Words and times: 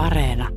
Areena. 0.00 0.48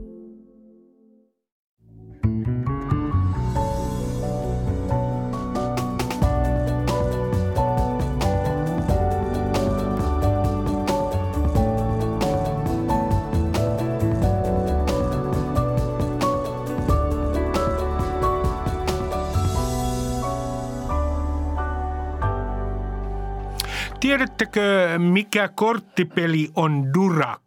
Tiedättekö, 23.99 24.99
mikä 24.99 25.47
korttipeli 25.47 26.49
on 26.55 26.93
Durak? 26.93 27.42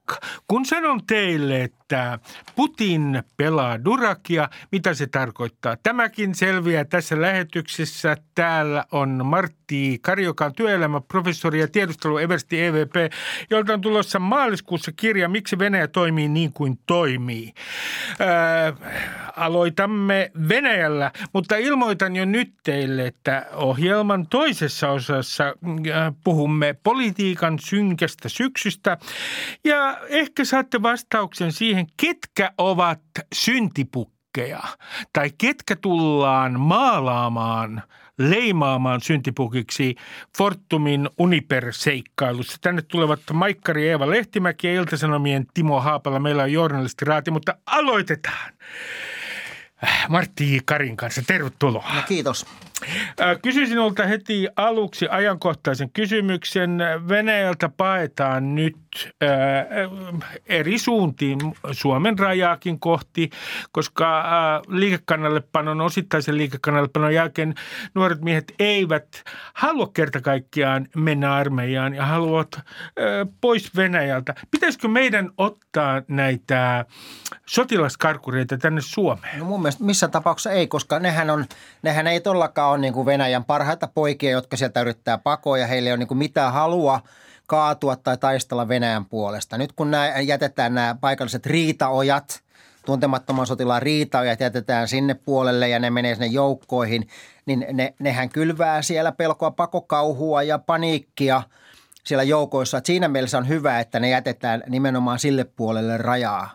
Kun 0.49 0.67
sanon 0.67 1.01
teille, 1.07 1.63
että 1.63 2.19
Putin 2.57 3.23
pelaa 3.37 3.85
Durakia, 3.85 4.49
mitä 4.73 4.95
se 4.95 5.07
tarkoittaa? 5.07 5.77
Tämäkin 5.83 6.35
selviää 6.35 6.85
tässä 6.85 7.21
lähetyksessä. 7.21 8.17
Täällä 8.35 8.85
on 8.93 9.27
Martti 9.27 9.99
Karjokan 10.03 10.53
työelämäprofessori 10.53 11.61
ja 11.61 11.69
tiedustelu 11.69 12.19
Eversti 12.19 12.65
EVP, 12.65 12.95
jolta 13.51 13.73
on 13.73 13.81
tulossa 13.81 14.19
maaliskuussa 14.19 14.93
kirja 14.93 15.29
Miksi 15.29 15.59
Venäjä 15.59 15.89
toimii 15.89 16.29
niin 16.29 16.53
kuin 16.53 16.79
toimii. 16.87 17.53
Ää, 18.19 18.73
aloitamme 19.37 20.31
Venäjällä, 20.49 21.13
mutta 21.33 21.57
ilmoitan 21.57 22.17
jo 22.17 22.25
nyt 22.25 22.53
teille, 22.65 23.07
että 23.07 23.47
ohjelman 23.53 24.27
toisessa 24.27 24.91
osassa 24.91 25.55
puhumme 26.25 26.75
politiikan 26.83 27.59
synkästä 27.59 28.29
syksystä 28.29 28.99
ja 29.65 29.96
ehkä 30.09 30.45
saatte 30.45 30.83
vastauksen 30.83 31.53
siihen, 31.53 31.87
ketkä 31.97 32.53
ovat 32.59 33.01
syntipukkeja 33.35 34.63
tai 35.13 35.31
ketkä 35.39 35.77
tullaan 35.77 36.61
maalaamaan 36.61 37.83
leimaamaan 38.19 39.01
syntipukiksi 39.01 39.97
Fortumin 40.39 41.11
Uniper-seikkailussa. 41.19 42.59
Tänne 42.61 42.83
tulevat 42.83 43.21
Maikkari 43.33 43.89
Eeva 43.89 44.11
Lehtimäki 44.11 44.67
ja 44.67 44.75
Iltasanomien 44.75 45.47
Timo 45.55 45.81
Haapala. 45.81 46.21
Meillä 46.21 46.43
on 46.43 46.53
journalistiraati, 46.53 47.31
mutta 47.31 47.55
aloitetaan. 47.67 48.53
Martti 50.09 50.61
Karin 50.65 50.97
kanssa. 50.97 51.23
Tervetuloa. 51.27 51.95
No, 51.95 52.03
kiitos. 52.09 52.47
Kysyn 53.43 53.67
sinulta 53.67 54.07
heti 54.07 54.49
aluksi 54.57 55.07
ajankohtaisen 55.11 55.91
kysymyksen. 55.91 56.79
Venäjältä 57.09 57.69
paetaan 57.69 58.55
nyt 58.55 58.77
eri 60.47 60.79
suuntiin 60.79 61.39
Suomen 61.73 62.19
rajaakin 62.19 62.81
kohti, 62.81 63.31
koska 63.73 64.25
liikekannallepanon, 64.69 65.81
osittaisen 65.81 66.37
liikekannallepanon 66.37 67.15
jälkeen 67.15 67.55
nuoret 67.95 68.21
miehet 68.21 68.55
eivät 68.59 69.07
halua 69.55 69.91
kerta 69.95 70.21
kaikkiaan 70.21 70.89
mennä 70.97 71.35
armeijaan 71.35 71.95
ja 71.95 72.07
haluavat 72.07 72.61
pois 73.41 73.77
Venäjältä. 73.77 74.35
Pitäisikö 74.51 74.89
meidän 74.89 75.31
ottaa 75.39 76.03
näitä 76.09 76.85
sotilaskarkureita 77.47 78.59
tänne 78.59 78.81
Suomeen? 78.81 79.39
No 79.39 79.45
mun 79.45 79.63
mielestä 79.63 79.85
missä 79.85 80.09
tapauksessa 80.09 80.51
ei, 80.51 80.67
koska 80.67 80.99
nehän, 80.99 81.31
on, 81.31 81.45
nehän 81.83 82.07
ei 82.07 82.21
todellakaan 82.21 82.66
ole 82.71 82.79
niin 82.79 82.95
kuin 82.95 83.07
Venäjän 83.07 83.45
parhaita 83.45 83.89
poikia, 83.95 84.31
jotka 84.31 84.57
sieltä 84.57 84.81
yrittää 84.81 85.19
pakoa 85.19 85.59
ja 85.59 85.67
heillä 85.67 85.89
ei 85.89 85.93
ole 85.93 85.99
niin 85.99 86.09
kuin 86.09 86.19
mitään 86.19 86.53
halua 86.53 87.01
kaatua 87.47 87.97
tai 87.97 88.17
taistella 88.17 88.69
Venäjän 88.69 89.05
puolesta. 89.05 89.59
Nyt 89.59 89.73
kun 89.73 89.91
nämä, 89.91 90.21
jätetään 90.21 90.75
nämä 90.75 90.97
paikalliset 91.01 91.47
riitaojat, 91.47 92.43
tuntemattoman 92.87 93.47
sotilaan 93.47 93.83
riitaojat 93.83 94.41
jätetään 94.41 94.89
sinne 94.89 95.15
puolelle 95.15 95.69
ja 95.69 95.79
ne 95.79 95.91
menee 95.91 96.15
sinne 96.15 96.27
joukkoihin, 96.27 97.09
niin 97.47 97.67
ne, 97.73 97.95
nehän 97.99 98.29
kylvää 98.29 98.83
siellä 98.83 99.13
pelkoa, 99.13 99.51
pakokauhua 99.51 100.43
ja 100.43 100.59
paniikkia 100.59 101.43
siellä 102.05 102.23
joukoissa. 102.23 102.79
Että 102.79 102.87
siinä 102.87 103.09
mielessä 103.09 103.39
on 103.39 103.49
hyvä, 103.49 103.81
että 103.81 104.01
ne 104.01 104.09
jätetään 104.09 104.63
nimenomaan 104.69 105.19
sille 105.19 105.45
puolelle 105.45 105.97
rajaa. 105.97 106.51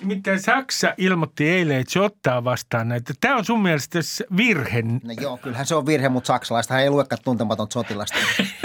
Nimittäin 0.00 0.40
Saksa 0.40 0.94
ilmoitti 0.98 1.48
eilen, 1.48 1.76
että 1.80 1.92
se 1.92 2.00
ottaa 2.00 2.44
vastaan 2.44 2.88
näitä. 2.88 3.14
Tämä 3.20 3.36
on 3.36 3.44
sun 3.44 3.62
mielestä 3.62 3.98
virhe. 4.36 4.82
No 4.82 5.14
joo, 5.20 5.36
kyllähän 5.36 5.66
se 5.66 5.74
on 5.74 5.86
virhe, 5.86 6.08
mutta 6.08 6.26
saksalaista 6.26 6.80
ei 6.80 6.90
luekaan 6.90 7.22
tuntematon 7.24 7.66
sotilasta. 7.72 8.18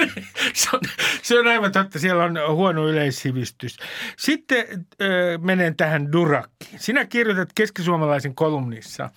se, 0.53 0.69
on, 0.73 0.79
se 1.21 1.39
on 1.39 1.47
aivan 1.47 1.71
totta, 1.71 1.99
siellä 1.99 2.23
on 2.23 2.37
huono 2.51 2.87
yleissivistys. 2.87 3.77
Sitten 4.17 4.65
äh, 4.69 5.41
menen 5.41 5.75
tähän 5.75 6.11
Durakkiin. 6.11 6.79
Sinä 6.79 7.05
kirjoitat 7.05 7.49
keskisuomalaisen 7.55 8.35
kolumnissa, 8.35 9.09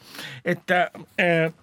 että 0.45 0.91
äh, 1.21 1.55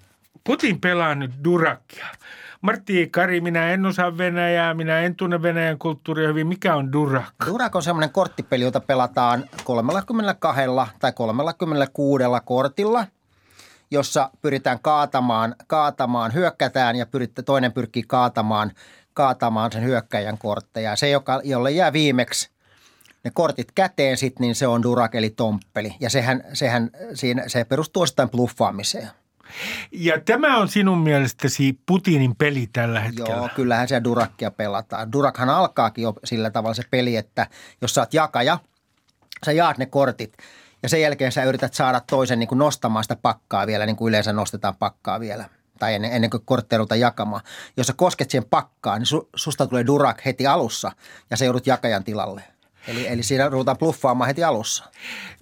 Putin 0.43 0.81
pelaa 0.81 1.15
nyt 1.15 1.31
Durakkia– 1.43 2.07
Martti 2.61 3.09
Kari, 3.11 3.41
minä 3.41 3.71
en 3.71 3.85
osaa 3.85 4.17
Venäjää, 4.17 4.73
minä 4.73 4.99
en 4.99 5.15
tunne 5.15 5.41
Venäjän 5.41 5.77
kulttuuria 5.77 6.27
hyvin. 6.27 6.47
Mikä 6.47 6.75
on 6.75 6.91
Durak? 6.91 7.33
Durak 7.45 7.75
on 7.75 7.83
semmoinen 7.83 8.09
korttipeli, 8.09 8.63
jota 8.63 8.79
pelataan 8.79 9.49
32 9.63 10.61
tai 10.99 11.11
36 11.11 12.23
kortilla, 12.45 13.07
jossa 13.91 14.29
pyritään 14.41 14.79
kaatamaan, 14.81 15.55
kaatamaan 15.67 16.33
hyökkätään 16.33 16.95
ja 16.95 17.05
pyritte, 17.05 17.41
toinen 17.41 17.71
pyrkii 17.71 18.03
kaatamaan, 18.07 18.71
kaatamaan 19.13 19.71
sen 19.71 19.83
hyökkäjän 19.83 20.37
kortteja. 20.37 20.95
Se, 20.95 21.09
joka, 21.09 21.41
jolle 21.43 21.71
jää 21.71 21.93
viimeksi 21.93 22.49
ne 23.23 23.31
kortit 23.33 23.71
käteen 23.71 24.17
sit, 24.17 24.39
niin 24.39 24.55
se 24.55 24.67
on 24.67 24.83
Durak 24.83 25.15
eli 25.15 25.29
Tomppeli. 25.29 25.95
Ja 25.99 26.09
sehän, 26.09 26.43
sehän 26.53 26.89
siinä, 27.13 27.43
se 27.47 27.63
perustuu 27.63 28.03
osittain 28.03 28.29
bluffaamiseen. 28.29 29.09
Ja 29.91 30.19
tämä 30.19 30.57
on 30.57 30.67
sinun 30.67 30.97
mielestäsi 30.97 31.79
Putinin 31.85 32.35
peli 32.35 32.69
tällä 32.73 32.99
hetkellä? 32.99 33.35
Joo, 33.35 33.49
kyllähän 33.55 33.87
se 33.87 34.03
Durakkia 34.03 34.51
pelataan. 34.51 35.11
Durakhan 35.11 35.49
alkaakin 35.49 36.01
jo 36.01 36.13
sillä 36.23 36.51
tavalla 36.51 36.73
se 36.73 36.83
peli, 36.91 37.15
että 37.15 37.47
jos 37.81 37.93
sä 37.93 38.01
oot 38.01 38.13
jakaja, 38.13 38.59
sä 39.45 39.51
jaat 39.51 39.77
ne 39.77 39.85
kortit 39.85 40.37
ja 40.83 40.89
sen 40.89 41.01
jälkeen 41.01 41.31
sä 41.31 41.43
yrität 41.43 41.73
saada 41.73 41.99
toisen 41.99 42.39
niin 42.39 42.47
kuin 42.47 42.59
nostamaan 42.59 43.03
sitä 43.03 43.15
pakkaa 43.15 43.67
vielä, 43.67 43.85
niin 43.85 43.95
kuin 43.95 44.09
yleensä 44.09 44.33
nostetaan 44.33 44.75
pakkaa 44.75 45.19
vielä 45.19 45.49
tai 45.79 45.95
ennen, 45.95 46.11
ennen 46.11 46.29
kuin 46.29 46.45
kortteilta 46.45 46.95
jakamaan. 46.95 47.41
Jos 47.77 47.87
sä 47.87 47.93
kosket 47.93 48.31
siihen 48.31 48.49
pakkaan, 48.49 48.99
niin 48.99 49.05
su, 49.05 49.29
susta 49.35 49.67
tulee 49.67 49.85
durak 49.85 50.25
heti 50.25 50.47
alussa 50.47 50.91
ja 51.29 51.37
se 51.37 51.45
joudut 51.45 51.67
jakajan 51.67 52.03
tilalle. 52.03 52.43
Eli, 52.87 53.07
eli 53.07 53.23
siinä 53.23 53.49
ruvetaan 53.49 53.77
bluffaamaan 53.77 54.27
heti 54.27 54.43
alussa. 54.43 54.83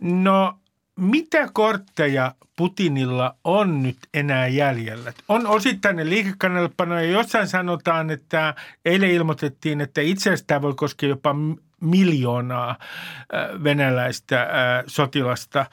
No 0.01 0.59
mitä 0.99 1.49
kortteja 1.53 2.35
Putinilla 2.55 3.35
on 3.43 3.83
nyt 3.83 3.97
enää 4.13 4.47
jäljellä? 4.47 5.13
On 5.27 5.47
osittainen 5.47 6.09
liikekannallepano 6.09 6.95
ja 6.95 7.11
jossain 7.11 7.47
sanotaan, 7.47 8.09
että 8.09 8.55
eilen 8.85 9.11
ilmoitettiin, 9.11 9.81
että 9.81 10.01
itse 10.01 10.29
asiassa 10.29 10.47
tämä 10.47 10.61
voi 10.61 10.73
koskea 10.73 11.09
jopa 11.09 11.35
miljoonaa 11.81 12.69
äh, 12.69 13.63
venäläistä 13.63 14.41
äh, 14.41 14.49
sotilasta 14.87 15.59
äh, 15.59 15.67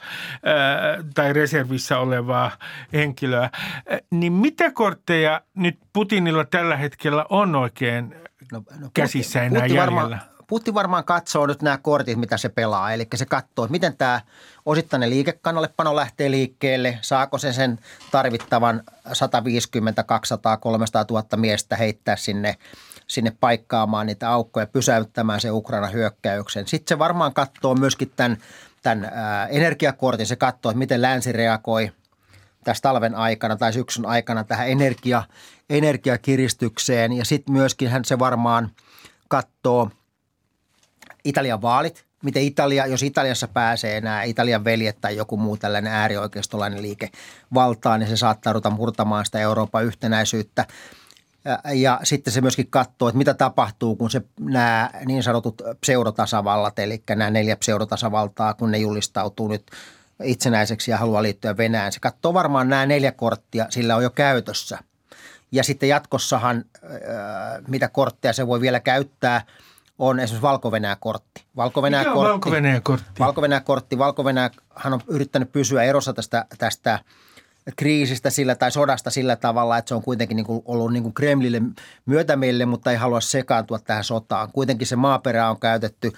tai 1.15 1.33
reservissä 1.33 1.99
olevaa 1.99 2.51
henkilöä. 2.93 3.49
Niin 4.11 4.33
mitä 4.33 4.71
kortteja 4.71 5.41
nyt 5.55 5.77
Putinilla 5.93 6.45
tällä 6.45 6.77
hetkellä 6.77 7.25
on 7.29 7.55
oikein 7.55 8.15
no, 8.51 8.63
no, 8.79 8.89
käsissä 8.93 9.43
enää 9.43 9.61
Putin 9.61 9.75
jäljellä? 9.75 10.01
Varmaan 10.01 10.36
Putti 10.47 10.73
varmaan 10.73 11.03
katsoo 11.03 11.45
nyt 11.45 11.61
nämä 11.61 11.77
kortit, 11.77 12.17
mitä 12.17 12.37
se 12.37 12.49
pelaa. 12.49 12.93
Eli 12.93 13.07
se 13.15 13.25
katsoo, 13.25 13.65
että 13.65 13.71
miten 13.71 13.97
tämä 13.97 14.21
osittainen 14.65 15.09
liikekannallepano 15.09 15.95
lähtee 15.95 16.31
liikkeelle. 16.31 16.99
Saako 17.01 17.37
se 17.37 17.53
sen 17.53 17.79
tarvittavan 18.11 18.83
150, 19.13 20.03
200, 20.03 20.57
300 20.57 21.05
000 21.09 21.23
miestä 21.35 21.75
heittää 21.75 22.15
sinne, 22.15 22.55
sinne 23.07 23.33
paikkaamaan 23.39 24.05
niitä 24.05 24.29
aukkoja, 24.29 24.67
pysäyttämään 24.67 25.41
se 25.41 25.51
Ukraina 25.51 25.87
hyökkäyksen. 25.87 26.67
Sitten 26.67 26.95
se 26.95 26.99
varmaan 26.99 27.33
katsoo 27.33 27.75
myöskin 27.75 28.11
tämän, 28.15 28.37
tämän 28.81 29.11
energiakortin. 29.49 30.25
Se 30.25 30.35
katsoo, 30.35 30.69
että 30.69 30.79
miten 30.79 31.01
länsi 31.01 31.31
reagoi 31.31 31.91
tässä 32.63 32.81
talven 32.81 33.15
aikana 33.15 33.55
tai 33.55 33.73
syksyn 33.73 34.05
aikana 34.05 34.43
tähän 34.43 34.69
energia, 34.69 35.23
energiakiristykseen. 35.69 37.13
Ja 37.13 37.25
sitten 37.25 37.53
myöskin 37.53 37.89
hän 37.89 38.05
se 38.05 38.19
varmaan 38.19 38.69
katsoo– 39.27 39.89
Italian 41.27 41.61
vaalit, 41.61 42.05
miten 42.23 42.43
Italia, 42.43 42.85
jos 42.85 43.03
Italiassa 43.03 43.47
pääsee 43.47 44.01
nämä 44.01 44.23
Italian 44.23 44.63
veljet 44.63 44.97
tai 45.01 45.15
joku 45.15 45.37
muu 45.37 45.57
tällainen 45.57 45.93
äärioikeistolainen 45.93 46.81
liike 46.81 47.09
valtaan, 47.53 47.99
niin 47.99 48.09
se 48.09 48.17
saattaa 48.17 48.53
ruveta 48.53 48.69
murtamaan 48.69 49.25
sitä 49.25 49.39
Euroopan 49.39 49.85
yhtenäisyyttä. 49.85 50.65
Ja 51.73 51.99
sitten 52.03 52.33
se 52.33 52.41
myöskin 52.41 52.67
katsoo, 52.69 53.07
että 53.07 53.17
mitä 53.17 53.33
tapahtuu, 53.33 53.95
kun 53.95 54.11
se 54.11 54.21
nämä 54.39 54.89
niin 55.05 55.23
sanotut 55.23 55.61
pseudotasavallat, 55.81 56.79
eli 56.79 57.03
nämä 57.09 57.29
neljä 57.29 57.55
pseudotasavaltaa, 57.55 58.53
kun 58.53 58.71
ne 58.71 58.77
julistautuu 58.77 59.47
nyt 59.47 59.71
itsenäiseksi 60.23 60.91
ja 60.91 60.97
haluaa 60.97 61.23
liittyä 61.23 61.57
Venäjään. 61.57 61.91
Se 61.91 61.99
katsoo 61.99 62.33
varmaan 62.33 62.69
nämä 62.69 62.85
neljä 62.85 63.11
korttia, 63.11 63.65
sillä 63.69 63.95
on 63.95 64.03
jo 64.03 64.09
käytössä. 64.09 64.79
Ja 65.51 65.63
sitten 65.63 65.89
jatkossahan, 65.89 66.65
mitä 67.67 67.87
kortteja 67.87 68.33
se 68.33 68.47
voi 68.47 68.61
vielä 68.61 68.79
käyttää– 68.79 69.41
on 69.99 70.19
esimerkiksi 70.19 70.41
valko 70.41 70.71
kortti. 70.99 71.45
valko 71.55 71.81
kortti, 72.83 73.19
valko 73.19 73.41
kortti. 73.63 73.97
valko 73.97 74.23
hän 74.75 74.93
on 74.93 75.01
yrittänyt 75.07 75.51
pysyä 75.51 75.83
erossa 75.83 76.13
tästä, 76.13 76.45
tästä 76.57 76.99
kriisistä 77.75 78.29
sillä 78.29 78.55
tai 78.55 78.71
sodasta 78.71 79.09
sillä 79.09 79.35
tavalla, 79.35 79.77
että 79.77 79.89
se 79.89 79.95
on 79.95 80.01
kuitenkin 80.01 80.35
niin 80.35 80.45
kuin 80.45 80.61
ollut 80.65 80.93
niin 80.93 81.03
kuin 81.03 81.13
Kremlille 81.13 81.61
myötämielille, 82.05 82.65
mutta 82.65 82.91
ei 82.91 82.97
halua 82.97 83.21
sekaantua 83.21 83.79
tähän 83.79 84.03
sotaan. 84.03 84.51
Kuitenkin 84.51 84.87
se 84.87 84.95
maaperä 84.95 85.49
on 85.49 85.59
käytetty 85.59 86.11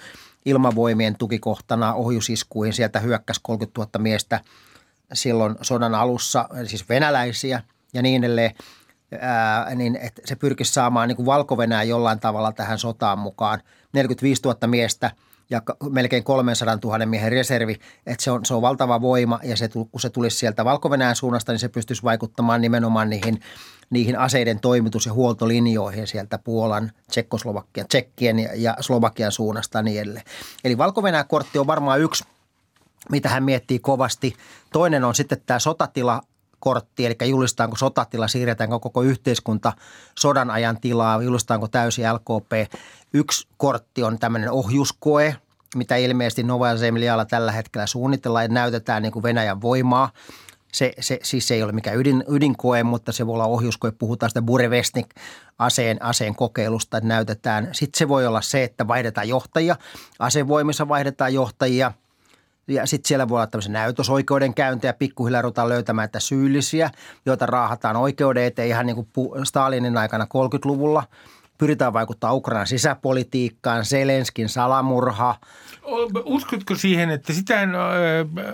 ilmavoimien 0.44 1.16
tukikohtana 1.16 1.94
ohjusiskuihin. 1.94 2.72
Sieltä 2.72 3.00
hyökkäsi 3.00 3.40
30 3.42 3.80
000 3.80 3.90
miestä 3.98 4.40
silloin 5.12 5.56
sodan 5.62 5.94
alussa, 5.94 6.48
siis 6.66 6.88
venäläisiä 6.88 7.62
ja 7.94 8.02
niin 8.02 8.24
edelleen. 8.24 8.54
Ää, 9.20 9.74
niin 9.74 9.96
että 9.96 10.22
se 10.24 10.36
pyrkisi 10.36 10.72
saamaan 10.72 11.08
niin 11.08 11.26
valko 11.26 11.56
jollain 11.88 12.20
tavalla 12.20 12.52
tähän 12.52 12.78
sotaan 12.78 13.18
mukaan. 13.18 13.60
45 13.92 14.42
000 14.42 14.66
miestä 14.66 15.10
ja 15.50 15.62
melkein 15.90 16.24
300 16.24 16.78
000 16.84 17.06
miehen 17.06 17.32
reservi, 17.32 17.76
että 18.06 18.24
se 18.24 18.30
on, 18.30 18.44
se 18.44 18.54
on 18.54 18.62
valtava 18.62 19.00
voima 19.00 19.40
ja 19.42 19.56
se, 19.56 19.68
kun 19.68 20.00
se 20.00 20.10
tulisi 20.10 20.36
sieltä 20.36 20.64
valko 20.64 20.90
suunnasta, 21.14 21.52
niin 21.52 21.60
se 21.60 21.68
pystyisi 21.68 22.02
vaikuttamaan 22.02 22.60
nimenomaan 22.60 23.10
niihin, 23.10 23.40
niihin 23.90 24.18
aseiden 24.18 24.60
toimitus- 24.60 25.06
ja 25.06 25.12
huoltolinjoihin 25.12 26.06
sieltä 26.06 26.38
Puolan, 26.38 26.92
Tsekkoslovakian, 27.08 27.88
Tsekkien 27.88 28.38
ja, 28.38 28.50
ja 28.54 28.76
Slovakian 28.80 29.32
suunnasta 29.32 29.82
niin 29.82 30.00
edelleen. 30.00 30.24
Eli 30.64 30.78
valko 30.78 31.02
kortti 31.28 31.58
on 31.58 31.66
varmaan 31.66 32.00
yksi 32.00 32.24
mitä 33.10 33.28
hän 33.28 33.44
miettii 33.44 33.78
kovasti. 33.78 34.36
Toinen 34.72 35.04
on 35.04 35.14
sitten 35.14 35.42
tämä 35.46 35.58
sotatila 35.58 36.20
kortti, 36.60 37.06
eli 37.06 37.16
julistetaanko 37.28 37.76
sotatila, 37.76 38.28
siirretäänkö 38.28 38.78
koko 38.78 39.02
yhteiskunta 39.02 39.72
sodan 40.18 40.50
ajan 40.50 40.80
tilaa, 40.80 41.22
julistetaanko 41.22 41.68
täysi 41.68 42.02
LKP. 42.12 42.72
Yksi 43.14 43.48
kortti 43.56 44.02
on 44.02 44.18
tämmöinen 44.18 44.50
ohjuskoe, 44.50 45.36
mitä 45.76 45.96
ilmeisesti 45.96 46.42
Nova 46.42 46.76
Zemlialla 46.76 47.24
tällä 47.24 47.52
hetkellä 47.52 47.86
suunnitellaan 47.86 48.44
ja 48.44 48.48
näytetään 48.48 49.02
niin 49.02 49.12
kuin 49.12 49.22
Venäjän 49.22 49.62
voimaa. 49.62 50.10
Se, 50.72 50.92
se, 51.00 51.18
siis 51.22 51.48
se 51.48 51.54
ei 51.54 51.62
ole 51.62 51.72
mikään 51.72 51.96
ydin, 51.96 52.24
ydinkoe, 52.28 52.82
mutta 52.82 53.12
se 53.12 53.26
voi 53.26 53.34
olla 53.34 53.46
ohjuskoe. 53.46 53.90
Puhutaan 53.90 54.30
sitä 54.30 54.42
Burevestnik 54.42 55.06
aseen, 55.58 56.02
aseen 56.02 56.34
kokeilusta, 56.34 56.96
että 56.96 57.08
näytetään. 57.08 57.68
Sitten 57.72 57.98
se 57.98 58.08
voi 58.08 58.26
olla 58.26 58.42
se, 58.42 58.64
että 58.64 58.88
vaihdetaan 58.88 59.28
johtajia. 59.28 59.76
Asevoimissa 60.18 60.88
vaihdetaan 60.88 61.34
johtajia– 61.34 61.92
ja 62.70 62.86
sitten 62.86 63.08
siellä 63.08 63.28
voi 63.28 63.36
olla 63.36 63.46
tämmöisen 63.46 63.72
näytösoikeudenkäyntiä, 63.72 64.92
pikkuhiljaa 64.92 65.42
ruvetaan 65.42 65.68
löytämään 65.68 66.04
että 66.04 66.20
syyllisiä, 66.20 66.90
joita 67.26 67.46
raahataan 67.46 67.96
oikeuden 67.96 68.44
eteen 68.44 68.68
ihan 68.68 68.86
niin 68.86 68.96
kuin 68.96 69.46
Stalinin 69.46 69.96
aikana 69.96 70.24
30-luvulla. 70.24 71.02
Pyritään 71.58 71.92
vaikuttaa 71.92 72.34
Ukrainan 72.34 72.66
sisäpolitiikkaan, 72.66 73.84
Selenskin 73.84 74.48
salamurha. 74.48 75.36
Uskotko 76.24 76.74
siihen, 76.74 77.10
että 77.10 77.32
sitä 77.32 77.68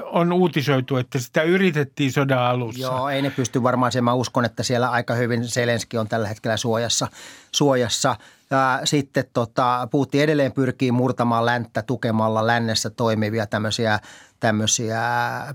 on 0.05 0.33
uutisoitu, 0.33 0.97
että 0.97 1.19
sitä 1.19 1.43
yritettiin 1.43 2.13
sodan 2.13 2.39
alussa? 2.39 2.83
Joo, 2.83 3.09
ei 3.09 3.23
ne 3.23 3.31
pysty 3.31 3.63
varmaan 3.63 3.93
sen. 3.93 4.05
Mä 4.05 4.15
uskon, 4.15 4.45
että 4.45 4.63
siellä 4.63 4.91
aika 4.91 5.15
hyvin 5.15 5.49
Selenski 5.49 5.99
on 5.99 6.09
tällä 6.09 6.29
hetkellä 6.29 6.57
suojassa. 6.57 7.09
suojassa. 7.53 8.17
Ja 8.51 8.81
sitten 8.85 9.25
tota, 9.33 9.89
Putin 9.91 10.23
edelleen 10.23 10.53
pyrkii 10.53 10.93
murtamaan 10.93 11.47
länttä 11.47 11.83
tukemalla 11.83 12.47
lännessä 12.47 12.91
toimivia 12.91 13.47
tämmöisiä, 13.47 14.01
tämmöisiä 14.41 15.03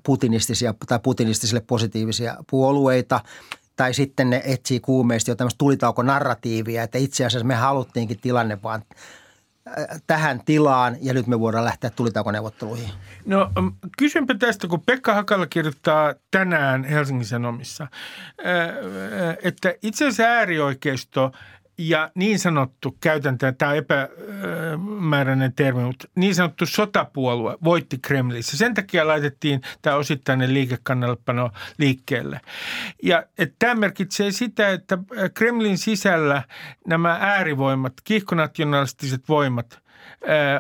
putinistisia 0.04 0.74
tai 0.88 1.00
putinistisille 1.04 1.62
positiivisia 1.62 2.36
puolueita. 2.50 3.20
Tai 3.76 3.94
sitten 3.94 4.30
ne 4.30 4.42
etsii 4.46 4.80
kuumeisesti 4.80 5.32
jo 5.32 5.36
tämmöistä 5.36 5.58
tulitauko-narratiivia, 5.58 6.84
että 6.84 6.98
itse 6.98 7.26
asiassa 7.26 7.48
me 7.48 7.56
haluttiinkin 7.56 8.20
tilanne 8.20 8.64
vaan 8.64 8.84
tähän 10.08 10.42
tilaan 10.46 10.98
ja 11.02 11.14
nyt 11.14 11.28
me 11.28 11.40
voidaan 11.40 11.66
lähteä 11.66 11.90
tulitaukoneuvotteluihin. 11.90 12.90
No 13.26 13.52
kysynpä 13.98 14.34
tästä, 14.34 14.68
kun 14.68 14.82
Pekka 14.82 15.14
Hakala 15.14 15.48
kirjoittaa 15.48 16.14
tänään 16.32 16.84
Helsingin 16.84 17.26
Sanomissa, 17.26 17.84
äh, 17.84 18.50
äh, 18.50 19.38
että 19.44 19.74
itse 19.82 20.06
asiassa 20.06 20.24
äärioikeisto– 20.24 21.32
ja 21.78 22.12
niin 22.16 22.40
sanottu, 22.40 22.98
käytän 23.02 23.38
tämä 23.38 23.74
epämääräinen 23.74 25.54
termi, 25.54 25.84
mutta 25.84 26.08
niin 26.16 26.36
sanottu 26.36 26.66
sotapuolue 26.66 27.58
voitti 27.64 27.98
Kremlissä. 27.98 28.58
Sen 28.58 28.74
takia 28.74 29.08
laitettiin 29.08 29.62
tämä 29.82 29.96
osittainen 29.96 30.54
liikekannallepano 30.54 31.50
liikkeelle. 31.78 32.42
Ja 33.04 33.24
tämä 33.60 33.76
merkitsee 33.76 34.32
sitä, 34.32 34.70
että 34.70 34.98
Kremlin 35.34 35.78
sisällä 35.78 36.44
nämä 36.88 37.18
äärivoimat, 37.22 37.94
kiihkonationalistiset 38.04 39.30
voimat– 39.30 39.80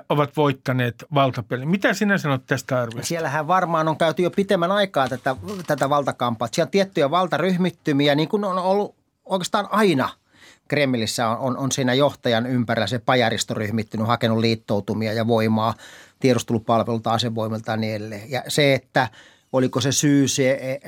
ovat 0.09 0.37
voittaneet 0.37 1.05
valtapelin. 1.13 1.69
Mitä 1.69 1.93
sinä 1.93 2.17
sanot 2.17 2.45
tästä 2.45 2.81
arviosta? 2.81 3.07
Siellähän 3.07 3.47
varmaan 3.47 3.87
on 3.87 3.97
käyty 3.97 4.21
jo 4.21 4.31
pitemmän 4.31 4.71
aikaa 4.71 5.09
tätä, 5.09 5.35
tätä 5.67 5.89
valtakampaa. 5.89 6.47
Siellä 6.51 6.67
on 6.67 6.71
tiettyjä 6.71 7.11
valtaryhmittymiä, 7.11 8.15
niin 8.15 8.29
kuin 8.29 8.43
on 8.43 8.57
ollut 8.57 8.95
oikeastaan 9.25 9.67
aina– 9.71 10.09
Kremlissä 10.71 11.27
on, 11.27 11.37
on, 11.37 11.57
on 11.57 11.71
siinä 11.71 11.93
johtajan 11.93 12.45
ympärillä 12.45 12.87
se 12.87 12.99
pajaristo 12.99 13.53
ryhmittynyt, 13.53 14.07
hakenut 14.07 14.37
liittoutumia 14.37 15.13
ja 15.13 15.27
voimaa 15.27 15.73
tiedustelupalvelulta, 16.19 17.11
asevoimilta 17.11 17.71
ja 17.71 17.77
niin 17.77 17.95
edelleen. 17.95 18.31
Ja 18.31 18.43
se, 18.47 18.73
että 18.73 19.07
oliko 19.53 19.81
se 19.81 19.91
syy 19.91 20.27
se, 20.27 20.79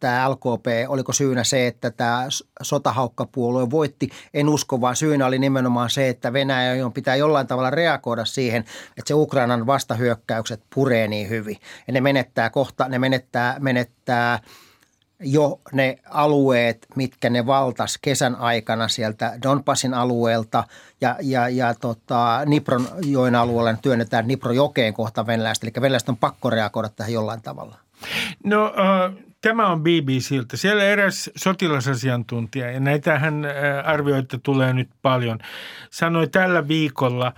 tämä 0.00 0.30
LKP, 0.30 0.66
oliko 0.88 1.12
syynä 1.12 1.44
se, 1.44 1.66
että 1.66 1.90
tämä 1.90 2.26
sotahaukkapuolue 2.62 3.70
voitti, 3.70 4.08
en 4.34 4.48
usko, 4.48 4.80
vaan 4.80 4.96
syynä 4.96 5.26
oli 5.26 5.38
nimenomaan 5.38 5.90
se, 5.90 6.08
että 6.08 6.32
Venäjä 6.32 6.90
pitää 6.94 7.16
jollain 7.16 7.46
tavalla 7.46 7.70
reagoida 7.70 8.24
siihen, 8.24 8.64
että 8.88 9.08
se 9.08 9.14
Ukrainan 9.14 9.66
vastahyökkäykset 9.66 10.62
puree 10.74 11.08
niin 11.08 11.28
hyvin. 11.28 11.56
Ja 11.86 11.92
ne 11.92 12.00
menettää 12.00 12.50
kohta, 12.50 12.88
ne 12.88 12.98
menettää, 12.98 13.56
menettää– 13.60 14.38
jo 15.20 15.60
ne 15.72 15.98
alueet, 16.10 16.86
mitkä 16.96 17.30
ne 17.30 17.46
valtas 17.46 17.98
kesän 18.02 18.36
aikana 18.36 18.88
sieltä 18.88 19.38
Donbassin 19.42 19.94
alueelta 19.94 20.64
ja, 21.00 21.16
ja, 21.22 21.48
ja 21.48 21.74
tota, 21.74 22.40
Nipron 22.46 22.88
joen 23.06 23.34
alueella 23.34 23.78
työnnetään 23.82 24.28
Nipro 24.28 24.52
jokeen 24.52 24.94
kohta 24.94 25.26
venäläistä. 25.26 25.66
Eli 25.66 25.82
venäläiset 25.82 26.08
on 26.08 26.16
pakko 26.16 26.50
reagoida 26.50 26.88
tähän 26.88 27.12
jollain 27.12 27.42
tavalla. 27.42 27.76
No 28.44 28.66
äh, 28.66 29.24
tämä 29.40 29.68
on 29.68 29.82
BBCltä. 29.82 30.56
Siellä 30.56 30.84
eräs 30.84 31.30
sotilasasiantuntija, 31.36 32.70
ja 32.70 32.80
näitähän 32.80 33.44
äh, 33.44 33.52
arvioita 33.84 34.38
tulee 34.42 34.72
nyt 34.72 34.90
paljon, 35.02 35.38
sanoi 35.90 36.28
tällä 36.28 36.68
viikolla, 36.68 37.32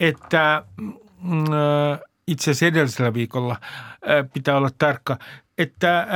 että 0.00 0.54
äh, 0.56 2.00
itse 2.26 2.50
asiassa 2.50 2.66
edellisellä 2.66 3.14
viikolla 3.14 3.56
äh, 3.62 4.30
pitää 4.32 4.56
olla 4.56 4.70
tarkka, 4.78 5.18
että 5.58 6.06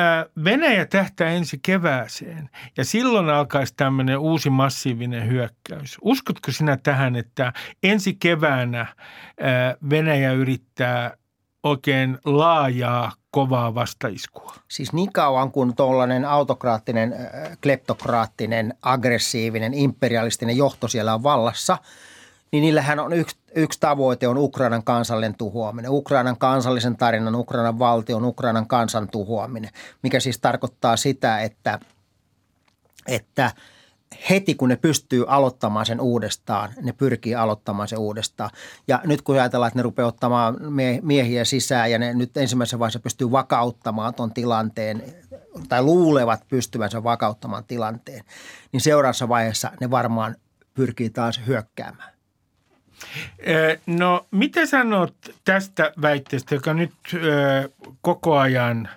Venäjä 0.44 0.87
tähtää 0.87 1.28
ensi 1.28 1.58
kevääseen 1.62 2.50
ja 2.76 2.84
silloin 2.84 3.30
alkaisi 3.30 3.75
tämmöinen 3.76 4.18
uusi 4.18 4.50
massiivinen 4.50 5.28
hyökkäys. 5.28 5.99
Uskotko 6.02 6.52
sinä 6.52 6.76
tähän, 6.76 7.16
että 7.16 7.52
ensi 7.82 8.14
keväänä 8.14 8.87
Venäjä 9.90 10.32
yrittää 10.32 11.16
oikein 11.62 12.18
laajaa 12.25 13.12
kovaa 13.30 13.75
vastaiskua? 13.75 14.54
Siis 14.68 14.92
niin 14.92 15.12
kauan 15.12 15.52
kuin 15.52 15.76
tuollainen 15.76 16.25
autokraattinen, 16.25 17.14
kleptokraattinen, 17.62 18.75
aggressiivinen, 18.82 19.75
imperialistinen 19.75 20.56
johto 20.56 20.88
siellä 20.88 21.14
on 21.14 21.22
vallassa– 21.22 21.78
niin 22.52 22.62
niillähän 22.62 22.99
on 22.99 23.12
yksi, 23.12 23.37
yksi 23.54 23.80
tavoite 23.80 24.28
on 24.28 24.38
Ukrainan 24.38 24.85
kansallinen 24.85 25.35
tuhoaminen. 25.35 25.90
Ukrainan 25.90 26.38
kansallisen 26.38 26.97
tarinan, 26.97 27.35
Ukrainan 27.35 27.78
valtion, 27.78 28.25
Ukrainan 28.25 28.66
kansan 28.66 29.09
tuhoaminen, 29.09 29.71
mikä 30.02 30.21
siis 30.21 30.38
tarkoittaa 30.40 30.97
sitä, 30.97 31.40
että, 31.40 31.78
että 33.06 33.50
heti 34.30 34.54
kun 34.54 34.68
ne 34.68 34.76
pystyy 34.76 35.25
aloittamaan 35.28 35.87
sen 35.87 36.00
uudestaan, 36.00 36.71
ne 36.82 36.92
pyrkii 36.92 37.35
aloittamaan 37.35 37.88
sen 37.88 37.99
uudestaan. 37.99 38.50
Ja 38.88 39.00
nyt 39.04 39.23
kun 39.23 39.35
ajatellaan, 39.35 39.68
että 39.68 39.78
ne 39.78 39.82
rupeaa 39.82 40.09
ottamaan 40.09 40.56
miehiä 41.02 41.44
sisään 41.44 41.90
ja 41.90 41.99
ne 41.99 42.14
nyt 42.14 42.37
ensimmäisessä 42.37 42.78
vaiheessa 42.78 43.00
pystyy 43.00 43.30
vakauttamaan 43.30 44.14
tuon 44.14 44.35
tilanteen 44.35 45.02
tai 45.68 45.82
luulevat 45.82 46.49
pystyvänsä 46.49 47.04
vakauttamaan 47.04 47.64
tilanteen, 47.64 48.25
niin 48.73 48.80
seuraavassa 48.80 49.28
vaiheessa 49.28 49.71
ne 49.80 49.90
varmaan 49.90 50.37
pyrkii 50.75 51.11
taas 51.11 51.40
hyökkäämään. 51.47 52.12
No, 53.87 54.26
mitä 54.30 54.66
sanot 54.66 55.14
tästä 55.44 55.92
väitteestä, 56.02 56.54
joka 56.54 56.75
nyt 56.75 56.92
koko 58.00 58.38
ajan 58.38 58.88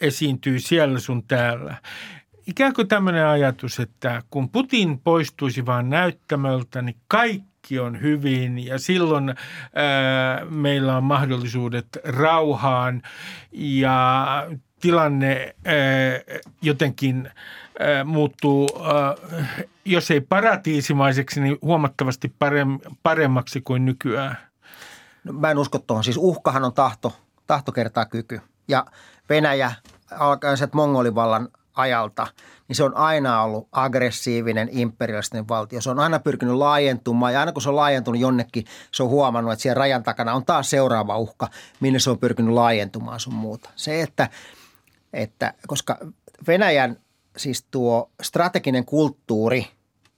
esiintyy 0.00 0.60
siellä 0.60 0.98
sun 0.98 1.22
täällä? 1.28 1.74
Ikään 2.46 2.74
kuin 2.74 2.88
tämmöinen 2.88 3.26
ajatus, 3.26 3.80
että 3.80 4.22
kun 4.30 4.48
Putin 4.48 4.98
poistuisi 4.98 5.66
vaan 5.66 5.90
näyttämöltä, 5.90 6.82
niin 6.82 6.96
kaikki 7.08 7.78
on 7.78 8.00
hyvin 8.00 8.66
ja 8.66 8.78
silloin 8.78 9.34
meillä 10.50 10.96
on 10.96 11.04
mahdollisuudet 11.04 11.86
rauhaan 12.04 13.02
ja 13.52 14.26
tilanne 14.80 15.54
jotenkin 16.62 17.30
muuttuu, 18.04 18.68
jos 19.84 20.10
ei 20.10 20.20
paratiisimaiseksi, 20.20 21.40
niin 21.40 21.58
huomattavasti 21.62 22.34
paremmaksi 23.02 23.60
kuin 23.60 23.84
nykyään? 23.84 24.38
No, 25.24 25.32
mä 25.32 25.50
en 25.50 25.58
usko 25.58 25.78
tuohon. 25.78 26.04
Siis 26.04 26.16
uhkahan 26.16 26.64
on 26.64 26.72
tahto, 26.72 27.16
tahto 27.46 27.72
kertaa 27.72 28.04
kyky. 28.04 28.40
Ja 28.68 28.86
Venäjä 29.28 29.72
alkaiset 30.10 30.74
mongolivallan 30.74 31.48
ajalta, 31.74 32.26
niin 32.68 32.76
se 32.76 32.84
on 32.84 32.96
aina 32.96 33.42
ollut 33.42 33.68
aggressiivinen 33.72 34.68
imperialistinen 34.72 35.48
valtio. 35.48 35.80
Se 35.80 35.90
on 35.90 35.98
aina 35.98 36.18
pyrkinyt 36.18 36.54
laajentumaan 36.54 37.32
ja 37.32 37.40
aina 37.40 37.52
kun 37.52 37.62
se 37.62 37.68
on 37.68 37.76
laajentunut 37.76 38.20
jonnekin, 38.20 38.64
se 38.92 39.02
on 39.02 39.08
huomannut, 39.08 39.52
että 39.52 39.62
siellä 39.62 39.78
rajan 39.78 40.02
takana 40.02 40.34
on 40.34 40.44
taas 40.44 40.70
seuraava 40.70 41.18
uhka, 41.18 41.48
minne 41.80 41.98
se 41.98 42.10
on 42.10 42.18
pyrkinyt 42.18 42.54
laajentumaan 42.54 43.20
sun 43.20 43.34
muuta. 43.34 43.70
Se, 43.76 44.02
että, 44.02 44.28
että 45.12 45.54
koska 45.66 45.98
Venäjän 46.46 46.96
siis 47.36 47.64
tuo 47.70 48.10
strateginen 48.22 48.84
kulttuuri– 48.84 49.66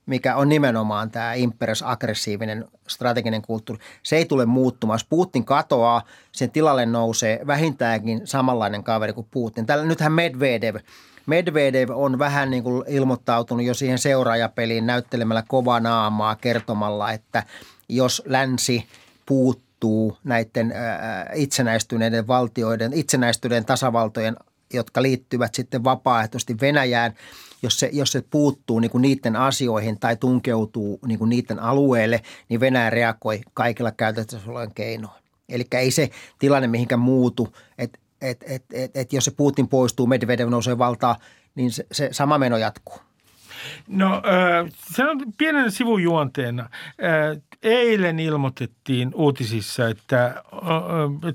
mikä 0.09 0.37
on 0.37 0.49
nimenomaan 0.49 1.11
tämä 1.11 1.35
imperius 1.35 1.83
aggressiivinen 1.83 2.65
strateginen 2.89 3.43
kulttuuri. 3.43 3.83
Se 4.03 4.17
ei 4.17 4.25
tule 4.25 4.47
muuttumaan. 4.47 4.95
Jos 4.95 5.05
Putin 5.05 5.45
katoaa, 5.45 6.03
sen 6.33 6.51
tilalle 6.51 6.87
nousee 6.87 7.41
vähintäänkin 7.47 8.21
samanlainen 8.25 8.85
kaveri 8.85 9.13
kuin 9.13 9.27
Putin. 9.31 9.67
Tällä, 9.67 9.85
nythän 9.85 10.13
Medvedev, 10.13 10.77
Medvedev 11.27 11.91
on 11.91 12.19
vähän 12.19 12.51
niin 12.51 12.63
kuin 12.63 12.85
ilmoittautunut 12.89 13.67
jo 13.67 13.75
siihen 13.75 13.99
seuraajapeliin 13.99 14.87
näyttelemällä 14.87 15.43
kovaa 15.49 15.81
naamaa 15.81 16.37
kertomalla, 16.37 17.13
että 17.13 17.43
jos 17.89 18.23
länsi 18.27 18.87
puuttuu 19.27 20.17
näiden 20.25 20.75
itsenäistyneiden 21.35 22.27
valtioiden, 22.27 22.93
itsenäistyneiden 22.93 23.65
tasavaltojen 23.65 24.37
jotka 24.73 25.03
liittyvät 25.03 25.55
sitten 25.55 25.85
vapaaehtoisesti 25.85 26.57
Venäjään, 26.61 27.15
jos 27.63 27.81
se, 27.81 27.91
jos 27.93 28.13
se 28.13 28.25
puuttuu 28.31 28.81
niin 28.81 28.91
kuin 28.91 29.03
niiden 29.03 29.37
asioihin 29.37 29.99
tai 30.01 30.17
tunkeutuu 30.17 30.99
niin 31.07 31.19
kuin 31.19 31.29
niiden 31.29 31.59
alueelle, 31.59 32.23
niin 32.49 32.61
Venäjä 32.61 32.91
reagoi 32.91 33.41
kaikilla 33.55 33.93
käytettävissä 33.93 34.51
olevien 34.51 34.75
keinoin. 34.75 35.23
Eli 35.49 35.65
ei 35.73 35.91
se 35.91 36.11
tilanne 36.39 36.69
mihinkään 36.69 37.01
muutu, 37.01 37.57
että 37.79 37.99
et, 38.21 38.45
et, 38.47 38.65
et, 38.73 38.97
et 38.97 39.13
jos 39.13 39.25
se 39.25 39.31
Putin 39.31 39.69
poistuu, 39.69 40.07
Medvedev 40.07 40.49
nousee 40.49 40.79
valtaa, 40.79 41.17
niin 41.55 41.71
se, 41.71 41.87
se 41.93 42.09
sama 42.13 42.39
meno 42.39 42.57
jatkuu. 42.57 42.99
No 43.89 44.23
se 44.95 45.05
on 45.05 45.21
pienen 45.39 45.73
sivujuonteena. 45.73 46.71
Eilen 47.63 48.19
ilmoitettiin 48.19 49.11
uutisissa, 49.15 49.89
että 49.89 50.43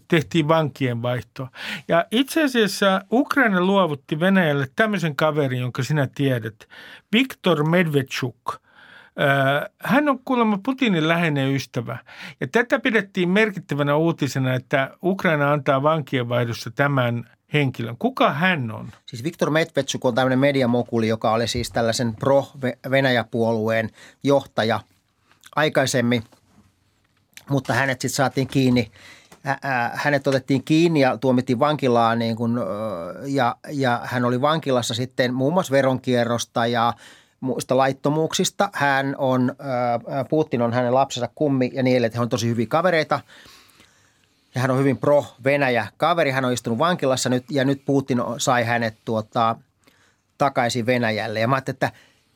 tehtiin 0.07 0.47
vankien 0.47 1.01
vaihto. 1.01 1.47
Ja 1.87 2.05
itse 2.11 2.43
asiassa 2.43 3.01
Ukraina 3.11 3.61
luovutti 3.61 4.19
Venäjälle 4.19 4.67
tämmöisen 4.75 5.15
kaverin, 5.15 5.59
jonka 5.59 5.83
sinä 5.83 6.07
tiedät, 6.15 6.67
Viktor 7.13 7.69
Medvedchuk– 7.69 8.37
hän 9.79 10.09
on 10.09 10.19
kuulemma 10.25 10.59
Putinin 10.65 11.07
läheinen 11.07 11.55
ystävä. 11.55 11.97
Ja 12.39 12.47
tätä 12.47 12.79
pidettiin 12.79 13.29
merkittävänä 13.29 13.95
uutisena, 13.95 14.53
että 14.53 14.97
Ukraina 15.03 15.51
antaa 15.51 15.83
vankien 15.83 16.29
vaihdossa 16.29 16.71
tämän 16.71 17.29
henkilön. 17.53 17.97
Kuka 17.97 18.33
hän 18.33 18.71
on? 18.71 18.91
Siis 19.05 19.23
Viktor 19.23 19.49
Medvedchuk 19.49 20.05
on 20.05 20.15
tämmöinen 20.15 20.39
mediamokuli, 20.39 21.07
joka 21.07 21.31
oli 21.31 21.47
siis 21.47 21.71
tällaisen 21.71 22.15
pro-Venäjä-puolueen 22.15 23.89
johtaja 24.23 24.79
aikaisemmin, 25.55 26.23
mutta 27.49 27.73
hänet 27.73 28.01
sitten 28.01 28.15
saatiin 28.15 28.47
kiinni 28.47 28.91
hänet 29.93 30.27
otettiin 30.27 30.63
kiinni 30.63 30.99
ja 30.99 31.17
tuomittiin 31.17 31.59
vankilaan 31.59 32.19
niin 32.19 32.35
kun, 32.35 32.61
ja, 33.25 33.55
ja 33.71 34.01
hän 34.03 34.25
oli 34.25 34.41
vankilassa 34.41 34.93
sitten 34.93 35.33
muun 35.33 35.53
muassa 35.53 35.71
veronkierrosta 35.71 36.65
ja 36.65 36.93
muista 37.39 37.77
laittomuuksista. 37.77 38.69
Hän 38.73 39.15
on, 39.17 39.55
Putin 40.29 40.61
on 40.61 40.73
hänen 40.73 40.93
lapsensa 40.93 41.29
kummi 41.35 41.71
ja 41.73 41.83
niin 41.83 42.05
että 42.05 42.17
he 42.17 42.21
on 42.21 42.29
tosi 42.29 42.47
hyviä 42.47 42.67
kavereita– 42.67 43.19
ja 44.55 44.61
hän 44.61 44.71
on 44.71 44.79
hyvin 44.79 44.97
pro-Venäjä 44.97 45.87
kaveri. 45.97 46.31
Hän 46.31 46.45
on 46.45 46.53
istunut 46.53 46.79
vankilassa 46.79 47.29
nyt 47.29 47.45
ja 47.49 47.65
nyt 47.65 47.85
Putin 47.85 48.17
sai 48.37 48.63
hänet 48.63 48.95
tuota, 49.05 49.55
takaisin 50.37 50.85
Venäjälle. 50.85 51.39
Ja 51.39 51.47
mä 51.47 51.55
ajattelin, 51.55 51.75
että 51.75 51.91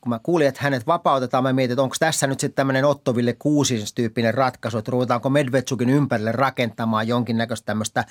kun 0.08 0.14
mä 0.14 0.20
kuulin, 0.22 0.48
että 0.48 0.60
hänet 0.62 0.86
vapautetaan, 0.86 1.42
mä 1.42 1.52
mietin, 1.52 1.72
että 1.72 1.82
onko 1.82 1.96
tässä 1.98 2.26
nyt 2.26 2.40
sitten 2.40 2.56
tämmöinen 2.56 2.84
Ottoville 2.84 3.32
kuusis-tyyppinen 3.32 4.34
ratkaisu, 4.34 4.78
että 4.78 4.90
ruvetaanko 4.90 5.30
Medvedchukin 5.30 5.90
ympärille 5.90 6.32
rakentamaan 6.32 7.08
jonkinnäköistä 7.08 7.66
tämmöistä 7.66 8.04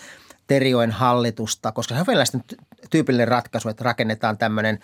terioin 0.48 0.92
hallitusta, 0.92 1.72
koska 1.72 1.96
se 1.96 2.00
on 2.00 2.08
venäläisten 2.08 2.44
tyypillinen 2.90 3.28
ratkaisu, 3.28 3.70
että 3.70 3.84
rakennetaan 3.84 4.38
tämmöinen 4.38 4.80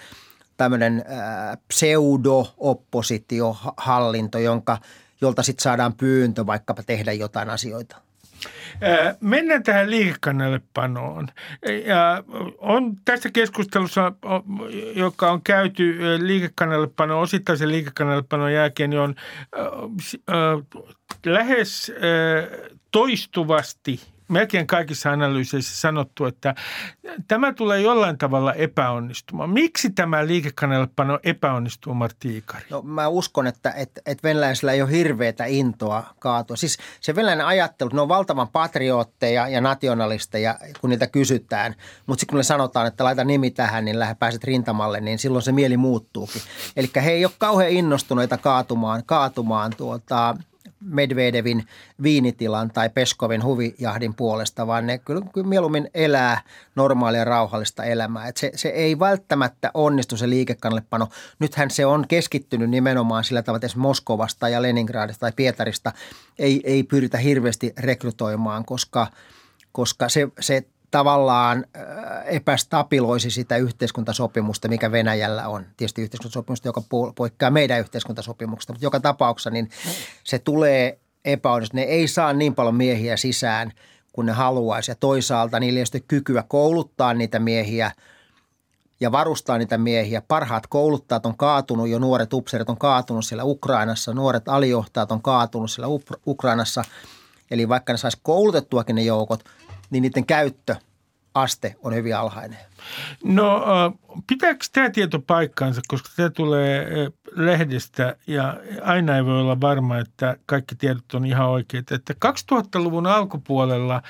tämmöinen 0.57 1.05
äh, 1.11 1.57
pseudo-oppositiohallinto, 1.67 4.39
jonka, 4.39 4.77
jolta 5.21 5.43
sitten 5.43 5.63
saadaan 5.63 5.93
pyyntö 5.93 6.45
vaikkapa 6.45 6.83
tehdä 6.83 7.11
jotain 7.11 7.49
asioita. 7.49 7.95
Mennään 9.19 9.63
tähän 9.63 9.89
liikekannallepanoon. 9.91 11.27
Ja 11.85 12.23
on 12.57 12.95
tässä 13.05 13.29
keskustelussa, 13.31 14.11
joka 14.95 15.31
on 15.31 15.41
käyty 15.41 15.99
liikekannallepano, 16.19 17.21
osittaisen 17.21 17.69
liikekannallepanon 17.69 18.53
jälkeen, 18.53 18.89
niin 18.89 18.99
on 18.99 19.15
lähes 21.25 21.91
toistuvasti 22.91 24.12
melkein 24.27 24.67
kaikissa 24.67 25.11
analyyseissä 25.11 25.81
sanottu, 25.81 26.25
että 26.25 26.55
tämä 27.27 27.53
tulee 27.53 27.81
jollain 27.81 28.17
tavalla 28.17 28.53
epäonnistumaan. 28.53 29.49
Miksi 29.49 29.89
tämä 29.89 30.27
liikekannallepano 30.27 31.19
epäonnistuu, 31.23 31.93
Martti 31.93 32.37
Ikari? 32.37 32.65
No 32.69 32.81
mä 32.81 33.07
uskon, 33.07 33.47
että, 33.47 33.71
että, 33.71 34.01
että 34.05 34.27
venäläisillä 34.27 34.71
ei 34.71 34.81
ole 34.81 34.91
hirveätä 34.91 35.45
intoa 35.45 36.03
kaatua. 36.19 36.55
Siis 36.55 36.77
se 37.01 37.15
venäläinen 37.15 37.45
ajattelu, 37.45 37.89
ne 37.93 38.01
on 38.01 38.07
valtavan 38.07 38.47
patriootteja 38.47 39.47
ja 39.47 39.61
nationalisteja, 39.61 40.59
kun 40.81 40.89
niitä 40.89 41.07
kysytään. 41.07 41.75
Mutta 42.05 42.19
sitten 42.19 42.33
kun 42.33 42.37
ne 42.37 42.43
sanotaan, 42.43 42.87
että 42.87 43.03
laita 43.03 43.23
nimi 43.23 43.51
tähän, 43.51 43.85
niin 43.85 43.99
lähde 43.99 44.15
pääset 44.15 44.43
rintamalle, 44.43 45.01
niin 45.01 45.19
silloin 45.19 45.43
se 45.43 45.51
mieli 45.51 45.77
muuttuukin. 45.77 46.41
Eli 46.75 46.89
he 46.95 47.11
ei 47.11 47.25
ole 47.25 47.33
kauhean 47.37 47.71
innostuneita 47.71 48.37
kaatumaan, 48.37 49.03
kaatumaan 49.05 49.71
tuota, 49.77 50.37
Medvedevin 50.85 51.67
viinitilan 52.03 52.71
tai 52.71 52.89
Peskovin 52.89 53.43
huvijahdin 53.43 54.13
puolesta, 54.13 54.67
vaan 54.67 54.87
ne 54.87 54.97
kyllä, 54.97 55.21
mieluummin 55.43 55.89
elää 55.93 56.41
normaalia 56.75 57.23
rauhallista 57.23 57.83
elämää. 57.83 58.27
Et 58.27 58.37
se, 58.37 58.51
se 58.55 58.69
ei 58.69 58.99
välttämättä 58.99 59.71
onnistu 59.73 60.17
se 60.17 60.29
liikekannallepano. 60.29 61.07
Nythän 61.39 61.71
se 61.71 61.85
on 61.85 62.05
keskittynyt 62.07 62.69
nimenomaan 62.69 63.23
sillä 63.23 63.41
tavalla, 63.41 63.65
että 63.65 63.79
Moskovasta 63.79 64.49
ja 64.49 64.61
Leningradista 64.61 65.19
tai 65.19 65.31
Pietarista 65.35 65.91
ei, 66.39 66.61
ei 66.63 66.83
pyritä 66.83 67.17
hirveästi 67.17 67.73
rekrytoimaan, 67.79 68.65
koska, 68.65 69.07
koska 69.71 70.09
se, 70.09 70.27
se 70.39 70.65
tavallaan 70.93 71.65
epästabiloisi 72.25 73.31
sitä 73.31 73.57
yhteiskuntasopimusta, 73.57 74.67
mikä 74.67 74.91
Venäjällä 74.91 75.47
on. 75.47 75.65
Tietysti 75.77 76.01
yhteiskuntasopimusta, 76.01 76.67
joka 76.67 76.81
poikkeaa 77.15 77.51
meidän 77.51 77.79
yhteiskuntasopimuksesta, 77.79 78.73
mutta 78.73 78.85
joka 78.85 78.99
tapauksessa 78.99 79.49
niin 79.49 79.69
se 80.23 80.39
tulee 80.39 80.99
epäonnistunut. 81.25 81.85
Ne 81.85 81.91
ei 81.91 82.07
saa 82.07 82.33
niin 82.33 82.55
paljon 82.55 82.75
miehiä 82.75 83.17
sisään 83.17 83.71
kuin 84.11 84.25
ne 84.25 84.31
haluaisi 84.31 84.91
ja 84.91 84.95
toisaalta 84.95 85.59
niillä 85.59 85.77
ei 85.77 85.85
ole 85.93 86.03
kykyä 86.07 86.43
kouluttaa 86.47 87.13
niitä 87.13 87.39
miehiä 87.39 87.91
ja 88.99 89.11
varustaa 89.11 89.57
niitä 89.57 89.77
miehiä. 89.77 90.21
Parhaat 90.27 90.67
kouluttajat 90.67 91.25
on 91.25 91.37
kaatunut 91.37 91.89
jo, 91.89 91.99
nuoret 91.99 92.33
upseerit 92.33 92.69
on 92.69 92.77
kaatunut 92.77 93.25
siellä 93.25 93.43
Ukrainassa, 93.43 94.13
nuoret 94.13 94.47
alijohtajat 94.47 95.11
on 95.11 95.21
kaatunut 95.21 95.71
siellä 95.71 95.99
Ukrainassa. 96.27 96.83
Eli 97.51 97.69
vaikka 97.69 97.93
ne 97.93 97.97
saisi 97.97 98.17
koulutettuakin 98.23 98.95
ne 98.95 99.01
joukot– 99.01 99.43
niin 99.93 100.01
niiden 100.01 100.25
käyttöaste 100.25 101.75
on 101.83 101.95
hyvin 101.95 102.15
alhainen. 102.15 102.59
No 103.23 103.65
pitääkö 104.27 104.65
tämä 104.73 104.89
tieto 104.89 105.19
paikkaansa, 105.19 105.81
koska 105.87 106.09
tämä 106.15 106.29
tulee 106.29 106.87
lehdestä 107.35 108.15
ja 108.27 108.57
aina 108.81 109.15
ei 109.15 109.25
voi 109.25 109.39
olla 109.41 109.61
varma, 109.61 109.97
että 109.97 110.37
kaikki 110.45 110.75
tiedot 110.75 111.13
on 111.13 111.25
ihan 111.25 111.49
oikeita. 111.49 111.95
Että 111.95 112.13
2000-luvun 112.25 113.07
alkupuolella 113.07 114.01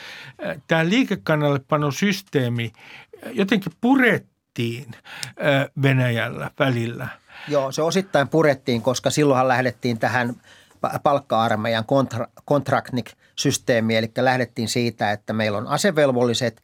tämä 0.67 0.89
liikekannallepanosysteemi 0.89 2.73
jotenkin 3.31 3.71
purettiin 3.81 4.91
Venäjällä 5.81 6.51
välillä. 6.59 7.07
Joo, 7.47 7.71
se 7.71 7.81
osittain 7.81 8.27
purettiin, 8.27 8.81
koska 8.81 9.09
silloinhan 9.09 9.47
lähdettiin 9.47 9.99
tähän 9.99 10.35
palkka-armeijan 11.03 11.85
kontra, 11.85 12.27
kontraktnik 12.45 13.11
systeemi, 13.35 13.97
eli 13.97 14.11
lähdettiin 14.17 14.69
siitä, 14.69 15.11
että 15.11 15.33
meillä 15.33 15.57
on 15.57 15.67
asevelvolliset 15.67 16.61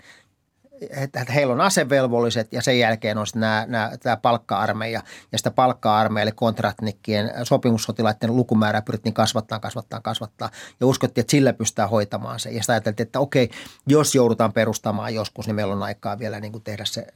että 0.92 1.34
heillä 1.34 1.54
on 1.54 1.62
asevelvolliset 1.62 2.54
ja 2.54 2.62
sen 2.62 2.80
jälkeen 2.80 3.18
on 3.18 3.26
nämä, 3.36 3.66
nämä, 3.68 3.92
tämä 4.04 4.18
palkka-armeija. 4.18 5.02
Ja 5.32 5.38
sitä 5.38 5.52
palkka-armeijalle 5.52 6.32
kontraktnikkien 6.32 7.32
sopimussotilaiden 7.44 8.36
lukumäärää 8.36 8.82
pyrittiin 8.82 9.14
kasvattaa, 9.14 9.60
kasvattaa, 9.60 10.02
kasvattaa. 10.02 10.50
Ja 10.80 10.88
uskottiin, 10.88 11.22
että 11.22 11.32
sillä 11.32 11.54
pystytään 11.54 11.90
hoitamaan 11.90 12.40
se. 12.40 12.50
Ja 12.50 12.62
sitä 12.62 12.74
ajateltiin, 12.74 13.08
että 13.08 13.20
okei, 13.20 13.50
jos 13.88 14.16
joudutaan 14.16 14.54
perustamaan 14.54 15.16
joskus, 15.16 15.48
niin 15.48 15.56
meillä 15.56 15.74
on 15.74 15.84
aikaa 15.84 16.20
vielä 16.20 16.40
niin 16.40 16.52
kuin 16.52 16.64
tehdä 16.64 16.86
se 16.86 17.08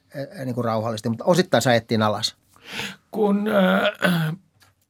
niin 0.46 0.56
kuin 0.56 0.66
rauhallisesti. 0.66 1.10
Mutta 1.10 1.26
osittain 1.26 1.62
se 1.62 1.70
ajettiin 1.70 2.02
alas. 2.02 2.36
Kun 3.12 3.48
äh, 3.48 4.36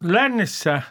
lännessä– 0.03 0.81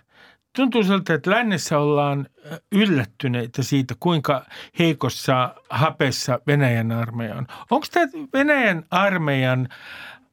tuntuu 0.56 0.82
siltä, 0.82 1.14
että 1.14 1.30
lännessä 1.30 1.78
ollaan 1.78 2.26
yllättyneitä 2.72 3.62
siitä, 3.62 3.94
kuinka 4.00 4.46
heikossa 4.78 5.54
hapessa 5.70 6.40
Venäjän 6.46 6.92
armeija 6.92 7.34
on. 7.34 7.46
Onko 7.70 7.86
tämä 7.92 8.06
Venäjän 8.32 8.84
armeijan 8.90 9.68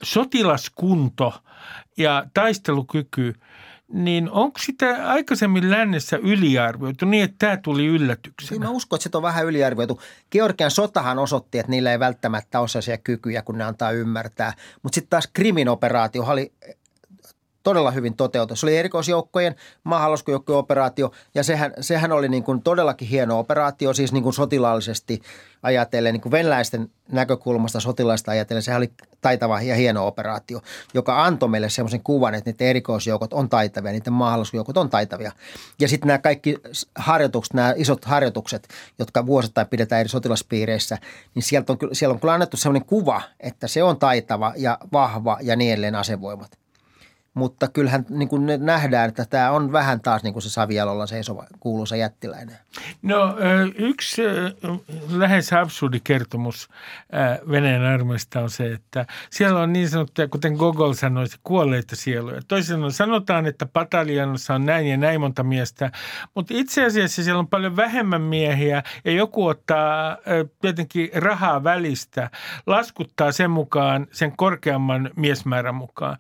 sotilaskunto 0.04 1.34
ja 1.98 2.26
taistelukyky, 2.34 3.34
niin 3.94 4.30
onko 4.32 4.60
sitä 4.60 5.10
aikaisemmin 5.12 5.72
lännessä 5.72 6.18
yliarvioitu 6.18 7.06
niin, 7.06 7.24
että 7.24 7.36
tämä 7.40 7.58
tuli 7.58 7.86
yllätyksenä? 7.86 8.66
Mä 8.66 8.72
uskon, 8.72 8.98
että 8.98 9.10
se 9.12 9.18
on 9.18 9.24
vähän 9.24 9.46
yliarvioitu. 9.46 10.02
Georgian 10.32 10.72
sotahan 10.72 11.20
osoitti, 11.20 11.60
että 11.60 11.70
niillä 11.70 11.92
ei 11.92 12.00
välttämättä 12.00 12.60
ole 12.60 12.68
sellaisia 12.68 12.98
kykyjä, 12.98 13.42
kun 13.42 13.58
ne 13.58 13.64
antaa 13.64 13.92
ymmärtää. 13.92 14.54
Mutta 14.84 14.96
sitten 14.96 15.10
taas 15.10 15.30
Krimin 15.34 15.70
operaatio 15.70 16.24
oli 16.24 16.54
todella 17.64 17.92
hyvin 17.92 18.16
toteutettu. 18.16 18.56
Se 18.56 18.66
oli 18.66 18.78
erikoisjoukkojen 18.78 19.56
maahanlaskujoukkojen 19.84 20.60
operaatio 20.60 21.12
ja 21.36 21.44
sehän, 21.44 21.74
sehän 21.80 22.12
oli 22.12 22.30
niin 22.30 22.44
kuin 22.44 22.62
todellakin 22.62 23.08
hieno 23.08 23.40
operaatio, 23.40 23.94
siis 23.94 24.14
niin 24.14 24.24
kuin 24.24 24.34
sotilaallisesti 24.34 25.22
ajatellen, 25.64 26.14
niin 26.14 26.22
kuin 26.22 26.32
venäläisten 26.32 26.90
näkökulmasta 27.12 27.80
sotilaista 27.80 28.32
ajatellen, 28.32 28.64
sehän 28.64 28.78
oli 28.78 28.92
taitava 29.22 29.62
ja 29.62 29.76
hieno 29.76 30.08
operaatio, 30.08 30.62
joka 30.94 31.24
antoi 31.24 31.50
meille 31.50 31.70
semmoisen 31.70 32.04
kuvan, 32.04 32.36
että 32.36 32.50
niiden 32.50 32.68
erikoisjoukot 32.68 33.34
on 33.34 33.50
taitavia, 33.50 33.92
niiden 33.92 34.14
maahanlaskujoukot 34.14 34.78
on 34.78 34.90
taitavia. 34.90 35.32
Ja 35.80 35.88
sitten 35.88 36.08
nämä 36.08 36.18
kaikki 36.18 36.58
harjoitukset, 36.96 37.54
nämä 37.54 37.74
isot 37.78 38.06
harjoitukset, 38.06 38.68
jotka 39.00 39.26
vuosittain 39.26 39.68
pidetään 39.68 40.00
eri 40.00 40.10
sotilaspiireissä, 40.10 40.98
niin 41.36 41.44
sieltä 41.44 41.74
on, 41.74 41.78
siellä 41.94 42.14
on 42.14 42.20
kyllä 42.20 42.34
annettu 42.34 42.58
semmoinen 42.58 42.86
kuva, 42.86 43.22
että 43.40 43.68
se 43.68 43.84
on 43.84 44.00
taitava 44.00 44.54
ja 44.58 44.78
vahva 44.94 45.38
ja 45.42 45.56
niin 45.56 45.74
edelleen 45.74 45.96
asevoimat. 45.96 46.69
Mutta 47.34 47.68
kyllähän 47.68 48.06
niin 48.10 48.30
kuin 48.30 48.46
nähdään, 48.60 49.10
että 49.10 49.26
tämä 49.26 49.52
on 49.52 49.72
vähän 49.72 50.02
taas 50.02 50.24
niin 50.24 50.34
kuin 50.34 50.44
se 50.44 50.50
Savialolla 50.50 51.08
seisova 51.08 51.46
kuuluisa 51.60 51.96
jättiläinen. 51.96 52.58
No 53.02 53.36
yksi 53.76 54.22
lähes 55.10 55.54
absurdi 55.54 56.00
kertomus 56.04 56.70
Venäjän 57.52 57.86
armeista 57.86 58.40
on 58.40 58.50
se, 58.50 58.74
että 58.74 59.06
siellä 59.30 59.60
on 59.60 59.74
niin 59.74 59.90
sanottuja, 59.90 60.28
kuten 60.28 60.54
Gogol 60.54 60.94
sanoi, 60.94 61.26
kuolleita 61.44 61.96
sieluja. 61.96 62.42
Toisin 62.48 62.92
sanotaan, 62.92 63.46
että 63.46 63.66
pataljanassa 63.66 64.56
on 64.56 64.66
näin 64.66 64.88
ja 64.88 64.98
näin 64.98 65.22
monta 65.22 65.44
miestä, 65.44 65.92
mutta 66.36 66.54
itse 66.58 66.86
asiassa 66.86 67.24
siellä 67.24 67.40
on 67.40 67.48
paljon 67.48 67.76
vähemmän 67.76 68.22
miehiä 68.22 68.84
ja 69.06 69.12
joku 69.12 69.48
ottaa 69.48 70.18
tietenkin 70.62 71.10
rahaa 71.16 71.64
välistä, 71.64 72.30
laskuttaa 72.68 73.32
sen 73.32 73.52
mukaan, 73.52 74.08
sen 74.12 74.38
korkeamman 74.38 75.10
miesmäärän 75.16 75.76
mukaan. 75.76 76.18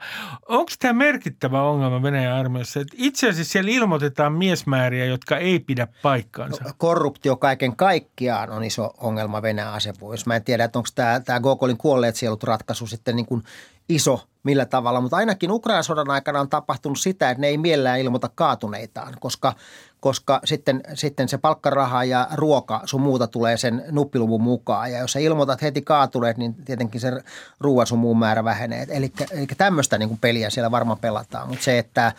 Onko 0.47 0.71
tämä 0.79 0.98
merkittävä 0.99 1.61
ongelma 1.61 2.01
Venäjän 2.01 2.33
armeijassa, 2.33 2.79
että 2.79 2.95
itse 2.97 3.29
asiassa 3.29 3.51
siellä 3.51 3.71
ilmoitetaan 3.71 4.33
miesmääriä, 4.33 5.05
jotka 5.05 5.37
ei 5.37 5.59
pidä 5.59 5.87
paikkaansa. 6.01 6.63
No, 6.63 6.71
korruptio 6.77 7.35
kaiken 7.35 7.75
kaikkiaan 7.75 8.49
on 8.49 8.63
iso 8.63 8.93
ongelma 8.97 9.41
Venäjän 9.41 9.73
asevoimissa. 9.73 10.27
Mä 10.27 10.35
en 10.35 10.43
tiedä, 10.43 10.63
että 10.63 10.79
onko 10.79 10.89
tämä, 10.95 11.19
tämä 11.19 11.39
Gogolin 11.39 11.77
kuolleet 11.77 12.15
sielut 12.15 12.43
ratkaisu 12.43 12.87
sitten 12.87 13.15
niin 13.15 13.25
kuin 13.25 13.43
iso 13.89 14.28
millä 14.43 14.65
tavalla, 14.65 15.01
mutta 15.01 15.17
ainakin 15.17 15.51
Ukrainan 15.51 15.83
sodan 15.83 16.09
aikana 16.09 16.39
on 16.39 16.49
tapahtunut 16.49 16.99
sitä, 16.99 17.29
että 17.29 17.41
ne 17.41 17.47
ei 17.47 17.57
mielellään 17.57 17.99
ilmoita 17.99 18.29
kaatuneitaan, 18.35 19.13
koska, 19.19 19.53
koska 19.99 20.41
sitten, 20.43 20.83
sitten 20.93 21.29
se 21.29 21.37
palkkaraha 21.37 22.03
ja 22.03 22.27
ruoka 22.33 22.81
sun 22.85 23.01
muuta 23.01 23.27
tulee 23.27 23.57
sen 23.57 23.83
nuppiluvun 23.91 24.41
mukaan. 24.41 24.91
Ja 24.91 24.99
jos 24.99 25.11
sä 25.11 25.19
ilmoitat 25.19 25.61
heti 25.61 25.81
kaatuneet, 25.81 26.37
niin 26.37 26.53
tietenkin 26.53 27.01
se 27.01 27.11
ruoan 27.59 27.87
sun 27.87 27.99
muun 27.99 28.19
määrä 28.19 28.43
vähenee. 28.43 28.85
Eli, 28.89 29.11
eli 29.31 29.47
tämmöistä 29.57 29.97
niin 29.97 30.17
peliä 30.17 30.49
siellä 30.49 30.71
varmaan 30.71 30.99
pelataan, 30.99 31.47
mutta 31.47 31.63
se, 31.63 31.79
että 31.79 32.13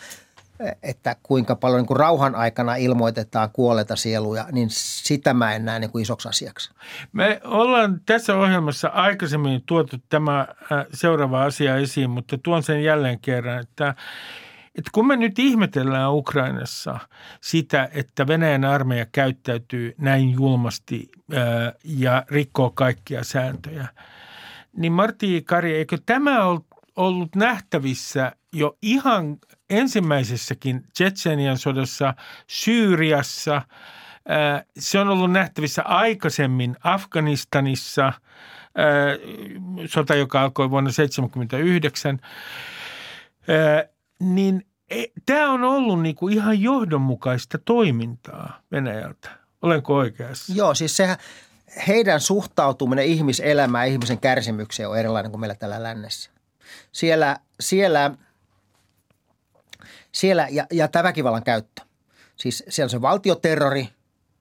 että 0.83 1.15
kuinka 1.23 1.55
paljon 1.55 1.79
niin 1.79 1.87
kuin 1.87 1.99
rauhan 1.99 2.35
aikana 2.35 2.75
ilmoitetaan 2.75 3.49
kuolleita 3.53 3.95
sieluja, 3.95 4.45
niin 4.51 4.67
sitä 4.69 5.33
mä 5.33 5.55
en 5.55 5.65
näe 5.65 5.79
niin 5.79 5.91
kuin 5.91 6.01
isoksi 6.01 6.29
asiaksi. 6.29 6.71
Me 7.13 7.41
ollaan 7.43 8.01
tässä 8.05 8.35
ohjelmassa 8.35 8.87
aikaisemmin 8.87 9.63
tuotu 9.65 9.97
tämä 10.09 10.39
äh, 10.39 10.85
seuraava 10.93 11.43
asia 11.43 11.77
esiin, 11.77 12.09
mutta 12.09 12.37
tuon 12.37 12.63
sen 12.63 12.83
jälleen 12.83 13.19
kerran, 13.19 13.59
että 13.59 13.95
että 14.75 14.89
kun 14.93 15.07
me 15.07 15.15
nyt 15.15 15.39
ihmetellään 15.39 16.13
Ukrainassa 16.13 16.99
sitä, 17.41 17.89
että 17.93 18.27
Venäjän 18.27 18.65
armeija 18.65 19.05
käyttäytyy 19.11 19.95
näin 19.97 20.31
julmasti 20.31 21.09
äh, 21.33 21.73
ja 21.83 22.25
rikkoo 22.29 22.69
kaikkia 22.69 23.23
sääntöjä, 23.23 23.87
niin 24.77 24.93
Martti 24.93 25.41
Kari, 25.41 25.75
eikö 25.75 25.97
tämä 26.05 26.39
ollut 26.95 27.35
nähtävissä 27.35 28.31
jo 28.53 28.77
ihan 28.81 29.37
ensimmäisessäkin 29.71 30.83
Tsetsenian 30.93 31.57
sodassa 31.57 32.13
Syyriassa. 32.47 33.61
Se 34.77 34.99
on 34.99 35.09
ollut 35.09 35.31
nähtävissä 35.31 35.81
aikaisemmin 35.83 36.75
Afganistanissa, 36.83 38.13
sota, 39.85 40.15
joka 40.15 40.41
alkoi 40.41 40.69
vuonna 40.69 40.89
1979. 40.89 42.19
Niin 44.19 44.65
e, 44.89 45.03
tämä 45.25 45.51
on 45.51 45.63
ollut 45.63 46.01
niinku 46.01 46.27
ihan 46.27 46.61
johdonmukaista 46.61 47.57
toimintaa 47.57 48.61
Venäjältä. 48.71 49.29
Olenko 49.61 49.95
oikeassa? 49.95 50.53
Joo, 50.53 50.75
siis 50.75 50.97
sehän, 50.97 51.17
heidän 51.87 52.19
suhtautuminen 52.19 53.05
ihmiselämään, 53.05 53.87
ihmisen 53.87 54.19
kärsimykseen 54.19 54.89
on 54.89 54.99
erilainen 54.99 55.31
kuin 55.31 55.39
meillä 55.39 55.55
täällä 55.55 55.83
lännessä. 55.83 56.31
Siellä, 56.91 57.37
siellä– 57.59 58.11
siellä, 60.11 60.47
ja, 60.51 60.67
ja 60.71 60.87
tämä 60.87 61.03
väkivallan 61.03 61.43
käyttö. 61.43 61.81
Siis 62.35 62.63
siellä 62.69 62.89
se 62.89 63.01
valtioterrori 63.01 63.89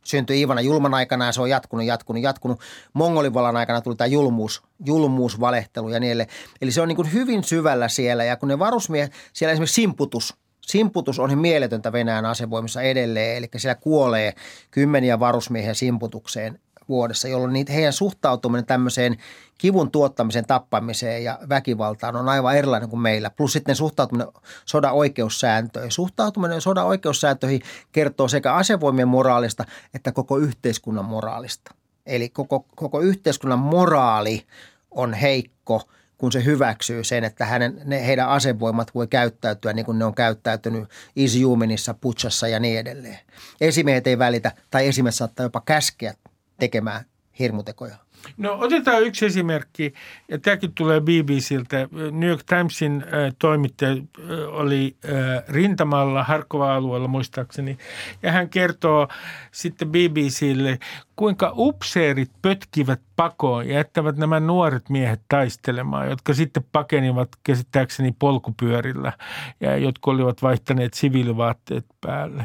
syntyi 0.05 0.41
Ivana 0.41 0.61
julman 0.61 0.95
aikana 0.95 1.27
ja 1.27 1.33
se 1.33 1.41
on 1.41 1.51
jatkunut, 1.51 1.87
jatkunut, 1.87 2.23
jatkunut. 2.23 2.61
Mongolivallan 2.93 3.57
aikana 3.57 3.81
tuli 3.81 3.97
tämä 3.97 4.07
julmuus, 4.07 4.63
julmuus, 4.87 5.41
valehtelu 5.41 5.89
ja 5.89 6.01
niin 6.01 6.27
Eli 6.63 6.71
se 6.71 6.81
on 6.81 6.89
niin 6.89 6.97
kuin 6.97 7.13
hyvin 7.13 7.45
syvällä 7.45 7.89
siellä 7.89 8.25
ja 8.25 8.37
kun 8.37 8.49
ne 8.49 8.59
varusmiehet, 8.59 9.13
siellä 9.33 9.53
esimerkiksi 9.53 9.75
simputus, 9.75 10.35
Simputus 10.67 11.19
on 11.19 11.39
mieletöntä 11.39 11.93
Venäjän 11.93 12.27
asevoimissa 12.27 12.83
edelleen, 12.83 13.37
eli 13.37 13.49
siellä 13.57 13.75
kuolee 13.75 14.35
kymmeniä 14.71 15.21
varusmiehiä 15.21 15.75
simputukseen 15.75 16.61
vuodessa, 16.91 17.29
jolloin 17.29 17.53
niitä, 17.53 17.73
heidän 17.73 17.93
suhtautuminen 17.93 18.67
tämmöiseen 18.67 19.17
kivun 19.59 19.91
tuottamiseen, 19.91 20.47
tappamiseen 20.47 21.25
ja 21.25 21.39
väkivaltaan 21.49 22.17
on 22.17 22.29
aivan 22.29 22.57
erilainen 22.57 22.89
kuin 22.89 23.01
meillä. 23.01 23.31
Plus 23.31 23.53
sitten 23.53 23.77
suhtautuminen 23.77 24.29
sodan 24.65 24.93
oikeussääntöihin. 24.93 25.93
Suhtautuminen 25.93 26.61
sodan 26.61 26.87
oikeussääntöihin 26.87 27.61
kertoo 27.93 28.29
sekä 28.29 28.55
asevoimien 28.55 29.09
moraalista 29.09 29.65
että 29.95 30.13
koko 30.13 30.39
yhteiskunnan 30.39 31.05
moraalista. 31.05 31.75
Eli 32.07 32.29
koko, 32.29 32.67
koko 32.77 33.01
yhteiskunnan 33.01 33.59
moraali 33.59 34.47
on 34.91 35.15
heikko, 35.15 35.83
kun 36.19 36.33
se 36.33 36.45
hyväksyy 36.45 37.05
sen, 37.05 37.25
että 37.25 37.45
hänen, 37.45 37.83
ne, 37.85 38.07
heidän 38.07 38.29
asevoimat 38.29 38.95
voi 38.95 39.07
käyttäytyä 39.07 39.73
niin 39.73 39.87
kuin 39.87 39.99
ne 39.99 40.05
on 40.05 40.15
käyttäytynyt 40.15 40.89
Isjuminissa, 41.17 41.95
Putsassa 41.95 42.49
ja 42.49 42.61
niin 42.61 42.79
edelleen. 42.79 43.19
Esimiehet 43.61 44.07
ei 44.07 44.19
välitä 44.19 44.53
tai 44.71 44.89
esimies 44.89 45.17
saattaa 45.17 45.45
jopa 45.45 45.63
käskeä 45.65 46.15
tekemään 46.61 47.05
hirmutekoja. 47.39 47.97
No 48.37 48.57
otetaan 48.61 49.03
yksi 49.03 49.27
esimerkki, 49.27 49.93
ja 50.29 50.39
tämäkin 50.39 50.73
tulee 50.75 51.01
BBCltä. 51.01 51.89
New 52.13 52.29
York 52.29 52.43
Timesin 52.43 53.03
äh, 53.03 53.35
toimittaja 53.39 53.91
äh, 53.91 54.01
oli 54.49 54.97
äh, 55.05 55.45
rintamalla 55.49 56.25
Harkova-alueella 56.25 57.09
muistaakseni, 57.09 57.79
ja 58.23 58.33
hän 58.33 58.49
kertoo 58.49 59.09
sitten 59.53 59.89
BBClle, 59.89 60.79
kuinka 61.17 61.53
upseerit 61.57 62.31
pötkivät 62.43 63.01
pakoon 63.17 63.69
ja 63.69 63.75
jättävät 63.75 64.17
nämä 64.17 64.41
nuoret 64.41 64.89
miehet 64.89 65.21
taistelemaan, 65.29 66.11
jotka 66.11 66.35
sitten 66.35 66.65
pakenivat 66.73 67.29
käsittääkseni 67.45 68.15
polkupyörillä 68.19 69.13
ja 69.61 69.77
jotka 69.77 70.11
olivat 70.11 70.43
vaihtaneet 70.43 70.95
siviilivaatteet 70.95 71.87
päälle. 72.01 72.45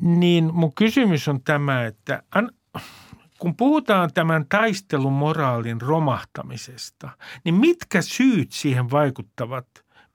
Niin 0.00 0.54
mun 0.54 0.74
kysymys 0.74 1.28
on 1.28 1.42
tämä, 1.42 1.84
että 1.84 2.22
an, 2.34 2.50
kun 3.42 3.56
puhutaan 3.56 4.10
tämän 4.14 4.46
taistelun 4.48 5.12
moraalin 5.12 5.80
romahtamisesta, 5.80 7.08
niin 7.44 7.54
mitkä 7.54 8.02
syyt 8.02 8.52
siihen 8.52 8.90
vaikuttavat 8.90 9.66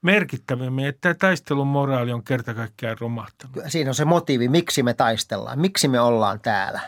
merkittävimmin, 0.02 0.86
että 0.86 1.14
taistelun 1.14 1.66
moraali 1.66 2.12
on 2.12 2.24
kerta 2.24 2.54
kaikkiaan 2.54 2.96
romahtanut? 3.00 3.56
Siinä 3.68 3.90
on 3.90 3.94
se 3.94 4.04
motiivi, 4.04 4.48
miksi 4.48 4.82
me 4.82 4.94
taistellaan, 4.94 5.58
miksi 5.58 5.88
me 5.88 6.00
ollaan 6.00 6.40
täällä. 6.40 6.80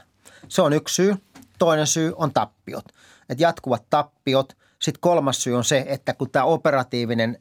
Se 0.48 0.62
on 0.62 0.72
yksi 0.72 0.94
syy. 0.94 1.16
Toinen 1.58 1.86
syy 1.86 2.12
on 2.16 2.32
tappiot. 2.32 2.84
että 3.28 3.42
jatkuvat 3.42 3.86
tappiot. 3.90 4.56
Sitten 4.78 5.00
kolmas 5.00 5.42
syy 5.42 5.56
on 5.56 5.64
se, 5.64 5.84
että 5.88 6.14
kun 6.14 6.30
tämä 6.30 6.44
operatiivinen, 6.44 7.38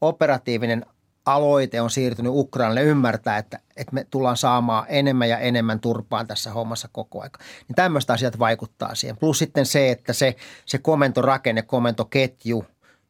operatiivinen 0.00 0.86
aloite 1.26 1.80
on 1.80 1.90
siirtynyt 1.90 2.32
Ukrainalle 2.34 2.82
ymmärtää, 2.82 3.38
että, 3.38 3.58
että 3.76 3.94
me 3.94 4.06
tullaan 4.10 4.36
saamaan 4.36 4.86
enemmän 4.88 5.28
ja 5.28 5.38
enemmän 5.38 5.80
turpaan 5.80 6.26
tässä 6.26 6.50
hommassa 6.50 6.88
koko 6.92 7.22
aika. 7.22 7.38
Niin 7.68 7.76
tämmöistä 7.76 8.12
asiat 8.12 8.38
vaikuttaa 8.38 8.94
siihen. 8.94 9.16
Plus 9.16 9.38
sitten 9.38 9.66
se, 9.66 9.90
että 9.90 10.12
se, 10.12 10.36
se 10.66 10.78
komentorakenne, 10.78 11.62
komentoketju 11.62 12.64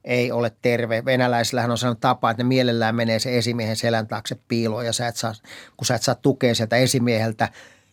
ei 0.04 0.32
ole 0.32 0.52
terve. 0.62 1.04
Venäläisillähän 1.04 1.70
on 1.70 1.78
sellainen 1.78 2.00
tapa, 2.00 2.30
että 2.30 2.42
ne 2.42 2.48
mielellään 2.48 2.94
menee 2.94 3.18
se 3.18 3.38
esimiehen 3.38 3.76
selän 3.76 4.06
taakse 4.06 4.38
piiloon 4.48 4.86
ja 4.86 4.92
sä 4.92 5.08
et 5.08 5.16
saa, 5.16 5.32
kun 5.76 5.86
sä 5.86 5.94
et 5.94 6.02
saa 6.02 6.14
tukea 6.14 6.54
sieltä 6.54 6.76
esimieheltä, 6.76 7.48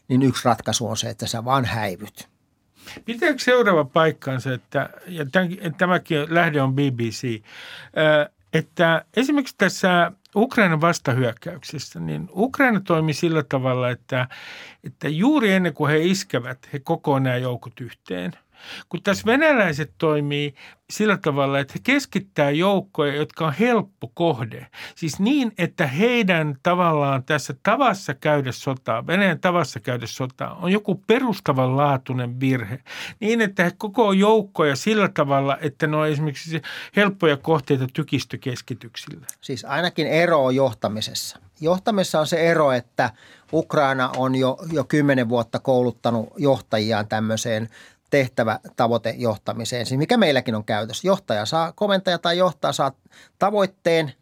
niin 0.07 0.21
yksi 0.21 0.45
ratkaisu 0.45 0.87
on 0.87 0.97
se, 0.97 1.09
että 1.09 1.27
sä 1.27 1.45
vaan 1.45 1.65
häivyt. 1.65 2.27
Pitääkö 3.05 3.39
seuraava 3.39 3.85
paikkaansa, 3.85 4.53
että, 4.53 4.89
ja 5.07 5.25
tämäkin 5.77 6.17
lähde 6.29 6.61
on 6.61 6.73
BBC, 6.73 7.43
että 8.57 9.05
esimerkiksi 9.17 9.55
tässä 9.57 10.11
Ukrainan 10.35 10.81
vastahyökkäyksessä, 10.81 11.99
niin 11.99 12.29
Ukraina 12.35 12.79
toimi 12.79 13.13
sillä 13.13 13.43
tavalla, 13.43 13.89
että, 13.89 14.27
että 14.83 15.09
juuri 15.09 15.51
ennen 15.51 15.73
kuin 15.73 15.91
he 15.91 15.99
iskevät, 15.99 16.69
he 16.73 16.79
kokoavat 16.79 17.23
nämä 17.23 17.37
joukot 17.37 17.81
yhteen– 17.81 18.31
kun 18.89 19.03
tässä 19.03 19.25
venäläiset 19.25 19.93
toimii 19.97 20.53
sillä 20.89 21.17
tavalla, 21.17 21.59
että 21.59 21.73
he 21.75 21.79
keskittää 21.83 22.51
joukkoja, 22.51 23.15
jotka 23.15 23.45
on 23.45 23.53
helppo 23.53 24.11
kohde. 24.13 24.67
Siis 24.95 25.19
niin, 25.19 25.51
että 25.57 25.87
heidän 25.87 26.55
tavallaan 26.63 27.23
tässä 27.23 27.55
tavassa 27.63 28.13
käydä 28.13 28.51
sotaa, 28.51 29.07
Venäjän 29.07 29.39
tavassa 29.39 29.79
käydä 29.79 30.07
sotaa, 30.07 30.55
on 30.55 30.71
joku 30.71 30.95
perustavanlaatuinen 30.95 32.39
virhe. 32.39 32.79
Niin, 33.19 33.41
että 33.41 33.63
he 33.63 33.71
koko 33.77 34.13
joukkoja 34.13 34.75
sillä 34.75 35.09
tavalla, 35.13 35.57
että 35.61 35.87
ne 35.87 35.97
on 35.97 36.07
esimerkiksi 36.07 36.61
helppoja 36.95 37.37
kohteita 37.37 37.87
tykistökeskityksille. 37.93 39.25
Siis 39.41 39.65
ainakin 39.65 40.07
ero 40.07 40.45
on 40.45 40.55
johtamisessa. 40.55 41.39
Johtamisessa 41.61 42.19
on 42.19 42.27
se 42.27 42.37
ero, 42.37 42.71
että 42.71 43.11
Ukraina 43.53 44.09
on 44.17 44.35
jo, 44.35 44.57
jo 44.71 44.83
kymmenen 44.83 45.29
vuotta 45.29 45.59
kouluttanut 45.59 46.29
johtajiaan 46.37 47.07
tämmöiseen 47.07 47.69
tehtävä 48.09 48.59
tavoite 48.75 49.15
johtamiseen, 49.17 49.85
siis 49.85 49.97
mikä 49.97 50.17
meilläkin 50.17 50.55
on 50.55 50.65
käytössä. 50.65 51.07
Johtaja 51.07 51.45
saa, 51.45 51.71
komentaja 51.71 52.17
tai 52.17 52.37
johtaja 52.37 52.73
saa 52.73 52.91
tavoitteen 53.39 54.13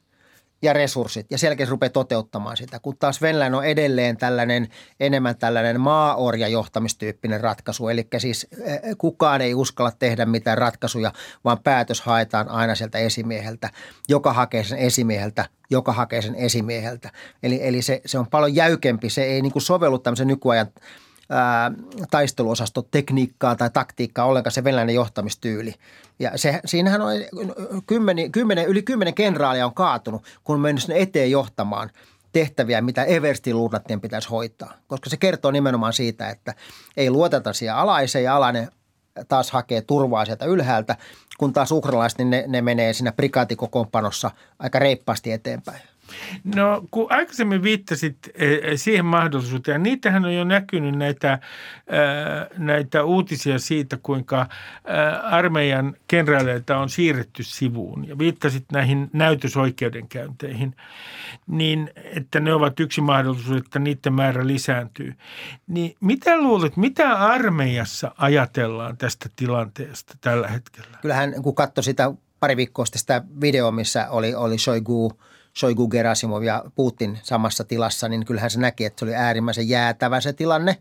ja 0.62 0.74
resurssit 0.74 1.26
ja 1.30 1.38
selkeästi 1.38 1.72
rupeaa 1.72 1.90
toteuttamaan 1.90 2.58
sitä, 2.58 2.80
kun 2.80 2.98
taas 2.98 3.22
Venäjän 3.22 3.56
on 3.56 3.66
edelleen 3.66 4.18
tällainen 4.18 4.68
enemmän 5.00 5.38
tällainen 5.38 5.82
maaorja 5.82 6.48
johtamistyyppinen 6.48 7.42
ratkaisu. 7.42 7.90
Eli 7.90 8.08
siis 8.18 8.48
eh, 8.64 8.80
kukaan 8.98 9.42
ei 9.42 9.54
uskalla 9.54 9.92
tehdä 9.92 10.26
mitään 10.26 10.58
ratkaisuja, 10.58 11.12
vaan 11.44 11.60
päätös 11.64 12.02
haetaan 12.02 12.50
aina 12.50 12.76
sieltä 12.76 12.98
esimieheltä, 12.98 13.70
joka 14.10 14.34
hakee 14.34 14.64
sen 14.64 14.78
esimieheltä, 14.78 15.46
joka 15.70 15.94
hakee 15.94 16.22
sen 16.22 16.36
esimieheltä. 16.36 17.12
Eli, 17.44 17.60
eli 17.68 17.82
se, 17.82 18.02
se 18.06 18.20
on 18.20 18.28
paljon 18.28 18.56
jäykempi, 18.56 19.10
se 19.10 19.24
ei 19.24 19.42
niin 19.42 19.54
kuin 19.54 19.64
sovellu 19.64 20.00
tämmöisen 20.00 20.28
nykyajan– 20.28 20.68
taisteluosastotekniikkaa 22.12 23.56
tai 23.56 23.70
taktiikkaa 23.70 24.26
ollenkaan 24.26 24.52
se 24.52 24.64
venäläinen 24.64 24.96
johtamistyyli. 24.96 25.74
Ja 26.20 26.32
se, 26.36 26.62
siinähän 26.66 27.02
on 27.02 27.12
kymmeni, 27.88 28.30
kymmenen, 28.30 28.66
yli 28.66 28.82
kymmenen 28.82 29.14
kenraalia 29.14 29.66
on 29.66 29.74
kaatunut, 29.74 30.24
kun 30.44 30.56
on 30.56 30.60
mennyt 30.60 30.84
sinne 30.84 31.02
eteen 31.02 31.32
johtamaan 31.32 31.90
tehtäviä, 32.32 32.82
mitä 32.82 33.04
Everstin 33.04 33.58
luutnattien 33.58 34.02
pitäisi 34.02 34.30
hoitaa. 34.30 34.74
Koska 34.88 35.10
se 35.10 35.18
kertoo 35.18 35.52
nimenomaan 35.52 35.94
siitä, 35.94 36.30
että 36.30 36.54
ei 36.98 37.10
luoteta 37.10 37.54
siihen 37.54 37.76
alaiseen 37.76 38.24
ja 38.24 38.36
alainen 38.36 38.70
taas 39.28 39.52
hakee 39.52 39.82
turvaa 39.82 40.26
sieltä 40.26 40.46
ylhäältä, 40.46 40.96
kun 41.38 41.54
taas 41.54 41.72
ukrainalaiset, 41.72 42.20
niin 42.20 42.30
ne, 42.30 42.44
ne 42.48 42.62
menee 42.62 42.94
siinä 42.94 43.12
prikaatikokoonpanossa 43.12 44.32
aika 44.60 44.80
reippaasti 44.80 45.32
eteenpäin. 45.32 45.82
No 46.56 46.84
kun 46.92 47.08
aikaisemmin 47.10 47.64
viittasit 47.64 48.18
eh, 48.36 48.60
eh, 48.64 48.80
siihen 48.80 49.06
mahdollisuuteen, 49.06 49.84
niitähän 49.84 50.26
on 50.26 50.34
jo 50.34 50.44
näkynyt 50.44 50.96
näitä, 50.96 51.34
äh, 51.34 51.40
näitä 52.58 53.04
uutisia 53.04 53.60
siitä, 53.60 53.98
kuinka 54.04 54.48
armeijan 55.24 55.96
kenraaleita 56.08 56.78
on 56.78 56.90
siirretty 56.90 57.44
sivuun 57.44 58.08
ja 58.08 58.18
viittasit 58.18 58.66
näihin 58.72 59.10
näytösoikeudenkäynteihin, 59.14 60.76
niin 61.48 61.92
että 62.04 62.40
ne 62.40 62.54
ovat 62.54 62.80
yksi 62.80 63.02
mahdollisuus, 63.02 63.58
että 63.58 63.80
niiden 63.80 64.14
määrä 64.14 64.48
lisääntyy. 64.48 65.16
Niin 65.68 65.96
mitä 66.02 66.38
luulet, 66.38 66.78
mitä 66.78 67.14
armeijassa 67.14 68.12
ajatellaan 68.18 68.98
tästä 68.98 69.30
tilanteesta 69.36 70.18
tällä 70.22 70.48
hetkellä? 70.48 70.98
Kyllähän 71.02 71.34
kun 71.42 71.56
katsoi 71.56 71.84
sitä 71.84 72.12
pari 72.40 72.58
viikkoa 72.58 72.86
sitä 72.86 73.24
videoa, 73.42 73.72
missä 73.72 74.10
oli, 74.10 74.36
oli 74.36 74.58
Shoigu– 74.58 75.12
Shoigu 75.60 75.88
Gerasimov 75.88 76.44
ja 76.44 76.64
Putin 76.76 77.20
samassa 77.24 77.64
tilassa, 77.64 78.10
niin 78.10 78.26
kyllähän 78.26 78.50
se 78.50 78.60
näki, 78.60 78.86
että 78.86 79.00
se 79.00 79.06
oli 79.06 79.16
äärimmäisen 79.16 79.70
jäätävä 79.70 80.22
se 80.22 80.34
tilanne. 80.34 80.78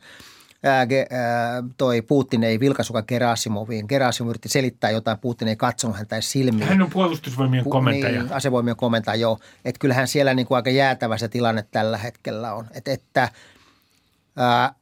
Ää, 0.62 0.86
ge, 0.86 1.06
ää, 1.10 1.62
toi 1.76 2.02
Putin 2.02 2.44
ei 2.44 2.60
vilkaisukaan 2.60 3.04
Gerasimoviin. 3.08 3.86
Gerasimov 3.88 4.30
yritti 4.30 4.48
selittää 4.48 4.90
jotain, 4.90 5.18
Putin 5.18 5.48
ei 5.48 5.56
katsonut 5.56 5.96
häntä 5.96 6.20
silmiin. 6.20 6.68
Hän 6.68 6.82
on 6.82 6.90
puolustusvoimien 6.90 7.64
komentaja. 7.64 8.22
Niin, 8.22 8.32
asevoimien 8.32 8.76
komentaja, 8.76 9.14
joo. 9.14 9.38
Että 9.64 9.78
kyllähän 9.78 10.08
siellä 10.08 10.34
niin 10.34 10.46
kuin 10.46 10.56
aika 10.56 10.70
jäätävä 10.70 11.18
se 11.18 11.28
tilanne 11.28 11.64
tällä 11.70 11.98
hetkellä 11.98 12.54
on. 12.54 12.66
Et, 12.74 12.88
että 12.88 13.28
ää, 14.36 14.74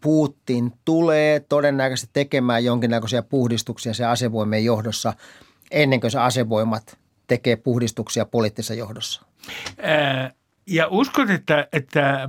Putin 0.00 0.72
tulee 0.84 1.40
todennäköisesti 1.40 2.10
tekemään 2.12 2.64
jonkinnäköisiä 2.64 3.22
puhdistuksia 3.22 3.94
se 3.94 4.04
asevoimien 4.04 4.64
johdossa 4.64 5.14
ennen 5.70 6.00
kuin 6.00 6.10
se 6.10 6.18
asevoimat– 6.18 6.96
tekee 7.26 7.56
puhdistuksia 7.56 8.26
poliittisessa 8.26 8.74
johdossa? 8.74 9.22
Ää, 9.78 10.30
ja 10.66 10.88
uskot, 10.90 11.30
että, 11.30 11.68
että 11.72 12.28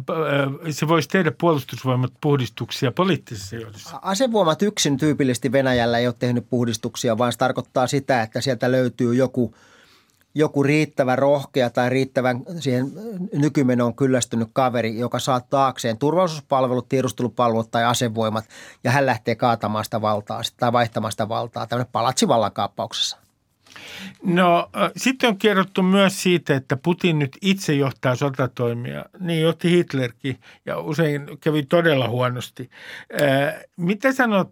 se 0.69 0.88
voisi 0.88 1.10
tehdä 1.10 1.31
puolustusvoimat 1.31 2.13
puhdistuksia 2.21 2.91
poliittisessa 2.91 3.55
johdossa? 3.55 3.99
Asevoimat 4.01 4.62
yksin 4.62 4.97
tyypillisesti 4.97 5.51
Venäjällä 5.51 5.97
ei 5.97 6.07
ole 6.07 6.15
tehnyt 6.19 6.49
puhdistuksia, 6.49 7.17
vaan 7.17 7.31
se 7.31 7.38
tarkoittaa 7.38 7.88
sitä, 7.88 8.21
että 8.21 8.41
sieltä 8.41 8.71
löytyy 8.71 9.15
joku, 9.15 9.55
joku 10.36 10.63
riittävä 10.63 11.15
rohkea 11.15 11.69
tai 11.69 11.89
riittävän 11.89 12.43
siihen 12.60 12.91
nykymenoon 13.33 13.95
kyllästynyt 13.95 14.49
kaveri, 14.53 14.99
joka 14.99 15.19
saa 15.19 15.41
taakseen 15.41 15.97
turvallisuuspalvelut, 15.97 16.89
tiedustelupalvelut 16.89 17.71
tai 17.71 17.83
asevoimat 17.83 18.45
ja 18.83 18.91
hän 18.91 19.05
lähtee 19.05 19.36
kaatamaan 19.36 19.86
sitä 19.86 20.01
valtaa 20.01 20.41
tai 20.57 20.73
vaihtamaan 20.73 21.12
sitä 21.12 21.29
valtaa 21.29 21.67
tämmöinen 21.67 21.91
palatsivallan 21.91 22.51
kaappauksessa. 22.51 23.26
No 24.23 24.69
sitten 24.97 25.29
on 25.29 25.37
kerrottu 25.37 25.83
myös 25.83 26.23
siitä, 26.23 26.55
että 26.55 26.77
Putin 26.77 27.19
nyt 27.19 27.37
itse 27.41 27.73
johtaa 27.73 28.15
sotatoimia. 28.15 29.05
Niin 29.19 29.41
johti 29.41 29.71
Hitlerkin 29.71 30.39
ja 30.65 30.79
usein 30.79 31.27
kävi 31.41 31.63
todella 31.63 32.09
huonosti. 32.09 32.69
mitä 33.77 34.13
sanot, 34.13 34.51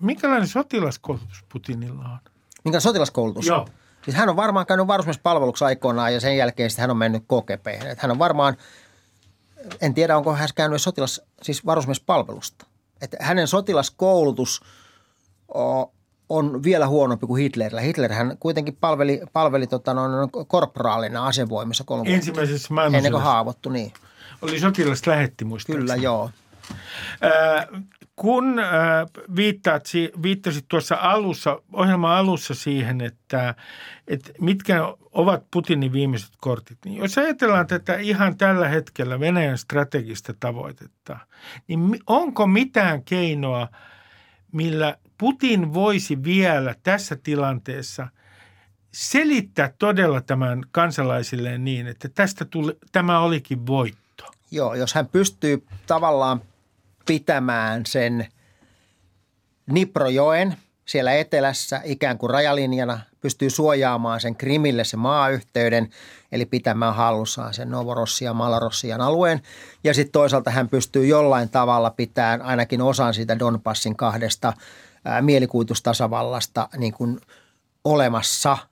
minkälainen 0.00 0.48
sotilaskoulutus 0.48 1.44
Putinilla 1.52 2.04
on? 2.04 2.18
Minkä 2.64 2.80
sotilaskoulutus? 2.80 3.46
Joo. 3.46 3.68
Siis 4.04 4.16
hän 4.16 4.28
on 4.28 4.36
varmaan 4.36 4.66
käynyt 4.66 4.86
varusmiespalveluksi 4.86 5.64
aikoinaan 5.64 6.14
ja 6.14 6.20
sen 6.20 6.36
jälkeen 6.36 6.70
hän 6.78 6.90
on 6.90 6.96
mennyt 6.96 7.22
KGP. 7.22 7.66
Hän 7.98 8.10
on 8.10 8.18
varmaan, 8.18 8.56
en 9.80 9.94
tiedä 9.94 10.16
onko 10.16 10.34
hän 10.34 10.48
käynyt 10.54 10.82
sotilas, 10.82 11.22
siis 11.42 11.66
varusmiespalvelusta. 11.66 12.66
Että 13.02 13.16
hänen 13.20 13.48
sotilaskoulutus 13.48 14.60
on 16.30 16.62
vielä 16.62 16.86
huonompi 16.86 17.26
kuin 17.26 17.42
Hitlerillä. 17.42 17.80
Hitlerhän 17.80 18.36
kuitenkin 18.40 18.76
palveli, 18.80 19.20
palveli 19.32 19.66
tota, 19.66 19.94
noin, 19.94 20.30
korporaalina 20.46 21.26
asevoimissa 21.26 21.84
kolme 21.84 22.14
Ensimmäisessä 22.14 22.74
maailmansodassa. 22.74 22.96
Ennen 22.96 23.12
kuin 23.12 23.22
haavoittui, 23.22 23.72
niin. 23.72 23.92
Oli 24.42 24.60
sotilasta 24.60 25.10
lähetti 25.10 25.44
muistaakseni. 25.44 25.80
Kyllä, 25.80 25.96
joo. 25.96 26.30
Äh, 27.24 27.66
kun 28.16 28.58
äh, 28.58 28.66
viittaat, 29.36 29.84
viittasit 30.22 30.64
tuossa 30.68 30.96
alussa, 31.00 31.62
ohjelman 31.72 32.16
alussa 32.16 32.54
siihen, 32.54 33.00
että, 33.00 33.54
että 34.08 34.32
mitkä 34.40 34.94
ovat 35.12 35.44
Putinin 35.50 35.92
viimeiset 35.92 36.30
kortit, 36.40 36.78
niin 36.84 36.96
jos 36.96 37.18
ajatellaan 37.18 37.66
tätä 37.66 37.96
ihan 37.96 38.36
tällä 38.36 38.68
hetkellä 38.68 39.20
Venäjän 39.20 39.58
strategista 39.58 40.34
tavoitetta, 40.40 41.18
niin 41.68 41.98
onko 42.06 42.46
mitään 42.46 43.04
keinoa, 43.04 43.68
millä 44.52 44.96
Putin 45.20 45.74
voisi 45.74 46.24
vielä 46.24 46.74
tässä 46.82 47.16
tilanteessa 47.16 48.08
selittää 48.92 49.72
todella 49.78 50.20
tämän 50.20 50.62
kansalaisilleen 50.72 51.64
niin, 51.64 51.86
että 51.86 52.08
tästä 52.08 52.44
tuli, 52.44 52.78
tämä 52.92 53.20
olikin 53.20 53.66
voitto. 53.66 54.24
Joo, 54.50 54.74
jos 54.74 54.94
hän 54.94 55.06
pystyy 55.06 55.66
tavallaan 55.86 56.40
pitämään 57.06 57.86
sen 57.86 58.26
Niprojoen, 59.66 60.56
siellä 60.84 61.12
etelässä 61.12 61.80
ikään 61.84 62.18
kuin 62.18 62.30
rajalinjana, 62.30 63.00
pystyy 63.20 63.50
suojaamaan 63.50 64.20
sen 64.20 64.36
Krimille 64.36 64.84
se 64.84 64.96
maayhteyden, 64.96 65.90
eli 66.32 66.46
pitämään 66.46 66.94
hallussaan 66.94 67.54
sen 67.54 67.70
Novorossian, 67.70 68.36
Malarossian 68.36 69.00
alueen. 69.00 69.42
Ja 69.84 69.94
sitten 69.94 70.12
toisaalta 70.12 70.50
hän 70.50 70.68
pystyy 70.68 71.06
jollain 71.06 71.48
tavalla 71.48 71.90
pitämään 71.90 72.42
ainakin 72.42 72.82
osan 72.82 73.14
siitä 73.14 73.38
Donbassin 73.38 73.96
kahdesta 73.96 74.52
mielikuvitustasavallasta 75.20 76.68
niin 76.76 76.92
kuin 76.92 77.20
olemassa– 77.84 78.58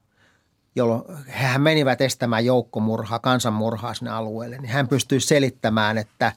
jolloin 0.78 1.02
hän 1.26 1.60
menivät 1.60 2.00
estämään 2.00 2.44
joukkomurhaa, 2.44 3.18
kansanmurhaa 3.18 3.94
sinne 3.94 4.10
alueelle, 4.10 4.58
niin 4.58 4.70
hän 4.70 4.88
pystyy 4.88 5.20
selittämään, 5.20 5.98
että, 5.98 6.32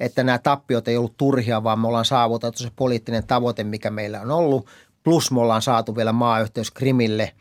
että 0.00 0.24
nämä 0.24 0.38
tappiot 0.38 0.88
ei 0.88 0.96
ollut 0.96 1.16
turhia, 1.16 1.64
vaan 1.64 1.78
me 1.78 1.88
ollaan 1.88 2.04
saavutettu 2.04 2.62
se 2.62 2.70
poliittinen 2.76 3.26
tavoite, 3.26 3.64
mikä 3.64 3.90
meillä 3.90 4.20
on 4.20 4.30
ollut. 4.30 4.66
Plus 5.04 5.30
me 5.30 5.40
ollaan 5.40 5.62
saatu 5.62 5.96
vielä 5.96 6.12
maayhteys 6.12 6.70
Krimille 6.70 7.34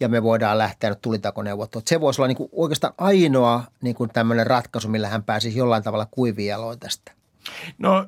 ja 0.00 0.08
me 0.08 0.22
voidaan 0.22 0.58
lähteä 0.58 0.90
nyt 0.90 1.00
tulitakoneuvotteluun. 1.00 1.86
Se 1.86 2.00
voisi 2.00 2.20
olla 2.20 2.28
niin 2.28 2.36
kuin 2.36 2.48
oikeastaan 2.52 2.94
ainoa 2.98 3.64
niin 3.82 3.94
kuin 3.94 4.10
tämmöinen 4.12 4.46
ratkaisu, 4.46 4.88
millä 4.88 5.08
hän 5.08 5.22
pääsisi 5.22 5.58
jollain 5.58 5.82
tavalla 5.82 6.06
kuivia 6.10 6.58
tästä. 6.80 7.12
No 7.78 8.06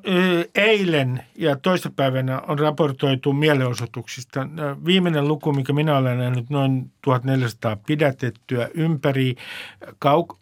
eilen 0.55 1.23
ja 1.35 1.55
toissapäivänä 1.55 2.41
on 2.47 2.59
raportoitu 2.59 3.33
mielenosoituksista. 3.33 4.47
Viimeinen 4.85 5.27
luku, 5.27 5.53
mikä 5.53 5.73
minä 5.73 5.97
olen 5.97 6.17
nähnyt, 6.17 6.49
noin 6.49 6.91
1400 7.01 7.75
pidätettyä 7.75 8.69
ympäri, 8.73 9.35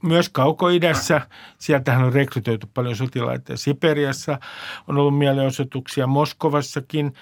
myös 0.04 0.30
kaukoidässä. 0.30 1.21
Sieltähän 1.58 2.04
on 2.04 2.13
rekrytoitu 2.13 2.67
paljon 2.73 2.95
sotilaita. 2.95 3.58
Siperiassa 3.58 4.39
on 4.88 4.97
ollut 4.97 5.17
mielenosoituksia, 5.17 6.08
Moskovassakin. 6.08 7.13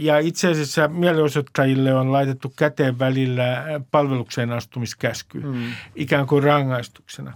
Ja 0.00 0.18
itse 0.18 0.48
asiassa 0.50 0.88
mielenosoittajille 0.88 1.94
on 1.94 2.12
laitettu 2.12 2.52
käteen 2.56 2.98
välillä 2.98 3.64
palvelukseen 3.90 4.52
astumiskäsky, 4.52 5.40
mm. 5.40 5.72
ikään 5.94 6.26
kuin 6.26 6.42
rangaistuksena. 6.44 7.32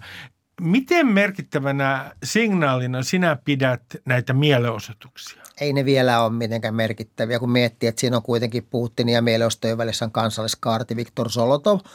Miten 0.62 1.06
merkittävänä 1.06 2.12
signaalina 2.24 3.02
sinä 3.02 3.36
pidät 3.44 3.82
näitä 4.04 4.32
mielenosoituksia? 4.32 5.42
Ei 5.60 5.72
ne 5.72 5.84
vielä 5.84 6.24
ole 6.24 6.32
mitenkään 6.32 6.74
merkittäviä, 6.74 7.38
kun 7.38 7.50
miettii, 7.50 7.88
että 7.88 8.00
siinä 8.00 8.16
on 8.16 8.22
kuitenkin 8.22 8.66
Putin 8.70 9.08
ja 9.08 9.22
mielenostojen 9.22 9.78
välissä 9.78 10.04
on 10.04 10.12
kansalliskaarti 10.12 10.96
Viktor 10.96 11.30
Solotov– 11.30 11.80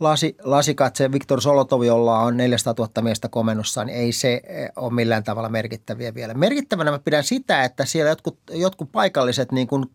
lasi, 0.00 0.36
lasikatse 0.42 1.12
Viktor 1.12 1.40
Solotov, 1.40 1.82
jolla 1.82 2.18
on 2.18 2.36
400 2.36 2.74
000 2.78 3.02
miestä 3.02 3.28
komennossa, 3.28 3.84
niin 3.84 3.98
ei 3.98 4.12
se 4.12 4.40
eh, 4.44 4.70
ole 4.76 4.92
millään 4.92 5.24
tavalla 5.24 5.48
merkittäviä 5.48 6.14
vielä. 6.14 6.34
Merkittävänä 6.34 6.90
mä 6.90 6.98
pidän 6.98 7.24
sitä, 7.24 7.64
että 7.64 7.84
siellä 7.84 8.08
jotkut, 8.08 8.38
jotkut 8.50 8.92
paikalliset 8.92 9.52
niin 9.52 9.68
kuin 9.68 9.86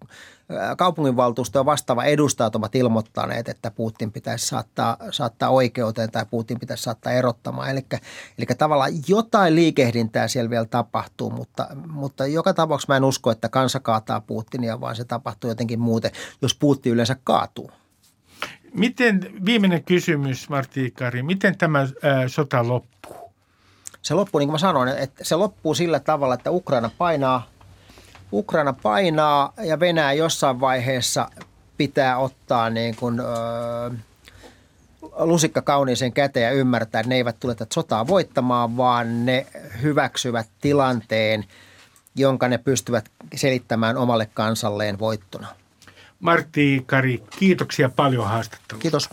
kaupunginvaltuusto 0.77 1.59
ja 1.59 1.65
vastaava 1.65 2.03
edustajat 2.03 2.55
ovat 2.55 2.75
ilmoittaneet, 2.75 3.49
että 3.49 3.71
Putin 3.71 4.11
pitäisi 4.11 4.47
saattaa, 4.47 4.97
saattaa 5.11 5.49
oikeuteen 5.49 6.11
tai 6.11 6.25
Putin 6.31 6.59
pitäisi 6.59 6.83
saattaa 6.83 7.13
erottamaan. 7.13 7.69
Eli, 7.69 7.85
eli 8.37 8.45
tavallaan 8.57 8.91
jotain 9.07 9.55
liikehdintää 9.55 10.27
siellä 10.27 10.49
vielä 10.49 10.65
tapahtuu, 10.65 11.29
mutta, 11.29 11.67
mutta 11.87 12.27
joka 12.27 12.53
tapauksessa 12.53 12.93
mä 12.93 12.97
en 12.97 13.03
usko, 13.03 13.31
että 13.31 13.49
kansa 13.49 13.79
kaataa 13.79 14.21
Putinia, 14.21 14.81
vaan 14.81 14.95
se 14.95 15.05
tapahtuu 15.05 15.49
jotenkin 15.49 15.79
muuten, 15.79 16.11
jos 16.41 16.55
Putin 16.55 16.93
yleensä 16.93 17.17
kaatuu. 17.23 17.71
Miten, 18.73 19.45
viimeinen 19.45 19.83
kysymys 19.83 20.49
Martti 20.49 20.85
Ikari, 20.85 21.23
miten 21.23 21.57
tämä 21.57 21.79
ää, 21.79 22.27
sota 22.27 22.67
loppuu? 22.67 23.33
Se 24.01 24.13
loppuu, 24.13 24.39
niin 24.39 24.47
kuin 24.47 24.53
mä 24.53 24.57
sanoin, 24.57 24.89
että 24.89 25.23
se 25.23 25.35
loppuu 25.35 25.73
sillä 25.73 25.99
tavalla, 25.99 26.33
että 26.33 26.51
Ukraina 26.51 26.91
painaa, 26.97 27.47
Ukraina 28.33 28.73
painaa 28.73 29.53
ja 29.63 29.79
Venäjä 29.79 30.13
jossain 30.13 30.59
vaiheessa 30.59 31.29
pitää 31.77 32.17
ottaa 32.17 32.69
niin 32.69 32.95
kuin, 32.95 33.19
öö, 33.19 33.91
lusikka 35.17 35.61
kauniiseen 35.61 36.13
käteen 36.13 36.43
ja 36.43 36.51
ymmärtää, 36.51 36.99
että 36.99 37.09
ne 37.09 37.15
eivät 37.15 37.39
tule 37.39 37.55
tätä 37.55 37.73
sotaa 37.73 38.07
voittamaan, 38.07 38.77
vaan 38.77 39.25
ne 39.25 39.47
hyväksyvät 39.81 40.47
tilanteen, 40.61 41.45
jonka 42.15 42.47
ne 42.47 42.57
pystyvät 42.57 43.05
selittämään 43.35 43.97
omalle 43.97 44.29
kansalleen 44.33 44.99
voittona. 44.99 45.47
Martti 46.23 46.83
Kari, 46.85 47.23
kiitoksia 47.39 47.89
paljon 47.89 48.27
haastattelusta. 48.27 48.81
Kiitos. 48.81 49.09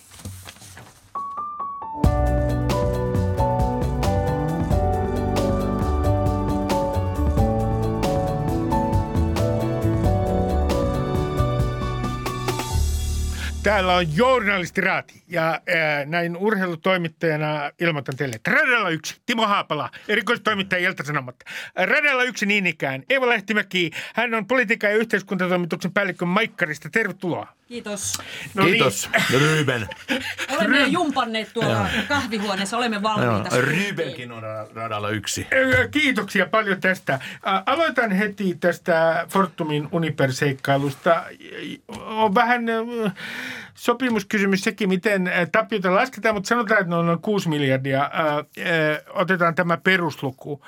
Täällä 13.81 13.97
on 13.97 14.17
journalisti 14.17 14.81
Raati 14.81 15.23
ja 15.29 15.45
ää, 15.45 16.05
näin 16.05 16.37
urheilutoimittajana 16.37 17.71
ilmoitan 17.81 18.17
teille, 18.17 18.37
että 18.37 18.51
Radalla 18.51 18.89
yksi, 18.89 19.21
Timo 19.27 19.47
Haapala, 19.47 19.91
erikoistoimittaja 20.09 20.89
Ilta-Sanomat. 20.89 21.37
Radalla 21.77 22.23
yksi 22.23 22.47
niin 22.47 22.67
ikään, 22.67 23.03
Eeva 23.11 23.29
Lehtimäki, 23.29 23.91
hän 24.15 24.35
on 24.35 24.47
politiikan 24.47 24.91
ja 24.91 24.97
yhteiskuntatoimituksen 24.97 25.93
päällikkö 25.93 26.25
Maikkarista. 26.25 26.91
Tervetuloa. 26.91 27.47
Kiitos. 27.69 28.19
No 28.55 28.65
niin. 28.65 28.73
Kiitos, 28.73 29.11
niin. 29.31 29.41
Ryben. 29.41 29.89
Olemme 30.51 30.81
jo 30.81 30.87
jumpanneet 30.87 31.53
tuolla 31.53 31.87
kahvihuoneessa, 32.09 32.77
olemme 32.77 33.03
valmiita. 33.03 33.57
Joo. 33.57 33.65
Rybenkin 33.65 34.33
on 34.33 34.43
radalla 34.75 35.11
yksi. 35.11 35.47
Kiitoksia 35.91 36.47
paljon 36.47 36.81
tästä. 36.81 37.19
Aloitan 37.67 38.11
heti 38.13 38.57
tästä 38.61 39.27
Fortumin 39.29 39.89
Uniper-seikkailusta. 39.93 41.25
On 41.97 42.35
vähän 42.35 42.65
sopimuskysymys 43.81 44.61
sekin, 44.61 44.89
miten 44.89 45.31
tappiota 45.53 45.95
lasketaan, 45.95 46.35
mutta 46.35 46.49
sanotaan, 46.49 46.81
että 46.81 46.91
noin 46.91 47.19
6 47.19 47.49
miljardia. 47.49 48.11
Otetaan 49.15 49.55
tämä 49.55 49.77
perusluku. 49.77 50.63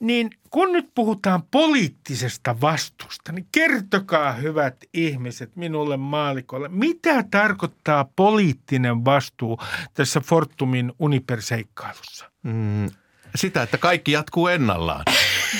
Niin 0.00 0.30
kun 0.50 0.72
nyt 0.72 0.90
puhutaan 0.94 1.42
poliittisesta 1.50 2.60
vastuusta, 2.60 3.32
niin 3.32 3.46
kertokaa 3.52 4.32
hyvät 4.32 4.76
ihmiset 4.94 5.56
minulle 5.56 5.96
maalikolle, 5.96 6.68
mitä 6.68 7.24
tarkoittaa 7.30 8.08
poliittinen 8.16 9.04
vastuu 9.04 9.58
tässä 9.94 10.20
Fortumin 10.20 10.92
Uniper-seikkailussa? 10.98 12.30
Mm, 12.42 12.90
sitä, 13.34 13.62
että 13.62 13.78
kaikki 13.78 14.12
jatkuu 14.12 14.48
ennallaan. 14.48 15.04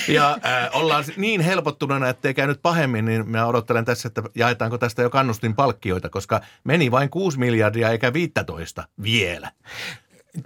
Ja 0.08 0.38
äh, 0.46 0.68
ollaan 0.72 1.04
niin 1.16 1.40
helpottuneena, 1.40 2.08
ettei 2.08 2.34
käynyt 2.34 2.62
pahemmin, 2.62 3.04
niin 3.04 3.30
mä 3.30 3.46
odottelen 3.46 3.84
tässä, 3.84 4.08
että 4.08 4.22
jaetaanko 4.34 4.78
tästä 4.78 5.02
jo 5.02 5.10
kannustin 5.10 5.54
palkkioita, 5.54 6.08
koska 6.08 6.40
meni 6.64 6.90
vain 6.90 7.10
6 7.10 7.38
miljardia 7.38 7.90
eikä 7.90 8.12
15 8.12 8.88
vielä. 9.02 9.50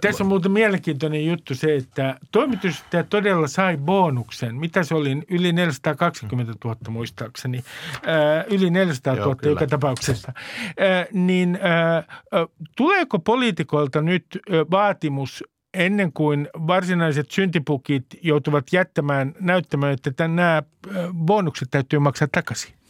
Tässä 0.01 0.23
on 0.23 0.27
muuten 0.27 0.51
mielenkiintoinen 0.51 1.25
juttu 1.25 1.55
se, 1.55 1.75
että 1.75 2.19
toimitusjohtaja 2.31 3.03
todella 3.03 3.47
sai 3.47 3.77
bonuksen. 3.77 4.55
Mitä 4.55 4.83
se 4.83 4.95
oli? 4.95 5.23
Yli 5.29 5.53
420 5.53 6.53
000 6.65 6.77
muistaakseni. 6.89 7.63
Ää, 8.05 8.43
yli 8.43 8.69
400 8.69 9.15
000 9.15 9.25
Joo, 9.25 9.51
joka 9.51 9.67
tapauksessa. 9.67 10.33
Ää, 10.79 11.05
niin 11.13 11.59
ää, 11.61 12.03
tuleeko 12.77 13.19
poliitikoilta 13.19 14.01
nyt 14.01 14.25
vaatimus 14.71 15.43
ennen 15.73 16.13
kuin 16.13 16.47
varsinaiset 16.53 17.31
syntipukit 17.31 18.05
joutuvat 18.21 18.73
jättämään 18.73 19.35
näyttämään, 19.39 19.97
että 20.07 20.27
nämä 20.27 20.63
bonukset 21.13 21.67
täytyy 21.71 21.99
maksaa 21.99 22.27
takaisin? 22.31 22.80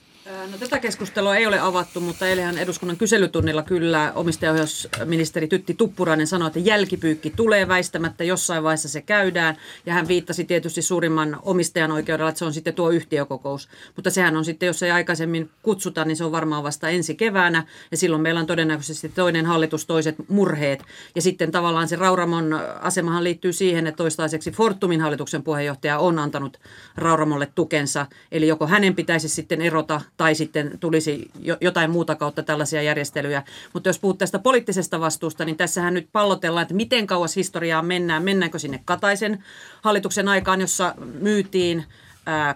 No, 0.47 0.57
tätä 0.57 0.79
keskustelua 0.79 1.35
ei 1.35 1.45
ole 1.45 1.59
avattu, 1.59 1.99
mutta 1.99 2.27
eilähän 2.27 2.57
eduskunnan 2.57 2.97
kyselytunnilla 2.97 3.63
kyllä 3.63 4.11
omistajaohjausministeri 4.15 5.47
Tytti 5.47 5.73
Tuppurainen 5.73 6.27
sanoi, 6.27 6.47
että 6.47 6.59
jälkipyykki 6.59 7.29
tulee 7.29 7.67
väistämättä, 7.67 8.23
jossain 8.23 8.63
vaiheessa 8.63 8.89
se 8.89 9.01
käydään. 9.01 9.57
Ja 9.85 9.93
hän 9.93 10.07
viittasi 10.07 10.43
tietysti 10.43 10.81
suurimman 10.81 11.39
omistajan 11.43 11.91
oikeudella, 11.91 12.29
että 12.29 12.39
se 12.39 12.45
on 12.45 12.53
sitten 12.53 12.73
tuo 12.73 12.89
yhtiökokous. 12.89 13.69
Mutta 13.95 14.09
sehän 14.09 14.37
on 14.37 14.45
sitten, 14.45 14.67
jos 14.67 14.83
ei 14.83 14.91
aikaisemmin 14.91 15.49
kutsuta, 15.61 16.05
niin 16.05 16.17
se 16.17 16.23
on 16.23 16.31
varmaan 16.31 16.63
vasta 16.63 16.89
ensi 16.89 17.15
keväänä. 17.15 17.63
Ja 17.91 17.97
silloin 17.97 18.21
meillä 18.21 18.39
on 18.39 18.47
todennäköisesti 18.47 19.09
toinen 19.09 19.45
hallitus, 19.45 19.85
toiset 19.85 20.15
murheet. 20.27 20.83
Ja 21.15 21.21
sitten 21.21 21.51
tavallaan 21.51 21.87
se 21.87 21.95
Rauramon 21.95 22.59
asemahan 22.81 23.23
liittyy 23.23 23.53
siihen, 23.53 23.87
että 23.87 23.97
toistaiseksi 23.97 24.51
Fortumin 24.51 25.01
hallituksen 25.01 25.43
puheenjohtaja 25.43 25.99
on 25.99 26.19
antanut 26.19 26.57
Rauramolle 26.95 27.47
tukensa. 27.55 28.05
Eli 28.31 28.47
joko 28.47 28.67
hänen 28.67 28.95
pitäisi 28.95 29.29
sitten 29.29 29.61
erota 29.61 30.01
tai 30.17 30.30
sitten 30.35 30.77
tulisi 30.79 31.31
jotain 31.61 31.91
muuta 31.91 32.15
kautta 32.15 32.43
tällaisia 32.43 32.81
järjestelyjä. 32.81 33.43
Mutta 33.73 33.89
jos 33.89 33.99
puhut 33.99 34.17
tästä 34.17 34.39
poliittisesta 34.39 34.99
vastuusta, 34.99 35.45
niin 35.45 35.57
tässähän 35.57 35.93
nyt 35.93 36.09
pallotellaan, 36.11 36.61
että 36.61 36.73
miten 36.73 37.07
kauas 37.07 37.35
historiaa 37.35 37.81
mennään. 37.81 38.23
Mennäänkö 38.23 38.59
sinne 38.59 38.81
Kataisen 38.85 39.43
hallituksen 39.81 40.27
aikaan, 40.27 40.61
jossa 40.61 40.95
myytiin 41.19 41.85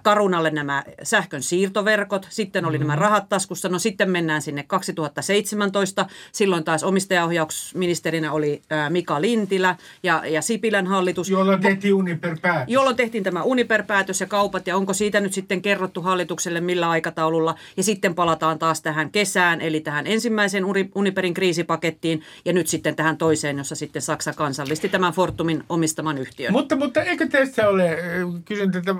Karunalle 0.04 0.50
nämä 0.50 0.84
sähkön 1.04 1.44
siirtoverkot, 1.44 2.28
sitten 2.30 2.66
oli 2.66 2.78
mm-hmm. 2.78 2.88
nämä 2.88 3.00
rahat 3.00 3.30
taskussa, 3.30 3.70
no 3.70 3.80
sitten 3.80 4.10
mennään 4.10 4.42
sinne 4.42 4.64
2017, 4.64 6.06
silloin 6.32 6.64
taas 6.64 6.84
omistajaohjausministerinä 6.84 8.32
oli 8.32 8.62
Mika 8.90 9.22
Lintilä 9.22 9.76
ja, 10.04 10.24
ja 10.26 10.42
Sipilän 10.42 10.88
hallitus. 10.88 11.30
Jolloin 11.30 11.62
tehtiin 11.62 11.94
Uniper-päätös. 11.94 12.74
Jolloin 12.74 12.96
tehtiin 12.96 13.24
tämä 13.24 13.44
Uniper-päätös 13.44 14.22
ja 14.22 14.28
kaupat 14.28 14.68
ja 14.68 14.78
onko 14.78 14.94
siitä 14.94 15.20
nyt 15.20 15.34
sitten 15.34 15.62
kerrottu 15.62 16.02
hallitukselle 16.02 16.62
millä 16.62 16.90
aikataululla 16.90 17.56
ja 17.78 17.84
sitten 17.84 18.16
palataan 18.16 18.60
taas 18.60 18.82
tähän 18.82 19.12
kesään 19.12 19.62
eli 19.62 19.80
tähän 19.80 20.08
ensimmäiseen 20.08 20.66
Uniperin 20.96 21.34
kriisipakettiin 21.34 22.22
ja 22.46 22.54
nyt 22.54 22.68
sitten 22.68 22.96
tähän 22.96 23.18
toiseen, 23.18 23.58
jossa 23.58 23.76
sitten 23.76 24.02
Saksa 24.02 24.34
kansallisti 24.34 24.90
tämän 24.90 25.14
Fortumin 25.14 25.64
omistaman 25.70 26.18
yhtiön. 26.18 26.52
Mutta, 26.52 26.76
mutta 26.76 27.04
eikö 27.04 27.28
tässä 27.28 27.70
ole, 27.70 27.98
kysyn 28.46 28.72
tätä 28.72 28.96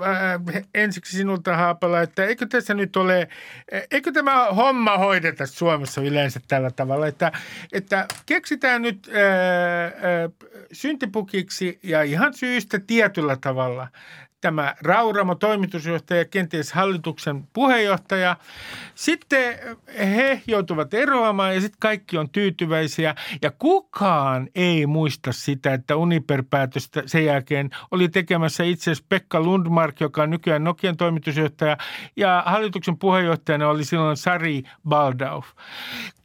ensiksi 0.74 1.16
sinulta 1.16 1.56
Haapala, 1.56 2.00
että 2.00 2.24
eikö 2.24 2.46
tässä 2.46 2.74
nyt 2.74 2.96
ole, 2.96 3.28
eikö 3.90 4.12
tämä 4.12 4.44
homma 4.44 4.98
hoideta 4.98 5.46
Suomessa 5.46 6.00
yleensä 6.00 6.40
tällä 6.48 6.70
tavalla, 6.70 7.06
että, 7.06 7.32
että 7.72 8.06
keksitään 8.26 8.82
nyt 8.82 9.10
ää, 9.14 9.84
ää, 9.84 9.92
syntipukiksi 10.72 11.78
ja 11.82 12.02
ihan 12.02 12.34
syystä 12.34 12.78
tietyllä 12.86 13.36
tavalla 13.40 13.88
tämä 14.40 14.74
Rauramo, 14.80 15.34
toimitusjohtaja, 15.34 16.24
kenties 16.24 16.72
hallituksen 16.72 17.44
puheenjohtaja. 17.52 18.36
Sitten 18.94 19.58
he 19.98 20.42
joutuvat 20.46 20.94
eroamaan 20.94 21.54
ja 21.54 21.60
sitten 21.60 21.80
kaikki 21.80 22.18
on 22.18 22.30
tyytyväisiä. 22.30 23.14
Ja 23.42 23.50
kukaan 23.50 24.48
ei 24.54 24.86
muista 24.86 25.32
sitä, 25.32 25.74
että 25.74 25.96
Uniper-päätöstä 25.96 27.02
sen 27.06 27.24
jälkeen 27.24 27.70
oli 27.90 28.08
tekemässä 28.08 28.64
itse 28.64 28.90
asiassa 28.90 29.06
Pekka 29.08 29.40
Lundmark, 29.40 30.00
joka 30.00 30.22
on 30.22 30.30
nykyään 30.30 30.64
Nokian 30.64 30.96
toimitusjohtaja. 30.96 31.76
Ja 32.16 32.42
hallituksen 32.46 32.98
puheenjohtajana 32.98 33.68
oli 33.68 33.84
silloin 33.84 34.16
Sari 34.16 34.62
Baldauf 34.88 35.46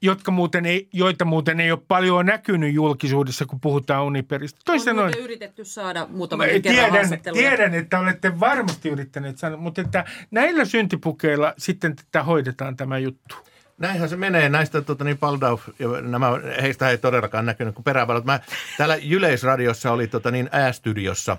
jotka 0.02 0.32
muuten 0.32 0.66
ei, 0.66 0.90
joita 0.94 1.26
muuten 1.26 1.60
ei 1.60 1.72
ole 1.72 1.80
paljon 1.88 2.26
näkynyt 2.26 2.74
julkisuudessa, 2.74 3.46
kun 3.46 3.60
puhutaan 3.60 4.04
Uniperistä. 4.04 4.60
Toisen 4.66 5.00
on 5.00 5.12
yritetty 5.20 5.66
saada 5.66 6.08
muutama 6.10 6.44
tiedän, 6.64 7.20
tiedän, 7.34 7.74
että 7.74 8.00
olette 8.00 8.40
varmasti 8.40 8.90
yrittäneet 8.90 9.38
sanoa, 9.38 9.58
mutta 9.58 9.82
että 9.82 10.06
näillä 10.32 10.66
syntipukeilla 10.66 11.54
sitten 11.58 11.96
tätä 11.96 12.24
hoidetaan 12.24 12.78
tämä 12.78 12.98
juttu. 12.98 13.36
Näinhän 13.78 14.10
se 14.10 14.16
menee. 14.16 14.50
Näistä 14.50 14.82
tota, 14.82 15.04
niin 15.04 15.18
Paldauf, 15.18 15.68
ja 15.80 15.88
nämä, 16.02 16.28
heistä 16.62 16.90
ei 16.90 16.98
todellakaan 16.98 17.46
näkynyt 17.46 17.76
kuin 17.76 17.84
perävalot. 17.84 18.26
Mä, 18.26 18.40
täällä 18.78 18.98
Yleisradiossa 19.10 19.92
oli 19.92 20.08
tota, 20.08 20.32
niin 20.32 20.50
äästudiossa, 20.52 21.38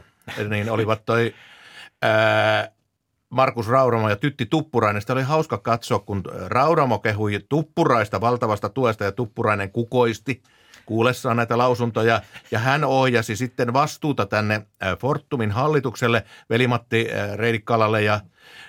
niin 0.49 0.71
olivat 0.71 1.05
toi 1.05 1.35
ää, 2.03 2.69
Markus 3.33 3.69
Rauramo 3.69 4.09
ja 4.09 4.17
Tytti 4.17 4.47
Tuppurainen. 4.47 5.03
Sitä 5.03 5.13
oli 5.13 5.23
hauska 5.23 5.59
katsoa, 5.59 5.99
kun 5.99 6.23
Rauramo 6.47 6.99
kehui 6.99 7.41
Tuppuraista 7.49 8.21
valtavasta 8.21 8.69
tuesta 8.69 9.05
ja 9.05 9.13
Tuppurainen 9.13 9.71
kukoisti 9.71 10.43
kuullessaan 10.87 11.37
näitä 11.37 11.59
lausuntoja. 11.59 12.21
Ja 12.51 12.59
hän 12.59 12.85
ohjasi 12.85 13.37
sitten 13.37 13.73
vastuuta 13.73 14.27
tänne 14.27 14.67
Fortumin 14.99 15.51
hallitukselle, 15.51 16.25
Velimatti 16.51 17.09
Reidikkalalle 17.37 18.03
ja 18.03 18.21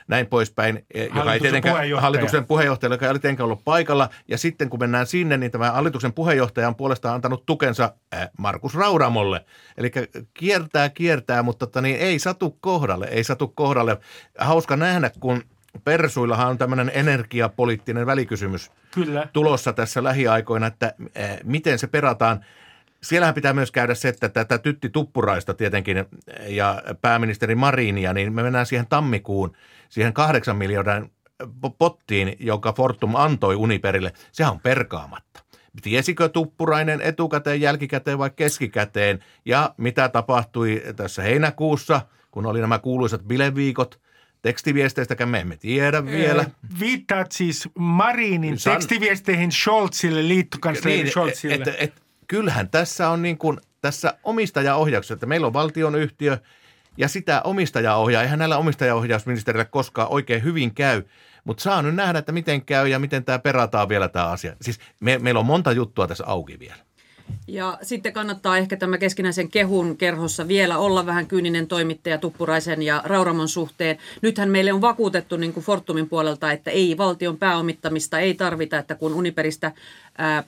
näin 0.08 0.28
poispäin, 0.28 0.86
e, 0.94 1.04
joka 1.04 1.34
ei 1.34 1.40
tietenkään 1.40 1.74
puheenjohtaja. 1.74 2.02
hallituksen 2.02 2.46
puheenjohtaja, 2.46 2.94
joka 2.94 3.08
ei 3.08 3.14
tietenkään 3.14 3.46
ollut 3.46 3.64
paikalla. 3.66 4.10
Ja 4.28 4.38
sitten 4.38 4.70
kun 4.70 4.80
mennään 4.80 5.08
sinne, 5.08 5.38
niin 5.38 5.52
tämä 5.52 5.72
hallituksen 5.72 6.14
puheenjohtaja 6.14 6.68
on 6.68 6.76
puolestaan 6.76 7.16
antanut 7.16 7.46
tukensa 7.46 7.94
Markus 8.38 8.76
Rauramolle. 8.76 9.46
Eli 9.78 9.92
kiertää, 10.34 10.90
kiertää, 10.90 11.44
mutta 11.44 11.68
tota, 11.68 11.82
niin 11.82 11.96
ei 11.96 12.20
satu 12.20 12.58
kohdalle, 12.62 13.06
ei 13.06 13.24
satu 13.24 13.48
kohdalle. 13.48 13.98
Hauska 14.38 14.76
nähdä, 14.76 15.12
kun 15.20 15.44
Persuillahan 15.84 16.50
on 16.50 16.58
tämmöinen 16.58 16.92
energiapoliittinen 16.94 18.06
välikysymys 18.06 18.72
Kyllä. 18.92 19.28
tulossa 19.34 19.74
tässä 19.74 20.04
lähiaikoina, 20.04 20.68
että 20.68 20.94
miten 21.44 21.80
se 21.80 21.88
perataan. 21.88 22.46
Siellähän 23.04 23.36
pitää 23.36 23.54
myös 23.54 23.72
käydä 23.72 23.96
se, 23.96 24.08
että 24.08 24.30
tätä 24.30 24.58
Tytti 24.58 24.90
Tuppuraista 24.90 25.54
tietenkin 25.54 26.06
ja 26.48 26.84
pääministeri 27.02 27.56
Marinia, 27.56 28.14
niin 28.14 28.34
me 28.34 28.44
mennään 28.44 28.66
siihen 28.66 28.88
tammikuun, 28.88 29.56
siihen 29.90 30.14
kahdeksan 30.14 30.58
miljardin 30.58 31.12
pottiin, 31.78 32.36
jonka 32.40 32.74
Fortum 32.74 33.16
antoi 33.16 33.56
Uniperille. 33.56 34.14
Sehän 34.32 34.54
on 34.54 34.60
perkaamatta. 34.60 35.44
Tiesikö 35.82 36.30
Tuppurainen 36.30 37.02
etukäteen, 37.02 37.62
jälkikäteen 37.62 38.18
vai 38.18 38.30
keskikäteen? 38.36 39.24
Ja 39.46 39.74
mitä 39.78 40.10
tapahtui 40.10 40.84
tässä 40.96 41.22
heinäkuussa, 41.22 42.02
kun 42.32 42.46
oli 42.46 42.62
nämä 42.62 42.80
kuuluisat 42.80 43.22
bileviikot– 43.24 44.00
Tekstiviesteistäkään 44.44 45.30
me 45.30 45.40
emme 45.40 45.58
tiedä 45.58 46.06
vielä. 46.06 46.46
Viittaat 46.80 47.32
siis 47.32 47.70
Marinin 47.76 48.60
San... 48.60 48.74
tekstiviesteihin 48.74 49.52
Scholzille, 49.52 50.28
liittokansleri 50.28 50.96
niin, 50.96 51.08
Scholzille. 51.08 51.56
Et, 51.56 51.68
et, 51.68 51.76
et, 51.80 51.94
kyllähän 52.28 52.70
tässä 52.70 53.10
on 53.10 53.22
niin 53.22 53.38
kuin, 53.38 53.58
tässä 53.82 54.18
omistajaohjauksessa, 54.24 55.14
että 55.14 55.26
meillä 55.26 55.48
on 55.48 55.54
valtionyhtiö 55.54 56.38
ja 56.98 57.08
sitä 57.08 57.42
omistajaohjaa. 57.44 58.24
Eihän 58.24 58.40
näillä 58.40 58.58
omistajaohjausministerillä 58.58 59.66
koskaan 59.66 60.08
oikein 60.12 60.44
hyvin 60.44 60.74
käy. 60.74 61.04
Mutta 61.44 61.64
saa 61.64 61.82
nyt 61.82 61.96
nähdä, 61.96 62.20
että 62.20 62.32
miten 62.32 62.66
käy 62.66 62.88
ja 62.88 63.00
miten 63.00 63.24
tämä 63.24 63.40
perataan 63.40 63.90
vielä 63.90 64.10
tämä 64.10 64.26
asia. 64.26 64.56
Siis 64.62 64.80
me, 65.00 65.18
meillä 65.18 65.40
on 65.40 65.46
monta 65.46 65.72
juttua 65.72 66.08
tässä 66.08 66.24
auki 66.28 66.60
vielä. 66.60 66.76
Ja 67.48 67.78
sitten 67.82 68.14
kannattaa 68.14 68.58
ehkä 68.58 68.78
tämä 68.78 68.98
keskinäisen 68.98 69.50
kehun 69.50 69.98
kerhossa 69.98 70.48
vielä 70.48 70.78
olla 70.78 71.06
vähän 71.06 71.28
kyyninen 71.28 71.68
toimittaja 71.68 72.18
Tuppuraisen 72.18 72.82
ja 72.82 73.02
Rauramon 73.06 73.48
suhteen. 73.48 73.98
Nythän 74.22 74.50
meille 74.50 74.74
on 74.74 74.82
vakuutettu 74.82 75.38
niin 75.38 75.54
kuin 75.54 75.64
Fortumin 75.64 76.10
puolelta, 76.10 76.52
että 76.52 76.72
ei 76.72 76.98
valtion 76.98 77.38
pääomittamista 77.38 78.20
ei 78.20 78.34
tarvita, 78.34 78.78
että 78.78 78.96
kun 78.96 79.14
Uniperistä 79.14 79.72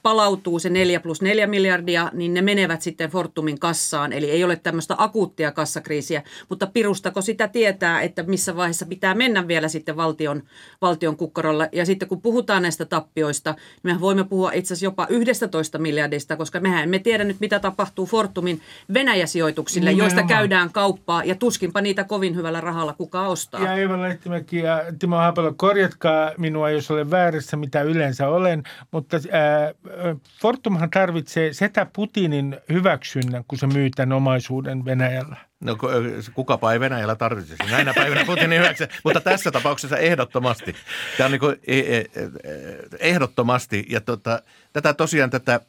palautuu 0.03 0.59
se 0.59 0.69
4 0.69 0.99
plus 0.99 1.21
4 1.21 1.47
miljardia, 1.47 2.11
niin 2.13 2.33
ne 2.33 2.41
menevät 2.41 2.81
sitten 2.81 3.09
Fortumin 3.09 3.59
kassaan. 3.59 4.13
Eli 4.13 4.31
ei 4.31 4.43
ole 4.43 4.55
tämmöistä 4.55 4.95
akuuttia 4.97 5.51
kassakriisiä, 5.51 6.23
mutta 6.49 6.67
pirustako 6.67 7.21
sitä 7.21 7.47
tietää, 7.47 8.01
että 8.01 8.23
missä 8.23 8.55
vaiheessa 8.55 8.85
pitää 8.85 9.15
mennä 9.15 9.47
vielä 9.47 9.67
sitten 9.67 9.95
valtion, 9.95 10.43
valtion 10.81 11.17
kukkarolle. 11.17 11.69
Ja 11.71 11.85
sitten 11.85 12.07
kun 12.07 12.21
puhutaan 12.21 12.61
näistä 12.61 12.85
tappioista, 12.85 13.55
niin 13.83 13.95
me 13.95 14.01
voimme 14.01 14.23
puhua 14.23 14.51
itse 14.51 14.73
asiassa 14.73 14.85
jopa 14.85 15.07
11 15.09 15.77
miljardista, 15.77 16.35
koska 16.35 16.59
mehän 16.59 16.83
emme 16.83 16.99
tiedä 16.99 17.23
nyt, 17.23 17.37
mitä 17.39 17.59
tapahtuu 17.59 18.05
Fortumin 18.05 18.61
Venäjä-sijoituksille, 18.93 19.89
Nimenomaan. 19.89 20.15
joista 20.15 20.33
käydään 20.33 20.71
kauppaa 20.71 21.23
ja 21.23 21.35
tuskinpa 21.35 21.81
niitä 21.81 22.03
kovin 22.03 22.35
hyvällä 22.35 22.61
rahalla 22.61 22.93
kuka 22.93 23.27
ostaa. 23.27 23.63
Ja 23.63 23.73
Eeva 23.73 24.01
Lehtimäki 24.01 24.57
ja 24.57 24.83
Timo 24.99 25.15
Haapalo, 25.15 25.53
korjatkaa 25.57 26.31
minua, 26.37 26.69
jos 26.69 26.91
olen 26.91 27.11
väärässä, 27.11 27.57
mitä 27.57 27.81
yleensä 27.81 28.27
olen, 28.27 28.63
mutta 28.91 29.17
ää, 29.31 29.54
Fortumhan 30.41 30.89
tarvitsee 30.89 31.53
setä 31.53 31.87
Putinin 31.95 32.57
hyväksynnän, 32.69 33.43
kun 33.47 33.59
se 33.59 33.67
myy 33.67 33.89
tämän 33.89 34.17
omaisuuden 34.17 34.85
Venäjällä. 34.85 35.37
No 35.59 35.77
kukapa 36.33 36.73
ei 36.73 36.79
Venäjällä 36.79 37.15
tarvitsisi 37.15 37.63
näinä 37.71 37.93
päivinä 37.93 38.25
Putinin 38.25 38.59
hyväksi, 38.59 38.83
mutta 39.03 39.21
tässä 39.21 39.51
tapauksessa 39.51 39.97
ehdottomasti. 39.97 40.75
Tämä 41.17 41.25
on 41.25 41.31
niin 41.31 41.39
kuin 41.39 41.55
e, 41.67 41.79
e, 41.79 41.97
e, 41.97 42.05
ehdottomasti 42.99 43.85
ja 43.89 44.01
tota, 44.01 44.41
tätä 44.73 44.93
tosiaan 44.93 45.29
tätä 45.29 45.59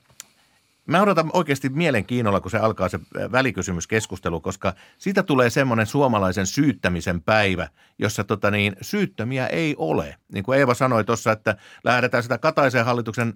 Mä 0.87 1.03
odotan 1.03 1.31
oikeasti 1.33 1.69
mielenkiinnolla, 1.69 2.41
kun 2.41 2.51
se 2.51 2.59
alkaa 2.59 2.89
se 2.89 3.01
välikysymyskeskustelu, 3.33 4.41
koska 4.41 4.75
siitä 4.99 5.23
tulee 5.23 5.51
semmoinen 5.51 5.87
suomalaisen 5.87 6.47
syyttämisen 6.47 7.23
päivä, 7.23 7.69
jossa 7.99 8.25
tota 8.25 8.51
niin, 8.51 8.77
syyttömiä 8.81 9.47
ei 9.47 9.75
ole. 9.79 10.17
Niin 10.33 10.45
kuin 10.45 10.59
Eeva 10.59 10.75
sanoi 10.75 11.05
tuossa, 11.05 11.33
että 11.33 11.57
lähdetään 11.85 12.23
sitä 12.23 12.39
Kataisen 12.39 12.85
hallituksen 12.85 13.35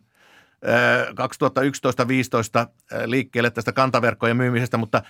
2011-2015 0.65 0.67
liikkeelle 3.07 3.51
tästä 3.51 3.73
kantaverkkojen 3.73 4.37
myymisestä, 4.37 4.77
mutta 4.77 5.03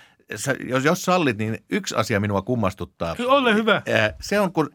jos, 0.67 0.85
jos 0.85 1.01
sallit, 1.03 1.37
niin 1.37 1.63
yksi 1.69 1.95
asia 1.95 2.19
minua 2.19 2.41
kummastuttaa. 2.41 3.15
Ole 3.27 3.53
hyvä. 3.53 3.81
Se 4.21 4.39
on, 4.39 4.53
kun 4.53 4.69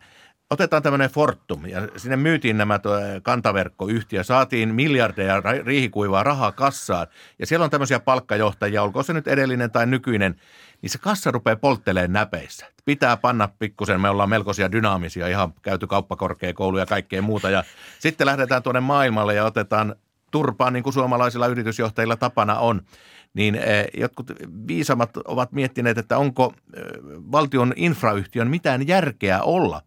otetaan 0.50 0.82
tämmöinen 0.82 1.10
Fortum 1.10 1.66
ja 1.66 1.88
sinne 1.96 2.16
myytiin 2.16 2.58
nämä 2.58 2.80
kantaverkkoyhtiö, 3.22 4.24
saatiin 4.24 4.74
miljardeja 4.74 5.42
riihikuivaa 5.64 6.22
rahaa 6.22 6.52
kassaan 6.52 7.06
ja 7.38 7.46
siellä 7.46 7.64
on 7.64 7.70
tämmöisiä 7.70 8.00
palkkajohtajia, 8.00 8.82
olkoon 8.82 9.04
se 9.04 9.12
nyt 9.12 9.28
edellinen 9.28 9.70
tai 9.70 9.86
nykyinen, 9.86 10.40
niin 10.82 10.90
se 10.90 10.98
kassa 10.98 11.30
rupeaa 11.30 11.56
poltteleen 11.56 12.12
näpeissä. 12.12 12.66
Pitää 12.84 13.16
panna 13.16 13.48
pikkusen, 13.58 14.00
me 14.00 14.08
ollaan 14.08 14.28
melkoisia 14.28 14.72
dynaamisia, 14.72 15.28
ihan 15.28 15.54
käyty 15.62 15.86
kauppakorkeakoulu 15.86 16.78
ja 16.78 16.86
kaikkea 16.86 17.22
muuta 17.22 17.50
ja 17.50 17.64
sitten 17.98 18.26
lähdetään 18.26 18.62
tuonne 18.62 18.80
maailmalle 18.80 19.34
ja 19.34 19.44
otetaan 19.44 19.94
turpaan, 20.30 20.72
niin 20.72 20.82
kuin 20.82 20.94
suomalaisilla 20.94 21.46
yritysjohtajilla 21.46 22.16
tapana 22.16 22.58
on, 22.58 22.82
niin 23.34 23.54
eh, 23.54 23.86
jotkut 23.96 24.30
viisamat 24.68 25.16
ovat 25.16 25.52
miettineet, 25.52 25.98
että 25.98 26.18
onko 26.18 26.54
eh, 26.76 26.82
valtion 27.32 27.72
infrayhtiön 27.76 28.50
mitään 28.50 28.88
järkeä 28.88 29.42
olla 29.42 29.82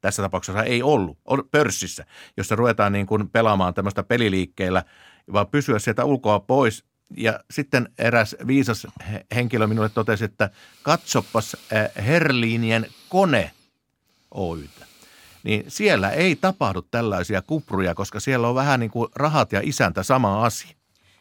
tässä 0.00 0.22
tapauksessa 0.22 0.62
ei 0.62 0.82
ollut, 0.82 1.18
pörssissä, 1.50 2.06
jossa 2.36 2.56
ruvetaan 2.56 2.92
niin 2.92 3.06
kuin 3.06 3.30
pelaamaan 3.30 3.74
tämmöistä 3.74 4.02
peliliikkeellä, 4.02 4.84
vaan 5.32 5.46
pysyä 5.46 5.78
sieltä 5.78 6.04
ulkoa 6.04 6.40
pois. 6.40 6.84
Ja 7.16 7.40
sitten 7.50 7.88
eräs 7.98 8.36
viisas 8.46 8.86
henkilö 9.34 9.66
minulle 9.66 9.88
totesi, 9.88 10.24
että 10.24 10.50
katsopas 10.82 11.56
eh, 11.72 12.06
Herliinien 12.06 12.86
kone 13.08 13.50
Oytä, 14.30 14.86
niin 15.44 15.64
siellä 15.68 16.10
ei 16.10 16.36
tapahdu 16.36 16.82
tällaisia 16.82 17.42
kupruja, 17.42 17.94
koska 17.94 18.20
siellä 18.20 18.48
on 18.48 18.54
vähän 18.54 18.80
niin 18.80 18.90
kuin 18.90 19.08
rahat 19.14 19.52
ja 19.52 19.60
isäntä 19.64 20.02
sama 20.02 20.44
asia. 20.44 20.77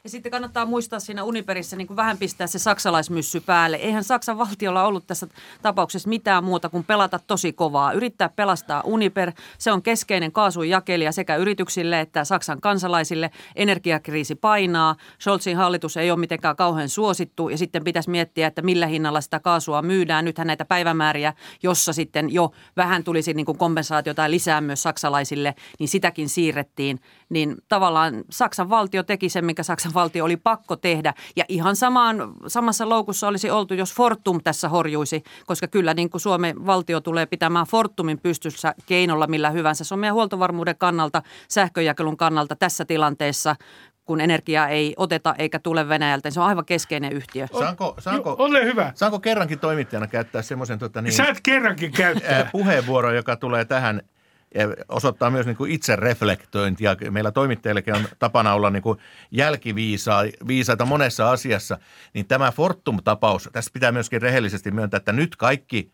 Ja 0.08 0.12
sitten 0.12 0.32
kannattaa 0.32 0.66
muistaa 0.66 1.00
siinä 1.00 1.24
Uniperissä 1.24 1.76
niin 1.76 1.88
kuin 1.88 1.98
vähän 1.98 2.18
pistää 2.18 2.48
se 2.48 2.60
saksalaismyssy 2.60 3.40
päälle. 3.40 3.78
Eihän 3.78 4.04
Saksan 4.04 4.38
valtiolla 4.38 4.84
ollut 4.84 5.08
tässä 5.08 5.28
tapauksessa 5.62 6.10
mitään 6.10 6.44
muuta 6.44 6.70
kuin 6.70 6.84
pelata 6.84 7.20
tosi 7.20 7.54
kovaa. 7.54 7.92
Yrittää 7.92 8.30
pelastaa 8.30 8.82
Uniper. 8.86 9.32
Se 9.58 9.72
on 9.72 9.82
keskeinen 9.82 10.32
kaasun 10.32 10.70
jakelija 10.70 11.12
sekä 11.12 11.36
yrityksille 11.36 12.00
että 12.00 12.24
Saksan 12.24 12.62
kansalaisille. 12.62 13.32
Energiakriisi 13.56 14.36
painaa. 14.36 14.96
Scholzin 15.22 15.58
hallitus 15.58 15.98
ei 15.98 16.12
ole 16.12 16.20
mitenkään 16.20 16.56
kauhean 16.56 16.90
suosittu 16.90 17.50
ja 17.50 17.58
sitten 17.58 17.84
pitäisi 17.84 18.10
miettiä, 18.10 18.48
että 18.48 18.62
millä 18.62 18.88
hinnalla 18.88 19.22
sitä 19.22 19.40
kaasua 19.40 19.82
myydään. 19.82 20.26
Nythän 20.26 20.48
näitä 20.48 20.66
päivämääriä, 20.66 21.34
jossa 21.64 21.94
sitten 21.94 22.34
jo 22.34 22.52
vähän 22.78 23.04
tulisi 23.04 23.34
niin 23.34 23.46
kuin 23.46 23.58
kompensaatiota 23.58 24.32
lisää 24.32 24.62
myös 24.62 24.84
saksalaisille, 24.84 25.56
niin 25.80 25.90
sitäkin 25.90 26.30
siirrettiin. 26.30 27.00
Niin 27.30 27.56
tavallaan 27.68 28.24
Saksan 28.32 28.70
valtio 28.70 29.04
teki 29.04 29.30
sen, 29.30 29.46
mikä 29.46 29.64
Saksan 29.64 29.94
valtio 29.94 30.26
oli 30.26 30.38
pakko 30.38 30.76
tehdä. 30.76 31.14
Ja 31.36 31.46
ihan 31.48 31.76
samaan, 31.76 32.18
samassa 32.48 32.90
loukussa 32.90 33.28
olisi 33.28 33.50
oltu, 33.52 33.74
jos 33.74 33.94
Fortum 33.94 34.40
tässä 34.44 34.70
horjuisi, 34.70 35.24
koska 35.46 35.68
kyllä 35.68 35.94
niin 35.94 36.10
kuin 36.10 36.22
Suomen 36.22 36.66
valtio 36.66 37.02
tulee 37.02 37.26
pitämään 37.26 37.66
Fortumin 37.66 38.20
pystyssä 38.20 38.74
keinolla 38.86 39.28
millä 39.28 39.50
hyvänsä. 39.50 39.84
Se 39.84 39.94
on 39.94 40.00
meidän 40.00 40.16
huoltovarmuuden 40.16 40.76
kannalta, 40.78 41.22
sähköjakelun 41.48 42.18
kannalta 42.18 42.56
tässä 42.56 42.86
tilanteessa, 42.86 43.56
kun 44.06 44.22
energiaa 44.22 44.68
ei 44.68 44.94
oteta 44.98 45.36
eikä 45.38 45.60
tule 45.60 45.90
Venäjältä. 45.90 46.32
Se 46.32 46.40
on 46.40 46.46
aivan 46.48 46.66
keskeinen 46.66 47.12
yhtiö. 47.14 47.48
Saanko, 47.60 47.96
saanko, 48.00 48.36
Ole 48.40 48.66
hyvä. 48.66 48.92
saanko 48.96 49.20
kerrankin 49.20 49.60
toimittajana 49.60 50.08
käyttää 50.08 50.42
semmoisen 50.42 50.80
tota, 50.80 51.02
niin, 51.02 51.14
Saat 51.14 51.38
kerrankin 51.44 51.92
käyttää. 51.92 52.36
ää, 52.38 52.50
puheenvuoron, 52.52 53.16
joka 53.16 53.36
tulee 53.36 53.66
tähän 53.66 54.02
osoittaa 54.90 55.30
myös 55.30 55.46
niin 55.46 55.58
kuin 55.58 55.72
itse 55.72 55.96
reflektointia. 55.96 56.96
Meillä 57.10 57.32
toimittajillekin 57.32 57.96
on 57.96 58.08
tapana 58.20 58.54
olla 58.54 58.70
niin 58.70 58.84
kuin 58.84 59.00
jälkiviisaita 59.32 60.86
monessa 60.86 61.32
asiassa. 61.32 61.78
Niin 62.14 62.28
tämä 62.28 62.52
Fortum-tapaus, 62.52 63.50
tässä 63.54 63.72
pitää 63.74 63.92
myöskin 63.92 64.22
rehellisesti 64.22 64.72
myöntää, 64.72 64.98
että 64.98 65.12
nyt 65.12 65.36
kaikki, 65.36 65.92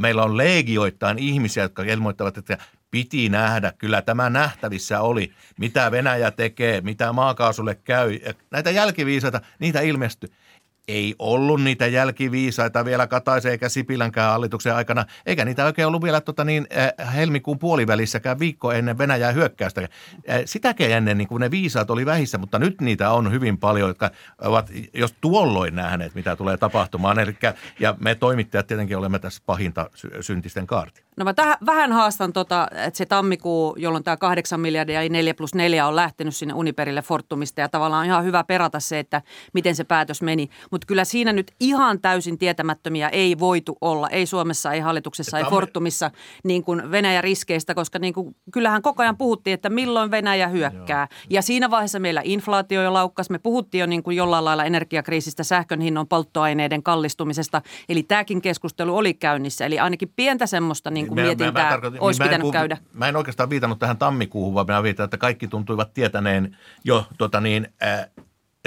meillä 0.00 0.22
on 0.22 0.36
legioittain 0.36 1.18
ihmisiä, 1.18 1.62
jotka 1.62 1.82
ilmoittavat, 1.82 2.38
että 2.38 2.58
piti 2.90 3.28
nähdä. 3.28 3.72
Kyllä 3.78 4.02
tämä 4.02 4.30
nähtävissä 4.30 5.00
oli, 5.00 5.32
mitä 5.58 5.90
Venäjä 5.90 6.30
tekee, 6.30 6.80
mitä 6.80 7.12
maakaasulle 7.12 7.74
käy. 7.74 8.18
Näitä 8.50 8.70
jälkiviisaita, 8.70 9.40
niitä 9.58 9.80
ilmestyi 9.80 10.30
ei 10.88 11.14
ollut 11.18 11.62
niitä 11.62 11.86
jälkiviisaita 11.86 12.84
vielä 12.84 13.06
Kataisen 13.06 13.52
eikä 13.52 13.68
Sipilänkään 13.68 14.32
hallituksen 14.32 14.74
aikana, 14.74 15.04
eikä 15.26 15.44
niitä 15.44 15.64
oikein 15.64 15.88
ollut 15.88 16.02
vielä 16.02 16.20
tota 16.20 16.44
niin, 16.44 16.66
äh, 17.00 17.14
helmikuun 17.14 17.58
puolivälissäkään 17.58 18.38
viikko 18.38 18.72
ennen 18.72 18.98
Venäjää 18.98 19.32
hyökkäystä. 19.32 19.80
Äh, 19.80 19.88
sitäkin 20.44 20.90
ennen 20.90 21.18
niin 21.18 21.28
kuin 21.28 21.40
ne 21.40 21.50
viisaat 21.50 21.90
oli 21.90 22.06
vähissä, 22.06 22.38
mutta 22.38 22.58
nyt 22.58 22.80
niitä 22.80 23.10
on 23.10 23.32
hyvin 23.32 23.58
paljon, 23.58 23.88
jotka 23.88 24.10
ovat 24.42 24.70
jos 24.94 25.14
tuolloin 25.20 25.74
nähneet, 25.74 26.14
mitä 26.14 26.36
tulee 26.36 26.56
tapahtumaan. 26.56 27.18
Eli, 27.18 27.36
ja 27.80 27.94
me 28.00 28.14
toimittajat 28.14 28.66
tietenkin 28.66 28.96
olemme 28.96 29.18
tässä 29.18 29.42
pahinta 29.46 29.90
sy- 29.94 30.10
syntisten 30.20 30.66
kaarti. 30.66 31.07
No 31.18 31.24
mä 31.24 31.34
tähän, 31.34 31.56
vähän 31.66 31.92
haastan, 31.92 32.32
tota, 32.32 32.68
että 32.86 32.98
se 32.98 33.06
tammikuu, 33.06 33.76
jolloin 33.78 34.04
tämä 34.04 34.16
8 34.16 34.60
miljardia 34.60 35.00
eli 35.00 35.08
4 35.08 35.34
plus 35.34 35.54
4 35.54 35.86
on 35.86 35.96
lähtenyt 35.96 36.36
sinne 36.36 36.54
Uniperille 36.54 37.02
Fortumista 37.02 37.60
ja 37.60 37.68
tavallaan 37.68 38.00
on 38.00 38.06
ihan 38.06 38.24
hyvä 38.24 38.44
perata 38.44 38.80
se, 38.80 38.98
että 38.98 39.22
miten 39.54 39.76
se 39.76 39.84
päätös 39.84 40.22
meni. 40.22 40.48
Mutta 40.70 40.86
kyllä 40.86 41.04
siinä 41.04 41.32
nyt 41.32 41.52
ihan 41.60 42.00
täysin 42.00 42.38
tietämättömiä 42.38 43.08
ei 43.08 43.38
voitu 43.38 43.76
olla, 43.80 44.08
ei 44.08 44.26
Suomessa, 44.26 44.72
ei 44.72 44.80
hallituksessa, 44.80 45.38
ei 45.38 45.44
Tammi- 45.44 45.50
Fortumissa 45.50 46.10
niin 46.44 46.64
kuin 46.64 46.90
Venäjän 46.90 47.24
riskeistä, 47.24 47.74
koska 47.74 47.98
niin 47.98 48.14
kuin, 48.14 48.36
kyllähän 48.52 48.82
koko 48.82 49.02
ajan 49.02 49.16
puhuttiin, 49.16 49.54
että 49.54 49.70
milloin 49.70 50.10
Venäjä 50.10 50.48
hyökkää. 50.48 51.08
Ja 51.30 51.42
siinä 51.42 51.70
vaiheessa 51.70 51.98
meillä 51.98 52.20
inflaatio 52.24 52.82
jo 52.82 52.92
laukkas, 52.92 53.30
me 53.30 53.38
puhuttiin 53.38 53.80
jo 53.80 53.86
niin 53.86 54.02
kuin 54.02 54.16
jollain 54.16 54.44
lailla 54.44 54.64
energiakriisistä, 54.64 55.44
sähkön 55.44 55.80
hinnon 55.80 56.08
polttoaineiden 56.08 56.82
kallistumisesta, 56.82 57.62
eli 57.88 58.02
tämäkin 58.02 58.42
keskustelu 58.42 58.96
oli 58.96 59.14
käynnissä. 59.14 59.66
Eli 59.66 59.78
ainakin 59.78 60.12
pientä 60.16 60.46
semmoista 60.46 60.90
niin 60.90 61.07
kuin 61.08 61.20
mietintää 61.20 61.70
tarkoitan- 61.70 62.00
olisi 62.00 62.20
mä 62.20 62.24
en 62.24 62.28
pitänyt 62.28 62.42
puhu- 62.42 62.52
käydä. 62.52 62.76
Mä 62.92 63.08
en 63.08 63.16
oikeastaan 63.16 63.50
viitannut 63.50 63.78
tähän 63.78 63.96
tammikuuhun, 63.98 64.54
vaan 64.54 64.66
mä 64.68 64.82
viitan, 64.82 65.04
että 65.04 65.16
kaikki 65.18 65.48
tuntuivat 65.48 65.94
tietäneen 65.94 66.56
jo 66.84 67.06
tota 67.18 67.40
niin, 67.40 67.68
äh, 67.82 68.06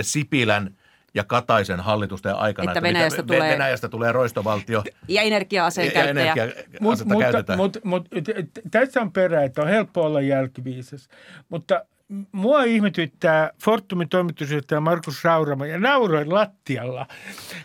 Sipilän 0.01 0.77
ja 1.13 1.23
Kataisen 1.23 1.79
hallitusten 1.79 2.35
aikana, 2.35 2.71
Että 2.71 2.81
mitä 2.81 2.87
Venäjästä 2.93 3.21
Ve- 3.21 3.25
tulee- 3.25 3.51
Venäjästä 3.53 3.89
tulee 3.89 4.11
roistovaltio 4.11 4.83
Ja 5.07 5.21
energia-aseen 5.21 5.85
ja 5.87 5.91
käyttäjä. 5.93 6.33
Mut, 6.81 7.05
mutta, 7.05 7.19
käytetään. 7.19 7.57
mutta, 7.59 7.79
mutta 7.83 8.09
t- 8.21 8.53
t- 8.53 8.71
tässä 8.71 9.01
on 9.01 9.11
perä, 9.11 9.43
että 9.43 9.61
on 9.61 9.67
helppo 9.67 10.01
olla 10.05 10.21
jälkiviisas. 10.21 11.09
Mutta 11.49 11.85
mua 12.31 12.63
ihmetyttää 12.63 13.51
Fortumin 13.63 14.09
toimitusjohtaja 14.09 14.81
Markus 14.81 15.23
Raurama 15.23 15.65
ja 15.65 15.79
nauroin 15.79 16.33
lattialla, 16.33 17.07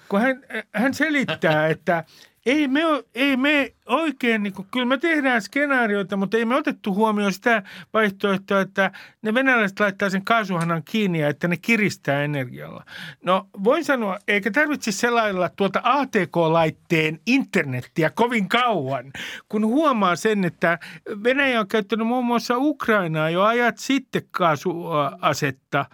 kun 0.09 0.21
hän, 0.21 0.43
hän 0.73 0.95
selittää, 0.95 1.67
että 1.69 2.05
ei 2.47 2.69
me, 2.69 2.81
ei 3.15 3.37
me 3.37 3.73
oikein, 3.87 4.43
niin 4.43 4.53
kuin, 4.53 4.69
kyllä 4.71 4.87
me 4.87 4.99
tehdään 4.99 5.43
skenaarioita, 5.43 6.17
mutta 6.17 6.37
ei 6.37 6.45
me 6.45 6.55
otettu 6.55 6.95
huomioon 6.95 7.33
sitä 7.33 7.63
vaihtoehtoa, 7.93 8.61
että 8.61 8.91
ne 9.23 9.35
venäläiset 9.35 9.81
laittaa 9.81 10.11
sen 10.11 10.25
kaasuhanan 10.25 10.83
kiinni 10.85 11.21
ja 11.21 11.29
että 11.29 11.49
ne 11.49 11.57
kiristää 11.57 12.23
energialla. 12.23 12.85
No 13.25 13.49
voin 13.65 13.85
sanoa, 13.85 14.19
eikä 14.29 14.51
tarvitse 14.51 14.93
selailla 14.93 15.49
tuolta 15.49 15.81
ATK-laitteen 15.85 17.21
internettiä 17.27 18.11
kovin 18.11 18.49
kauan, 18.49 19.13
kun 19.49 19.67
huomaa 19.67 20.17
sen, 20.17 20.45
että 20.45 20.79
Venäjä 21.25 21.61
on 21.61 21.69
käyttänyt 21.69 22.07
muun 22.07 22.25
muassa 22.25 22.55
Ukrainaa 22.59 23.31
jo 23.31 23.43
ajat 23.43 23.79
sitten 23.79 24.23
kaasuasetta 24.31 25.81
äh, 25.81 25.87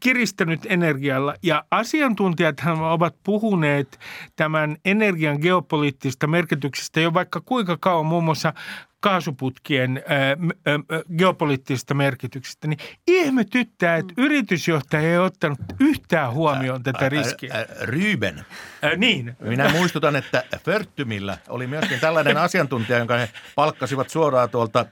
kiristänyt 0.00 0.60
energialla. 0.68 1.34
Ja 1.42 1.64
asiantuntijat 1.70 2.56
ovat 2.90 3.14
puhuneet 3.24 3.98
tämän 4.36 4.76
energian 5.06 5.38
geopoliittisesta 5.40 6.26
merkityksestä 6.26 7.00
jo 7.00 7.14
vaikka 7.14 7.40
kuinka 7.40 7.76
kauan 7.80 8.06
muun 8.06 8.24
muassa 8.24 8.52
kaasuputkien 9.00 10.02
ää, 10.08 10.36
m- 10.36 10.50
ää, 10.66 10.74
ää, 10.90 11.00
geopoliittisesta 11.18 11.94
merkityksestä, 11.94 12.68
niin 12.68 12.78
ihmetyttää, 13.06 13.96
että 13.96 14.14
yritysjohtaja 14.16 15.10
ei 15.10 15.18
ottanut 15.18 15.58
yhtään 15.80 16.32
huomioon 16.32 16.82
tätä 16.82 17.08
riskiä. 17.08 17.54
Ä, 17.54 17.58
ä, 17.58 17.66
Ryben. 17.80 18.44
Ää, 18.82 18.96
niin. 18.96 19.36
Minä 19.40 19.68
muistutan, 19.68 20.16
että 20.16 20.44
Förtymillä 20.64 21.38
oli 21.48 21.66
myöskin 21.66 22.00
tällainen 22.00 22.36
asiantuntija, 22.36 22.98
jonka 22.98 23.16
he 23.16 23.30
palkkasivat 23.54 24.10
suoraan 24.10 24.50
tuolta 24.50 24.86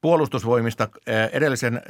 puolustusvoimista 0.00 0.88
edellisen, 1.32 1.82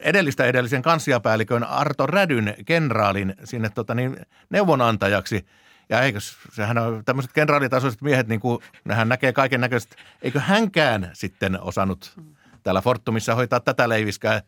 edellistä 0.00 0.44
edellisen 0.44 0.82
kansliapäällikön 0.82 1.64
Arto 1.64 2.06
Rädyn 2.06 2.54
kenraalin 2.66 3.34
sinne 3.44 3.70
tota 3.70 3.94
niin, 3.94 4.16
neuvonantajaksi. 4.50 5.46
Ja 5.88 6.00
eikö, 6.00 6.18
sehän 6.52 6.78
on 6.78 7.04
tämmöiset 7.04 7.32
kenraalitasoiset 7.32 8.02
miehet, 8.02 8.28
niin 8.28 8.40
kuin 8.40 8.62
nehän 8.84 9.08
näkee 9.08 9.32
kaiken 9.32 9.60
näköistä. 9.60 9.96
Eikö 10.22 10.40
hänkään 10.40 11.10
sitten 11.12 11.60
osannut 11.60 12.20
täällä 12.62 12.80
Fortumissa 12.80 13.34
hoitaa 13.34 13.60
tätä 13.60 13.88
leiviskää? 13.88 14.42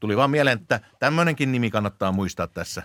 Tuli 0.00 0.16
vaan 0.16 0.30
mieleen, 0.30 0.58
että 0.58 0.80
tämmöinenkin 0.98 1.52
nimi 1.52 1.70
kannattaa 1.70 2.12
muistaa 2.12 2.46
tässä. 2.46 2.82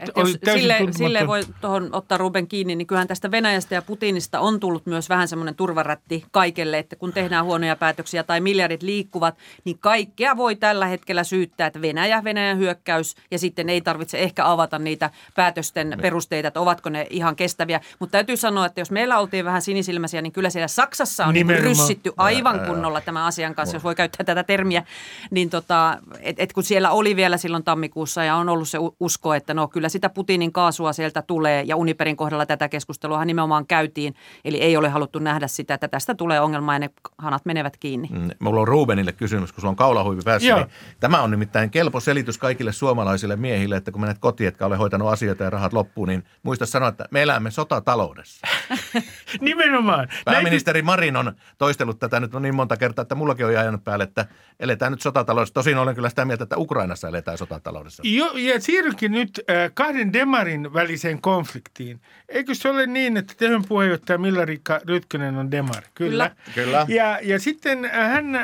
Et 0.00 0.10
Oli 0.14 0.30
jos 0.30 0.54
sille, 0.54 0.78
sille 0.90 1.26
voi 1.26 1.42
tuohon 1.60 1.88
ottaa 1.92 2.18
Ruben 2.18 2.46
kiinni, 2.46 2.76
niin 2.76 2.86
kyllähän 2.86 3.08
tästä 3.08 3.30
Venäjästä 3.30 3.74
ja 3.74 3.82
Putinista 3.82 4.40
on 4.40 4.60
tullut 4.60 4.86
myös 4.86 5.08
vähän 5.08 5.28
semmoinen 5.28 5.54
turvarätti 5.54 6.24
kaikelle, 6.30 6.78
että 6.78 6.96
kun 6.96 7.12
tehdään 7.12 7.44
huonoja 7.44 7.76
päätöksiä 7.76 8.22
tai 8.22 8.40
miljardit 8.40 8.82
liikkuvat, 8.82 9.34
niin 9.64 9.78
kaikkea 9.78 10.36
voi 10.36 10.56
tällä 10.56 10.86
hetkellä 10.86 11.24
syyttää, 11.24 11.66
että 11.66 11.82
Venäjä, 11.82 12.24
Venäjän 12.24 12.58
hyökkäys 12.58 13.16
ja 13.30 13.38
sitten 13.38 13.68
ei 13.68 13.80
tarvitse 13.80 14.18
ehkä 14.18 14.50
avata 14.50 14.78
niitä 14.78 15.10
päätösten 15.36 15.98
perusteita, 16.02 16.48
että 16.48 16.60
ovatko 16.60 16.90
ne 16.90 17.06
ihan 17.10 17.36
kestäviä. 17.36 17.80
Mutta 17.98 18.12
täytyy 18.12 18.36
sanoa, 18.36 18.66
että 18.66 18.80
jos 18.80 18.90
meillä 18.90 19.18
oltiin 19.18 19.44
vähän 19.44 19.62
sinisilmäisiä, 19.62 20.22
niin 20.22 20.32
kyllä 20.32 20.50
siellä 20.50 20.68
Saksassa 20.68 21.26
on 21.26 21.34
niin 21.34 21.46
Nimenomaan. 21.46 21.68
ryssitty 21.68 22.12
aivan 22.16 22.60
kunnolla 22.60 23.00
tämän 23.00 23.22
asian 23.24 23.54
kanssa, 23.54 23.76
jos 23.76 23.84
voi 23.84 23.94
käyttää 23.94 24.24
tätä 24.24 24.44
termiä, 24.44 24.84
niin 25.30 25.50
tota, 25.50 25.98
et, 26.20 26.40
et 26.40 26.52
kun 26.52 26.62
siellä 26.62 26.90
oli 26.90 27.16
vielä 27.16 27.36
silloin 27.36 27.64
tammikuussa 27.64 28.24
ja 28.24 28.36
on 28.36 28.48
ollut 28.48 28.68
se 28.68 28.78
usko, 29.00 29.34
että 29.34 29.54
no 29.54 29.68
kyllä 29.68 29.79
sitä 29.88 30.08
Putinin 30.08 30.52
kaasua 30.52 30.92
sieltä 30.92 31.22
tulee 31.22 31.62
ja 31.66 31.76
Uniperin 31.76 32.16
kohdalla 32.16 32.46
tätä 32.46 32.68
keskustelua 32.68 33.24
nimenomaan 33.24 33.66
käytiin, 33.66 34.14
eli 34.44 34.60
ei 34.60 34.76
ole 34.76 34.88
haluttu 34.88 35.18
nähdä 35.18 35.46
sitä, 35.48 35.74
että 35.74 35.88
tästä 35.88 36.14
tulee 36.14 36.40
ongelma 36.40 36.72
ja 36.72 36.78
ne 36.78 36.90
hanat 37.18 37.44
menevät 37.44 37.76
kiinni. 37.76 38.08
Mm, 38.12 38.30
Mulla 38.38 38.60
on 38.60 38.68
Rubenille 38.68 39.12
kysymys, 39.12 39.52
kun 39.52 39.60
sulla 39.60 39.70
on 39.70 39.76
kaulahuivi 39.76 40.22
päässä. 40.24 40.48
Joo. 40.48 40.58
Niin 40.58 40.70
tämä 41.00 41.22
on 41.22 41.30
nimittäin 41.30 41.70
kelpo 41.70 42.00
selitys 42.00 42.38
kaikille 42.38 42.72
suomalaisille 42.72 43.36
miehille, 43.36 43.76
että 43.76 43.90
kun 43.90 44.00
menet 44.00 44.18
kotiin, 44.18 44.48
etkä 44.48 44.66
ole 44.66 44.76
hoitanut 44.76 45.08
asioita 45.08 45.44
ja 45.44 45.50
rahat 45.50 45.72
loppuun, 45.72 46.08
niin 46.08 46.24
muista 46.42 46.66
sanoa, 46.66 46.88
että 46.88 47.04
me 47.10 47.22
elämme 47.22 47.50
sotataloudessa. 47.50 48.46
Nimenomaan. 49.40 50.08
Pääministeri 50.24 50.82
Marin 50.82 51.16
on 51.16 51.32
toistellut 51.58 51.98
tätä 51.98 52.20
nyt 52.20 52.32
niin 52.40 52.54
monta 52.54 52.76
kertaa, 52.76 53.02
että 53.02 53.14
mullakin 53.14 53.46
on 53.46 53.52
jäänyt 53.52 53.84
päälle, 53.84 54.04
että 54.04 54.26
eletään 54.60 54.92
nyt 54.92 55.00
sotataloudessa. 55.00 55.54
Tosin 55.54 55.78
olen 55.78 55.94
kyllä 55.94 56.08
sitä 56.08 56.24
mieltä, 56.24 56.42
että 56.42 56.56
Ukrainassa 56.58 57.08
eletään 57.08 57.38
sotataloudessa. 57.38 58.02
Jo, 58.06 58.32
ja 58.36 58.60
siirrynkin 58.60 59.12
nyt 59.12 59.40
äh, 59.50 59.69
kahden 59.74 60.12
demarin 60.12 60.74
väliseen 60.74 61.20
konfliktiin. 61.20 62.00
Eikö 62.28 62.54
se 62.54 62.68
ole 62.68 62.86
niin, 62.86 63.16
että 63.16 63.34
tehyn 63.36 63.64
puheenjohtaja 63.68 64.18
Milla-Riikka 64.18 64.80
Rytkönen 64.88 65.36
on 65.36 65.50
demari? 65.50 65.86
Kyllä. 65.94 66.30
Kyllä. 66.54 66.86
Ja, 66.88 67.18
ja 67.22 67.38
sitten 67.38 67.90
hän 67.92 68.34
äh, 68.34 68.42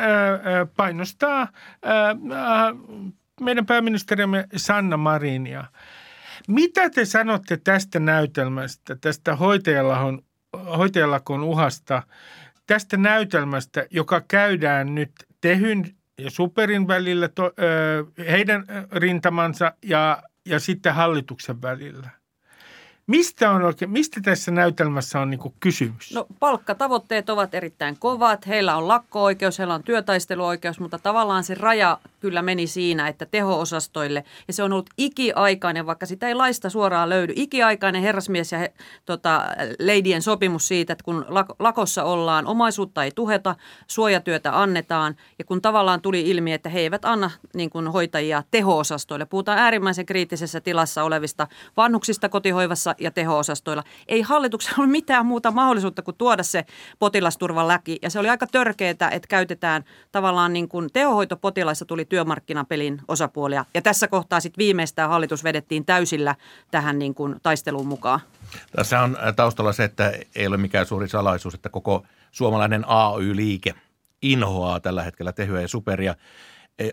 painostaa 0.77 1.41
äh, 1.43 1.49
äh, 2.09 2.77
meidän 3.41 3.67
pääministerimme 3.67 4.47
Sanna 4.57 4.97
Marinia. 4.97 5.65
Mitä 6.49 6.91
te 6.91 7.05
sanotte 7.05 7.57
tästä 7.57 8.01
näytelmästä, 8.01 8.97
tästä 9.01 9.37
hoitajalakon, 9.37 10.23
hoitajalakon 10.77 11.43
uhasta, 11.43 12.03
tästä 12.67 12.97
näytelmästä, 12.97 13.87
joka 13.91 14.23
käydään 14.29 14.95
nyt 14.95 15.11
Tehyn 15.41 15.97
ja 16.19 16.31
Superin 16.31 16.89
välillä, 16.89 17.29
to, 17.29 17.45
ö, 17.45 18.05
heidän 18.31 18.65
rintamansa 18.93 19.73
ja, 19.83 20.23
ja 20.47 20.61
sitten 20.61 20.95
hallituksen 20.95 21.63
välillä? 21.63 22.11
Mistä, 23.07 23.51
on 23.51 23.63
oikein, 23.63 23.91
mistä 23.91 24.21
tässä 24.25 24.51
näytelmässä 24.51 25.21
on 25.21 25.31
niin 25.31 25.41
kysymys? 25.61 26.15
No 26.15 26.27
palkkatavoitteet 26.41 27.31
ovat 27.31 27.55
erittäin 27.55 27.97
kovat. 27.99 28.47
Heillä 28.47 28.77
on 28.77 28.89
lakko-oikeus, 28.89 29.59
heillä 29.59 29.75
on 29.75 29.83
työtaisteluoikeus, 29.83 30.81
mutta 30.81 30.99
tavallaan 30.99 31.45
se 31.45 31.55
raja 31.55 31.99
kyllä 32.21 32.43
meni 32.43 32.67
siinä, 32.67 33.09
että 33.09 33.27
teho-osastoille, 33.27 34.25
ja 34.49 34.53
se 34.53 34.63
on 34.63 34.73
ollut 34.73 34.91
ikiaikainen, 34.99 35.87
vaikka 35.87 36.07
sitä 36.07 36.29
ei 36.29 36.35
laista 36.35 36.71
suoraan 36.71 37.09
löydy, 37.09 37.33
ikiaikainen 37.37 38.03
herrasmies 38.03 38.53
ja 38.53 38.59
he, 38.59 38.73
tota, 39.05 39.43
leidien 39.79 40.23
sopimus 40.23 40.69
siitä, 40.69 40.93
että 40.93 41.05
kun 41.05 41.27
lakossa 41.59 42.05
ollaan, 42.05 42.47
omaisuutta 42.47 43.05
ei 43.05 43.11
tuheta, 43.15 43.57
suojatyötä 43.87 44.63
annetaan, 44.63 45.17
ja 45.39 45.45
kun 45.45 45.63
tavallaan 45.63 46.01
tuli 46.01 46.31
ilmi, 46.31 46.53
että 46.53 46.69
he 46.69 46.81
eivät 46.81 47.05
anna 47.05 47.31
niin 47.55 47.71
kuin 47.71 47.89
hoitajia 47.89 48.43
teho-osastoille, 48.51 49.27
puhutaan 49.27 49.59
äärimmäisen 49.59 50.07
kriittisessä 50.07 50.61
tilassa 50.61 51.05
olevista 51.05 51.47
vanhuksista 51.77 52.29
kotihoivassa 52.29 52.96
ja 52.99 53.11
teho-osastoilla, 53.11 53.83
ei 54.09 54.23
hallituksella 54.23 54.77
ole 54.83 54.87
mitään 54.87 55.27
muuta 55.27 55.51
mahdollisuutta 55.51 56.03
kuin 56.03 56.17
tuoda 56.17 56.43
se 56.43 56.65
potilasturvan 56.99 57.69
läki, 57.69 57.99
ja 58.03 58.11
se 58.11 58.19
oli 58.19 58.29
aika 58.29 58.47
törkeää, 58.47 58.91
että 58.91 59.29
käytetään 59.29 59.85
tavallaan 60.13 60.53
niin 60.53 60.69
kuin 60.69 60.89
tehohoitopotilaissa 60.93 61.85
tuli 61.85 62.05
työ 62.05 62.17
työmarkkinapelin 62.17 63.01
osapuolia. 63.09 63.65
Ja 63.75 63.83
tässä 63.83 64.09
kohtaa 64.09 64.41
sitten 64.41 64.59
viimeistään 64.59 65.11
hallitus 65.11 65.45
vedettiin 65.45 65.85
täysillä 65.85 66.35
tähän 66.71 66.99
niin 66.99 67.15
kuin 67.15 67.37
taisteluun 67.43 67.87
mukaan. 67.87 68.21
Tässä 68.77 69.01
on 69.01 69.17
äh, 69.17 69.35
taustalla 69.35 69.73
se, 69.73 69.85
että 69.85 70.13
ei 70.35 70.47
ole 70.47 70.57
mikään 70.57 70.87
suuri 70.87 71.09
salaisuus, 71.09 71.55
että 71.55 71.69
koko 71.69 72.07
suomalainen 72.31 72.85
AY-liike 72.89 73.75
inhoaa 74.23 74.81
tällä 74.81 75.03
hetkellä 75.03 75.33
tehyä 75.33 75.61
ja 75.61 75.69
superia. 75.69 76.15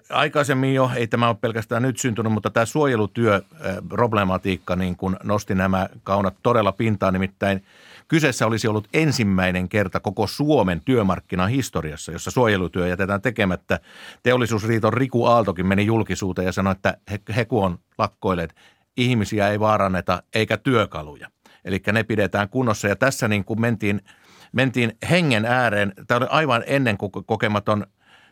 Aikaisemmin 0.10 0.74
jo, 0.74 0.92
ei 0.96 1.08
tämä 1.08 1.28
ole 1.28 1.38
pelkästään 1.42 1.82
nyt 1.82 1.98
syntynyt, 1.98 2.34
mutta 2.34 2.50
tämä 2.50 2.66
suojelutyö 2.66 3.36
äh, 3.36 4.78
niin 4.78 4.96
kun 4.96 5.18
nosti 5.24 5.56
nämä 5.56 5.90
kaunat 6.04 6.36
todella 6.44 6.72
pintaan, 6.72 7.14
nimittäin– 7.14 7.64
Kyseessä 8.08 8.48
olisi 8.48 8.68
ollut 8.68 8.88
ensimmäinen 8.94 9.70
kerta 9.70 10.00
koko 10.00 10.28
Suomen 10.28 10.82
työmarkkinahistoriassa, 10.86 12.12
jossa 12.12 12.32
suojelutyö 12.32 12.88
jätetään 12.88 13.22
tekemättä. 13.22 13.80
Teollisuusriiton 14.24 14.94
Riku 14.94 15.26
Aaltokin 15.26 15.68
meni 15.68 15.86
julkisuuteen 15.86 16.46
ja 16.46 16.52
sanoi, 16.52 16.72
että 16.72 16.98
he, 17.12 17.20
he 17.36 17.46
kun 17.46 17.66
on 17.66 17.78
lakkoilleet, 17.98 18.56
ihmisiä 18.98 19.50
ei 19.50 19.60
vaaranneta 19.60 20.24
eikä 20.36 20.58
työkaluja. 20.58 21.28
Eli 21.66 21.82
ne 21.92 22.04
pidetään 22.04 22.50
kunnossa 22.50 22.88
ja 22.88 22.96
tässä 22.96 23.28
niin 23.28 23.46
kuin 23.46 23.62
mentiin, 23.62 24.02
mentiin 24.52 24.98
hengen 25.10 25.46
ääreen. 25.46 25.94
Tämä 26.08 26.18
oli 26.18 26.28
aivan 26.30 26.64
ennen 26.68 26.98
kokematon 27.26 27.88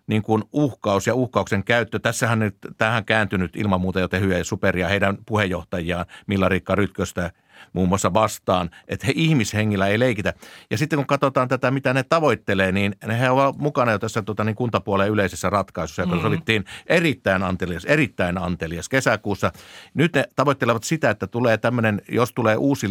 niin 0.08 0.22
kuin 0.22 0.44
uhkaus 0.52 1.08
ja 1.08 1.16
uhkauksen 1.16 1.64
käyttö. 1.64 2.00
Tässähän 2.00 2.40
nyt 2.40 2.56
tähän 2.78 3.06
kääntynyt 3.06 3.56
ilman 3.56 3.82
muuta 3.82 4.00
jo 4.00 4.08
tehyä 4.08 4.38
ja 4.38 4.44
superia 4.44 4.88
heidän 4.88 5.18
puheenjohtajiaan 5.26 6.06
Milla-Riikka 6.28 6.76
Rytköstä 6.76 7.32
muun 7.74 7.90
muassa 7.90 8.14
vastaan, 8.14 8.70
että 8.88 9.08
he 9.08 9.14
ihmishengillä 9.16 9.88
ei 9.88 10.00
leikitä. 10.00 10.34
Ja 10.72 10.78
sitten 10.78 10.98
kun 10.98 11.06
katsotaan 11.06 11.48
tätä, 11.48 11.72
mitä 11.72 11.94
ne 11.94 12.04
tavoittelee, 12.04 12.72
niin 12.72 12.96
he 13.20 13.30
ovat 13.30 13.58
mukana 13.58 13.92
jo 13.92 14.00
tässä 14.00 14.22
tota, 14.22 14.44
niin 14.44 14.56
kuntapuolen 14.56 15.10
yleisessä 15.10 15.50
ratkaisussa, 15.50 16.02
joka 16.02 16.12
mm-hmm. 16.12 16.26
sovittiin 16.26 16.66
erittäin 16.88 17.44
antelias, 17.44 17.86
erittäin 17.86 18.38
antelias 18.38 18.90
kesäkuussa. 18.90 19.52
Nyt 19.94 20.14
ne 20.14 20.24
tavoittelevat 20.36 20.84
sitä, 20.84 21.10
että 21.10 21.28
tulee 21.28 21.58
tämmöinen, 21.58 22.02
jos 22.10 22.34
tulee 22.34 22.56
uusi 22.56 22.88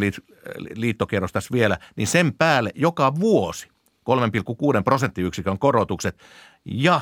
liittokierros 0.74 1.32
tässä 1.32 1.52
vielä, 1.52 1.78
niin 1.96 2.06
sen 2.06 2.32
päälle 2.32 2.70
joka 2.74 3.14
vuosi 3.14 3.68
3,6 4.10 4.82
prosenttiyksikön 4.84 5.58
korotukset 5.58 6.18
ja 6.64 7.00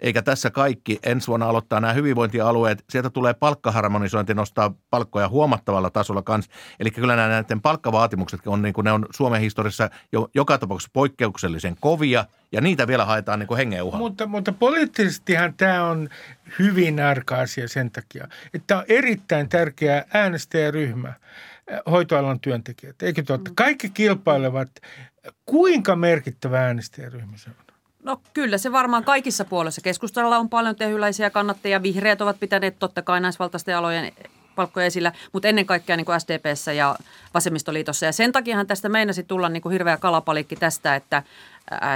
eikä 0.00 0.22
tässä 0.22 0.50
kaikki. 0.50 0.98
Ensi 1.02 1.26
vuonna 1.26 1.48
aloittaa 1.48 1.80
nämä 1.80 1.92
hyvinvointialueet. 1.92 2.84
Sieltä 2.90 3.10
tulee 3.10 3.34
palkkaharmonisointi 3.34 4.34
nostaa 4.34 4.74
palkkoja 4.90 5.28
huomattavalla 5.28 5.90
tasolla 5.90 6.22
kanssa. 6.22 6.52
Eli 6.80 6.90
kyllä 6.90 7.16
nämä 7.16 7.28
näiden 7.28 7.60
palkkavaatimukset 7.60 8.40
on, 8.46 8.62
niin 8.62 8.74
kuin 8.74 8.84
ne 8.84 8.92
on 8.92 9.06
Suomen 9.10 9.40
historiassa 9.40 9.90
jo, 10.12 10.28
joka 10.34 10.58
tapauksessa 10.58 10.90
poikkeuksellisen 10.92 11.76
kovia 11.80 12.24
ja 12.52 12.60
niitä 12.60 12.86
vielä 12.86 13.04
haetaan 13.04 13.38
niin 13.38 13.46
kuin 13.46 13.58
hengen 13.58 13.82
uhalla. 13.82 14.08
Mutta, 14.08 14.26
mutta 14.26 14.52
poliittisestihan 14.52 15.54
tämä 15.54 15.84
on 15.84 16.08
hyvin 16.58 17.00
arka 17.00 17.36
asia 17.36 17.68
sen 17.68 17.90
takia, 17.90 18.28
että 18.54 18.78
on 18.78 18.84
erittäin 18.88 19.48
tärkeä 19.48 20.04
äänestäjäryhmä 20.14 21.12
hoitoalan 21.90 22.40
työntekijät. 22.40 23.02
Eikö 23.02 23.22
totta? 23.22 23.50
Mm. 23.50 23.54
Kaikki 23.54 23.90
kilpailevat. 23.90 24.70
Kuinka 25.46 25.96
merkittävä 25.96 26.66
äänestäjäryhmä 26.66 27.36
se 27.36 27.50
on? 27.50 27.56
No 28.02 28.20
kyllä 28.34 28.58
se 28.58 28.72
varmaan 28.72 29.04
kaikissa 29.04 29.44
puolissa. 29.44 29.80
Keskustalla 29.80 30.38
on 30.38 30.48
paljon 30.48 30.76
tehyläisiä 30.76 31.30
kannattajia. 31.30 31.82
Vihreät 31.82 32.20
ovat 32.20 32.40
pitäneet 32.40 32.78
totta 32.78 33.02
kai 33.02 33.20
naisvaltaisten 33.20 33.76
alojen 33.76 34.12
palkkoja 34.54 34.86
esillä, 34.86 35.12
mutta 35.32 35.48
ennen 35.48 35.66
kaikkea 35.66 35.96
niin 35.96 36.04
kuin 36.04 36.20
SDPssä 36.20 36.72
ja 36.72 36.96
Vasemmistoliitossa. 37.34 38.06
Ja 38.06 38.12
sen 38.12 38.32
takiahan 38.32 38.66
tästä 38.66 38.88
meinasi 38.88 39.22
tulla 39.22 39.48
niin 39.48 39.62
kuin 39.62 39.72
hirveä 39.72 39.96
kalapalikki 39.96 40.56
tästä, 40.56 40.96
että 40.96 41.22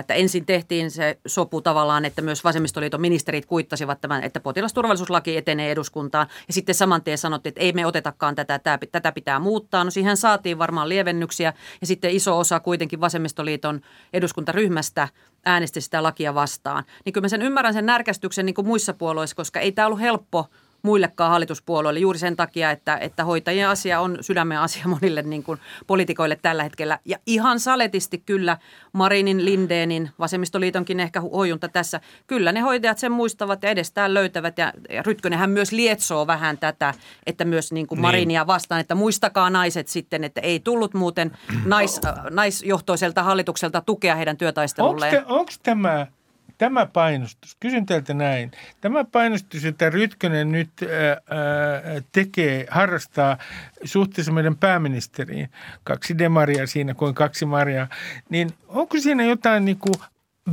että 0.00 0.14
ensin 0.14 0.46
tehtiin 0.46 0.90
se 0.90 1.18
sopu 1.26 1.60
tavallaan, 1.60 2.04
että 2.04 2.22
myös 2.22 2.44
vasemmistoliiton 2.44 3.00
ministerit 3.00 3.46
kuittasivat 3.46 4.00
tämän, 4.00 4.24
että 4.24 4.40
potilasturvallisuuslaki 4.40 5.36
etenee 5.36 5.70
eduskuntaan. 5.70 6.26
Ja 6.46 6.52
sitten 6.52 6.74
saman 6.74 7.02
tien 7.02 7.18
sanottiin, 7.18 7.50
että 7.50 7.60
ei 7.60 7.72
me 7.72 7.86
otetakaan 7.86 8.34
tätä, 8.34 8.60
tätä 8.92 9.12
pitää 9.12 9.38
muuttaa. 9.38 9.84
No 9.84 9.90
siihen 9.90 10.16
saatiin 10.16 10.58
varmaan 10.58 10.88
lievennyksiä 10.88 11.52
ja 11.80 11.86
sitten 11.86 12.10
iso 12.10 12.38
osa 12.38 12.60
kuitenkin 12.60 13.00
vasemmistoliiton 13.00 13.80
eduskuntaryhmästä 14.12 15.08
äänesti 15.44 15.80
sitä 15.80 16.02
lakia 16.02 16.34
vastaan. 16.34 16.84
Niin 17.04 17.12
kyllä 17.12 17.24
mä 17.24 17.28
sen 17.28 17.42
ymmärrän 17.42 17.74
sen 17.74 17.86
närkästyksen 17.86 18.46
niin 18.46 18.54
kuin 18.54 18.66
muissa 18.66 18.94
puolueissa, 18.94 19.36
koska 19.36 19.60
ei 19.60 19.72
tämä 19.72 19.86
ollut 19.86 20.00
helppo– 20.00 20.46
muillekaan 20.82 21.30
hallituspuolueille 21.30 22.00
juuri 22.00 22.18
sen 22.18 22.36
takia, 22.36 22.70
että, 22.70 22.96
että 22.96 23.24
hoitajien 23.24 23.68
asia 23.68 24.00
on 24.00 24.18
sydämen 24.20 24.58
asia 24.58 24.84
monille 25.00 25.22
niin 25.22 25.42
kuin 25.42 25.58
poliitikoille 25.86 26.38
tällä 26.42 26.62
hetkellä. 26.62 26.98
Ja 27.04 27.18
ihan 27.26 27.60
saletisti 27.60 28.18
kyllä 28.18 28.58
Marinin, 28.92 29.44
Lindeenin, 29.44 30.10
Vasemmistoliitonkin 30.18 31.00
ehkä 31.00 31.20
huojunta 31.20 31.68
tässä. 31.68 32.00
Kyllä 32.26 32.52
ne 32.52 32.60
hoitajat 32.60 32.98
sen 32.98 33.12
muistavat 33.12 33.62
ja 33.62 33.70
edestään 33.70 34.14
löytävät 34.14 34.58
ja, 34.58 34.72
ja 34.90 35.02
Rytkönenhän 35.02 35.50
myös 35.50 35.72
lietsoo 35.72 36.26
vähän 36.26 36.58
tätä, 36.58 36.94
että 37.26 37.44
myös 37.44 37.72
niin 37.72 37.86
kuin 37.86 37.96
niin. 37.96 38.02
Marinia 38.02 38.46
vastaan, 38.46 38.80
että 38.80 38.94
muistakaa 38.94 39.50
naiset 39.50 39.88
sitten, 39.88 40.24
että 40.24 40.40
ei 40.40 40.60
tullut 40.60 40.94
muuten 40.94 41.36
nais, 41.64 42.00
naisjohtoiselta 42.30 43.22
hallitukselta 43.22 43.80
tukea 43.80 44.16
heidän 44.16 44.36
työtaistelulleen. 44.36 45.26
Onko 45.26 45.52
tämä 45.62 46.06
tämä 46.58 46.86
painostus, 46.86 47.56
kysyn 47.60 47.86
teiltä 47.86 48.14
näin, 48.14 48.50
tämä 48.80 49.04
painostus, 49.04 49.64
jota 49.64 49.90
Rytkönen 49.90 50.52
nyt 50.52 50.70
ää, 50.82 51.16
tekee, 52.12 52.66
harrastaa 52.70 53.38
suhteessa 53.84 54.32
meidän 54.32 54.56
pääministeriin, 54.56 55.50
kaksi 55.84 56.18
demaria 56.18 56.66
siinä 56.66 56.94
kuin 56.94 57.14
kaksi 57.14 57.46
maria, 57.46 57.86
niin 58.28 58.50
onko 58.68 59.00
siinä 59.00 59.24
jotain 59.24 59.64
niin 59.64 59.78
kuin 59.78 59.94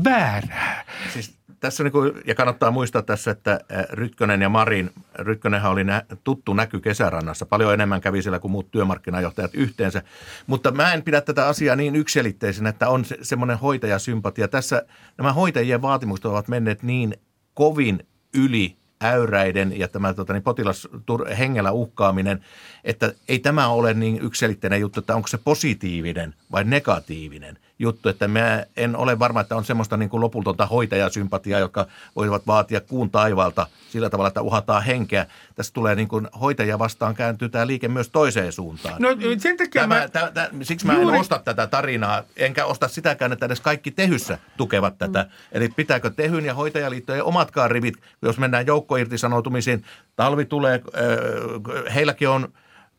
väärää? 0.04 0.86
Siis 1.14 1.39
tässä 1.60 1.84
niin 1.84 1.92
kuin, 1.92 2.12
ja 2.28 2.36
kannattaa 2.36 2.72
muistaa 2.72 3.02
tässä, 3.02 3.32
että 3.32 3.60
Rytkönen 3.92 4.42
ja 4.42 4.50
Marin, 4.50 4.92
Rytkönenhän 5.16 5.72
oli 5.72 5.84
nä, 5.84 6.04
tuttu 6.24 6.54
näky 6.54 6.80
kesärannassa. 6.80 7.46
Paljon 7.46 7.74
enemmän 7.74 8.02
kävi 8.02 8.22
siellä 8.22 8.40
kuin 8.40 8.52
muut 8.52 8.72
työmarkkinajohtajat 8.72 9.56
yhteensä. 9.56 10.04
Mutta 10.48 10.72
mä 10.72 10.94
en 10.94 11.04
pidä 11.04 11.22
tätä 11.22 11.48
asiaa 11.48 11.76
niin 11.76 11.96
yksilitteisenä, 11.96 12.70
että 12.70 12.90
on 12.90 13.06
se, 13.06 13.18
semmoinen 13.22 13.58
hoitajasympatia. 13.58 14.48
Tässä 14.48 14.86
nämä 15.18 15.34
hoitajien 15.34 15.82
vaatimukset 15.82 16.26
ovat 16.26 16.48
menneet 16.48 16.84
niin 16.84 17.16
kovin 17.54 18.08
yli 18.34 18.79
äyräiden 19.04 19.80
ja 19.80 19.88
tämä 19.88 20.14
tota, 20.14 20.34
niin 20.34 20.44
potilas 20.44 20.88
hengellä 21.40 21.72
uhkaaminen, 21.72 22.46
että 22.84 23.14
ei 23.28 23.40
tämä 23.40 23.68
ole 23.68 23.94
niin 23.94 24.20
yksilitteinen 24.22 24.82
juttu, 24.82 25.00
että 25.00 25.16
onko 25.16 25.28
se 25.28 25.38
positiivinen 25.38 26.34
vai 26.52 26.64
negatiivinen– 26.64 27.58
juttu, 27.80 28.10
että 28.10 28.28
mä 28.28 28.64
en 28.78 28.96
ole 28.96 29.20
varma, 29.20 29.42
että 29.42 29.56
on 29.56 29.66
semmoista 29.66 29.98
niin 29.98 30.10
kuin 30.10 30.22
lopultonta 30.22 30.66
hoitajasympatiaa, 30.66 31.60
joka 31.60 31.88
voivat 32.16 32.48
vaatia 32.48 32.82
kuun 32.82 33.10
taivalta 33.10 33.68
sillä 33.90 34.10
tavalla, 34.10 34.28
että 34.28 34.42
uhataan 34.42 34.84
henkeä. 34.84 35.26
Tässä 35.56 35.74
tulee 35.74 35.96
niin 35.96 36.08
kuin 36.08 36.28
hoitajia 36.42 36.80
vastaan 36.80 37.16
kääntyy 37.16 37.50
tämä 37.50 37.68
liike 37.68 37.88
myös 37.88 38.10
toiseen 38.10 38.52
suuntaan. 38.52 39.02
No 39.02 39.10
sen 39.38 39.58
takia 39.58 39.82
tämä, 39.82 39.96
mä... 39.96 40.08
Tämä, 40.08 40.32
tämä, 40.32 40.50
siksi 40.62 40.86
mä 40.86 40.94
juuri... 40.94 41.16
en 41.16 41.22
osta 41.22 41.42
tätä 41.46 41.68
tarinaa, 41.68 42.24
enkä 42.38 42.66
osta 42.66 42.88
sitäkään, 42.88 43.32
että 43.32 43.46
edes 43.46 43.62
kaikki 43.62 43.92
tehyssä 43.92 44.38
tukevat 44.58 44.98
tätä. 44.98 45.24
Mm. 45.24 45.30
Eli 45.52 45.70
pitääkö 45.70 46.10
tehyn 46.10 46.46
ja 46.46 46.54
hoitajaliittojen 46.54 47.24
omatkaan 47.24 47.72
rivit, 47.72 47.96
jos 48.22 48.38
mennään 48.38 48.68
joukkoirtisanoutumisiin, 48.90 49.86
talvi 50.16 50.46
tulee, 50.46 50.82
heilläkin 51.94 52.30
on– 52.30 52.48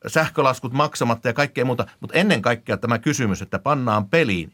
sähkölaskut 0.06 0.72
maksamatta 0.72 1.28
ja 1.28 1.32
kaikkea 1.32 1.64
muuta. 1.64 1.86
Mutta 2.00 2.18
ennen 2.18 2.42
kaikkea 2.42 2.76
tämä 2.76 2.98
kysymys, 2.98 3.42
että 3.42 3.58
pannaan 3.58 4.08
peliin 4.08 4.52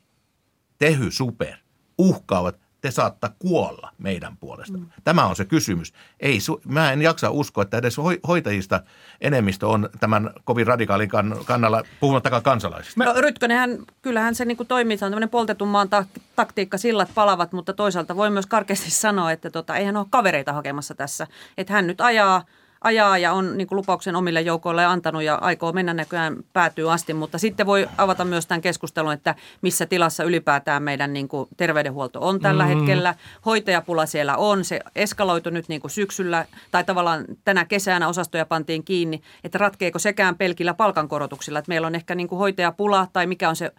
Tehy 0.78 1.10
Super, 1.10 1.54
uhkaavat 1.98 2.60
te 2.80 2.90
saatta 2.90 3.30
kuolla 3.38 3.90
meidän 3.98 4.36
puolesta. 4.36 4.78
Mm. 4.78 4.86
Tämä 5.04 5.26
on 5.26 5.36
se 5.36 5.44
kysymys. 5.44 5.92
Ei, 6.20 6.38
mä 6.64 6.92
en 6.92 7.02
jaksa 7.02 7.30
uskoa, 7.30 7.62
että 7.62 7.76
edes 7.76 7.96
hoitajista 8.28 8.80
enemmistö 9.20 9.68
on 9.68 9.88
tämän 10.00 10.30
kovin 10.44 10.66
radikaalin 10.66 11.10
kannalla, 11.44 11.82
puhumattakaan 12.00 12.42
kansalaisista. 12.42 13.04
No 13.04 13.14
Rytkönenhän, 13.20 13.78
kyllähän 14.02 14.34
se 14.34 14.44
niin 14.44 14.56
kuin 14.56 14.66
toimii, 14.66 14.96
se 14.96 15.04
on 15.04 15.10
tämmöinen 15.10 15.28
poltetun 15.28 15.68
maan 15.68 15.88
taktiikka, 16.36 16.78
sillat 16.78 17.10
palavat, 17.14 17.52
mutta 17.52 17.72
toisaalta 17.72 18.16
voi 18.16 18.30
myös 18.30 18.46
karkeasti 18.46 18.90
sanoa, 18.90 19.32
että 19.32 19.50
tota, 19.50 19.76
eihän 19.76 19.96
ole 19.96 20.06
kavereita 20.10 20.52
hakemassa 20.52 20.94
tässä. 20.94 21.26
Että 21.58 21.72
hän 21.72 21.86
nyt 21.86 22.00
ajaa 22.00 22.44
ajaa 22.84 23.18
ja 23.18 23.32
on 23.32 23.56
niin 23.56 23.68
kuin 23.68 23.76
lupauksen 23.76 24.16
omille 24.16 24.40
joukoille 24.40 24.84
antanut 24.84 25.22
ja 25.22 25.34
aikoo 25.34 25.72
mennä 25.72 25.94
näköjään 25.94 26.36
päätyy 26.52 26.92
asti, 26.92 27.14
mutta 27.14 27.38
sitten 27.38 27.66
voi 27.66 27.88
avata 27.98 28.24
myös 28.24 28.46
tämän 28.46 28.60
keskustelun, 28.60 29.12
että 29.12 29.34
missä 29.62 29.86
tilassa 29.86 30.24
ylipäätään 30.24 30.82
meidän 30.82 31.12
niin 31.12 31.28
kuin 31.28 31.48
terveydenhuolto 31.56 32.20
on 32.20 32.40
tällä 32.40 32.64
mm. 32.64 32.68
hetkellä. 32.68 33.14
Hoitajapula 33.46 34.06
siellä 34.06 34.36
on, 34.36 34.64
se 34.64 34.80
eskaloitu 34.96 35.50
nyt 35.50 35.68
niin 35.68 35.80
kuin 35.80 35.90
syksyllä 35.90 36.46
tai 36.70 36.84
tavallaan 36.84 37.24
tänä 37.44 37.64
kesänä 37.64 38.08
osastoja 38.08 38.46
pantiin 38.46 38.84
kiinni, 38.84 39.22
että 39.44 39.58
ratkeeko 39.58 39.98
sekään 39.98 40.36
pelkillä 40.36 40.74
palkankorotuksilla, 40.74 41.58
että 41.58 41.68
meillä 41.68 41.86
on 41.86 41.94
ehkä 41.94 42.14
niin 42.14 42.28
kuin 42.28 42.38
hoitajapula 42.38 43.06
tai 43.12 43.26
mikä 43.26 43.48
on 43.48 43.56
se 43.56 43.72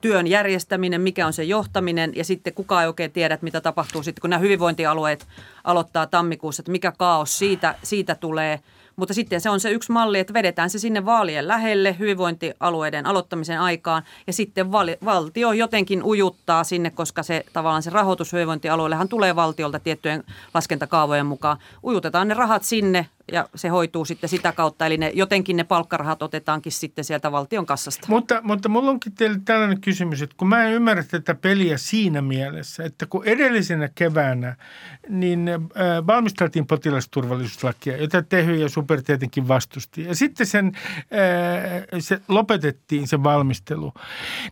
työn 0.00 0.26
järjestäminen, 0.26 1.00
mikä 1.00 1.26
on 1.26 1.32
se 1.32 1.44
johtaminen 1.44 2.12
ja 2.16 2.24
sitten 2.24 2.54
kukaan 2.54 2.82
ei 2.82 2.88
oikein 2.88 3.12
tiedä, 3.12 3.38
mitä 3.42 3.60
tapahtuu 3.60 4.02
sitten, 4.02 4.20
kun 4.20 4.30
nämä 4.30 4.40
hyvinvointialueet 4.40 5.26
aloittaa 5.64 6.06
tammikuussa, 6.06 6.60
että 6.60 6.72
mikä 6.72 6.92
kaos 6.98 7.38
siitä, 7.38 7.74
siitä 7.82 8.14
tulee. 8.14 8.47
cioè 8.48 8.60
Mutta 8.98 9.14
sitten 9.14 9.40
se 9.40 9.50
on 9.50 9.60
se 9.60 9.70
yksi 9.70 9.92
malli, 9.92 10.18
että 10.18 10.34
vedetään 10.34 10.70
se 10.70 10.78
sinne 10.78 11.04
vaalien 11.04 11.48
lähelle 11.48 11.96
hyvinvointialueiden 11.98 13.06
aloittamisen 13.06 13.60
aikaan 13.60 14.02
ja 14.26 14.32
sitten 14.32 14.72
val- 14.72 14.96
valtio 15.04 15.52
jotenkin 15.52 16.02
ujuttaa 16.04 16.64
sinne, 16.64 16.90
koska 16.90 17.22
se 17.22 17.44
tavallaan 17.52 17.82
se 17.82 17.90
rahoitus 17.90 18.32
hyvinvointialueellehan 18.32 19.08
tulee 19.08 19.36
valtiolta 19.36 19.78
tiettyjen 19.78 20.24
laskentakaavojen 20.54 21.26
mukaan. 21.26 21.58
Ujutetaan 21.84 22.28
ne 22.28 22.34
rahat 22.34 22.62
sinne 22.62 23.06
ja 23.32 23.48
se 23.54 23.68
hoituu 23.68 24.04
sitten 24.04 24.30
sitä 24.30 24.52
kautta, 24.52 24.86
eli 24.86 24.96
ne, 24.96 25.12
jotenkin 25.14 25.56
ne 25.56 25.64
palkkarahat 25.64 26.22
otetaankin 26.22 26.72
sitten 26.72 27.04
sieltä 27.04 27.32
valtion 27.32 27.66
kassasta. 27.66 28.06
Mutta, 28.10 28.40
mutta 28.42 28.68
mulla 28.68 28.90
onkin 28.90 29.12
teille 29.12 29.40
tällainen 29.44 29.80
kysymys, 29.80 30.22
että 30.22 30.36
kun 30.38 30.48
mä 30.48 30.64
en 30.64 30.72
ymmärrä 30.72 31.02
tätä 31.02 31.34
peliä 31.34 31.78
siinä 31.78 32.22
mielessä, 32.22 32.84
että 32.84 33.06
kun 33.06 33.24
edellisenä 33.24 33.88
keväänä 33.94 34.56
niin 35.08 35.48
äh, 35.48 35.58
valmisteltiin 36.06 36.66
potilasturvallisuuslakia, 36.66 37.96
jota 37.96 38.22
Tehy 38.22 38.54
ja 38.54 38.68
Super 38.88 39.02
tietenkin 39.02 39.48
vastusti, 39.48 40.04
ja 40.04 40.14
sitten 40.14 40.46
sen, 40.46 40.72
äh, 40.74 41.98
se 41.98 42.20
lopetettiin 42.28 43.08
se 43.08 43.22
valmistelu, 43.22 43.92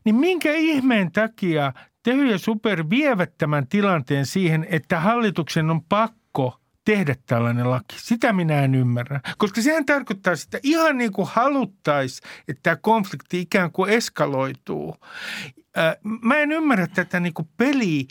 niin 0.04 0.14
minkä 0.14 0.52
ihmeen 0.52 1.12
takia 1.12 1.72
Tehy 2.02 2.30
ja 2.30 2.38
Super 2.38 2.84
vievät 2.90 3.38
tämän 3.38 3.66
tilanteen 3.66 4.26
siihen, 4.26 4.66
että 4.70 5.00
hallituksen 5.00 5.70
on 5.70 5.82
pakko– 5.82 6.54
tehdä 6.84 7.16
tällainen 7.26 7.70
laki. 7.70 7.96
Sitä 7.98 8.32
minä 8.32 8.62
en 8.62 8.74
ymmärrä. 8.74 9.20
Koska 9.38 9.62
sehän 9.62 9.86
tarkoittaa 9.86 10.36
sitä 10.36 10.58
ihan 10.62 10.98
niin 10.98 11.12
kuin 11.12 11.28
haluttaisiin, 11.32 12.28
että 12.48 12.60
tämä 12.62 12.76
konflikti 12.76 13.40
ikään 13.40 13.72
kuin 13.72 13.90
eskaloituu. 13.90 14.96
Mä 16.22 16.38
en 16.38 16.52
ymmärrä 16.52 16.86
tätä 16.86 17.20
niin 17.20 17.34
kuin 17.34 17.48
peliä, 17.56 18.04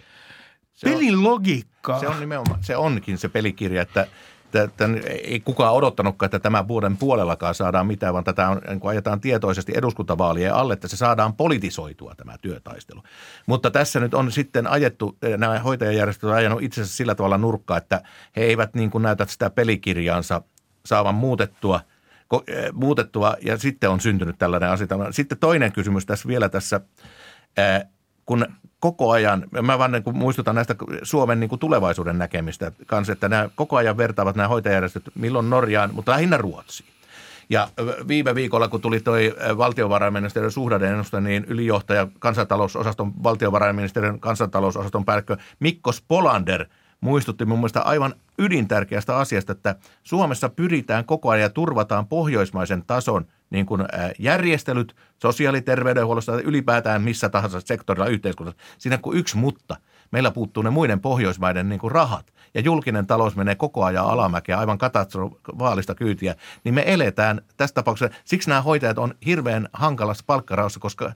pelin 0.84 1.24
logiikkaa. 1.24 2.00
Se 2.00 2.08
on 2.08 2.20
nimenomaan, 2.20 2.64
se 2.64 2.78
onkin 2.78 3.18
se 3.18 3.30
pelikirja, 3.30 3.82
että– 3.82 4.08
että 4.64 4.90
ei 5.24 5.40
kukaan 5.40 5.74
odottanutkaan, 5.74 6.28
että 6.28 6.40
tämän 6.40 6.68
vuoden 6.68 6.98
puolellakaan 6.98 7.56
saadaan 7.56 7.88
mitään, 7.88 8.14
vaan 8.14 8.24
tätä 8.24 8.50
on, 8.50 8.62
niin 8.70 8.80
ajetaan 8.84 9.22
tietoisesti 9.22 9.74
eduskuntavaalien 9.76 10.54
alle, 10.54 10.74
että 10.74 10.88
se 10.88 10.98
saadaan 10.98 11.34
politisoitua 11.34 12.16
tämä 12.18 12.38
työtaistelu. 12.38 13.04
Mutta 13.46 13.72
tässä 13.72 14.00
nyt 14.00 14.14
on 14.14 14.32
sitten 14.32 14.68
ajettu, 14.68 15.18
nämä 15.38 15.60
hoitajajärjestöt 15.60 16.24
on 16.24 16.36
ajanut 16.36 16.64
itse 16.64 16.82
asiassa 16.82 16.98
sillä 16.98 17.16
tavalla 17.16 17.38
nurkkaa, 17.38 17.78
että 17.78 18.02
he 18.36 18.44
eivät 18.44 18.74
niin 18.74 18.92
kuin 18.92 19.02
näytä 19.02 19.26
sitä 19.26 19.50
pelikirjaansa 19.50 20.42
saavan 20.86 21.16
muutettua– 21.16 21.82
muutettua 22.74 23.36
ja 23.42 23.58
sitten 23.58 23.90
on 23.90 24.00
syntynyt 24.00 24.38
tällainen 24.38 24.70
asetelma. 24.70 25.12
Sitten 25.12 25.38
toinen 25.38 25.72
kysymys 25.72 26.06
tässä 26.06 26.28
vielä 26.28 26.50
tässä, 26.50 26.82
kun 28.26 28.46
koko 28.80 29.12
ajan, 29.12 29.46
mä 29.62 29.80
vaan 29.80 29.92
niin 29.92 30.04
kuin 30.04 30.18
muistutan 30.18 30.56
näistä 30.56 30.76
Suomen 31.04 31.40
niin 31.40 31.50
kuin 31.50 31.60
tulevaisuuden 31.60 32.18
näkemistä 32.18 32.72
kanssa, 32.86 33.14
että 33.14 33.30
nämä 33.30 33.50
koko 33.56 33.76
ajan 33.76 33.98
vertaavat 33.98 34.36
nämä 34.36 34.48
hoitajärjestöt 34.48 35.04
milloin 35.16 35.50
Norjaan, 35.50 35.94
mutta 35.94 36.12
lähinnä 36.12 36.38
Ruotsiin. 36.38 36.90
Ja 37.50 37.68
viime 38.08 38.36
viikolla, 38.36 38.68
kun 38.68 38.82
tuli 38.82 39.00
toi 39.00 39.36
valtiovarainministeriön 39.58 40.52
suhdaneennuste, 40.52 41.22
niin 41.22 41.46
ylijohtaja 41.46 42.08
kansantalousosaston, 42.20 43.24
valtiovarainministeriön 43.24 44.20
kansantalousosaston 44.20 45.06
päällikkö 45.06 45.38
Mikko 45.60 45.92
Spolander 45.92 46.66
muistutti 47.02 47.46
mun 47.46 47.60
mielestä 47.60 47.82
aivan 47.82 48.14
ydintärkeästä 48.40 49.18
asiasta, 49.18 49.52
että 49.52 49.76
Suomessa 50.04 50.50
pyritään 50.50 51.06
koko 51.06 51.30
ajan 51.30 51.42
ja 51.42 51.50
turvataan 51.50 52.08
pohjoismaisen 52.08 52.84
tason 52.88 53.26
niin 53.50 53.66
kuin 53.66 53.82
järjestelyt 54.20 54.96
sosiaaliterveydenhuollossa 55.22 56.32
tai 56.32 56.42
ylipäätään 56.42 57.02
missä 57.02 57.30
tahansa 57.30 57.62
sektorilla 57.62 58.08
yhteiskunnassa. 58.08 58.62
Siinä 58.78 58.98
kuin 58.98 59.18
yksi 59.18 59.38
mutta. 59.38 59.78
Meillä 60.12 60.32
puuttuu 60.32 60.64
ne 60.64 60.70
muiden 60.70 61.00
pohjoismaiden 61.00 61.70
niin 61.70 61.80
kuin 61.80 61.92
rahat 61.92 62.34
ja 62.54 62.62
julkinen 62.62 63.08
talous 63.08 63.36
menee 63.36 63.56
koko 63.56 63.84
ajan 63.84 64.06
alamäkeä 64.06 64.60
aivan 64.60 64.78
katastrofaalista 64.78 65.96
kyytiä, 65.96 66.36
niin 66.64 66.76
me 66.76 66.84
eletään 66.88 67.42
tässä 67.58 67.74
tapauksessa. 67.74 68.18
Siksi 68.26 68.50
nämä 68.50 68.62
hoitajat 68.62 68.98
on 68.98 69.14
hirveän 69.26 69.70
hankalassa 69.74 70.24
palkkaraussa, 70.28 70.80
koska 70.80 71.14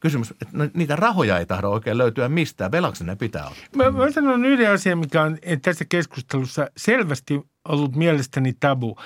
kysymys, 0.00 0.30
että 0.30 0.46
no, 0.52 0.68
niitä 0.74 0.96
rahoja 0.96 1.38
ei 1.38 1.46
tahdo 1.46 1.68
oikein 1.68 1.98
löytyä 1.98 2.28
mistään. 2.28 2.72
Velaksi 2.72 3.04
ne 3.04 3.16
pitää 3.16 3.46
olla. 3.46 3.56
Mä, 3.76 3.90
mä 3.90 4.10
sanon 4.10 4.44
yhden 4.44 4.70
asian, 4.70 4.98
mikä 4.98 5.22
on 5.22 5.38
tässä 5.62 5.84
keskustelussa 5.88 6.66
selvästi 6.76 7.40
ollut 7.68 7.96
mielestäni 7.96 8.52
tabu. 8.60 8.96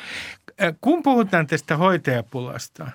Äh, 0.62 0.74
kun 0.80 1.02
puhutaan 1.02 1.46
tästä 1.46 1.76
hoitajapulasta, 1.76 2.90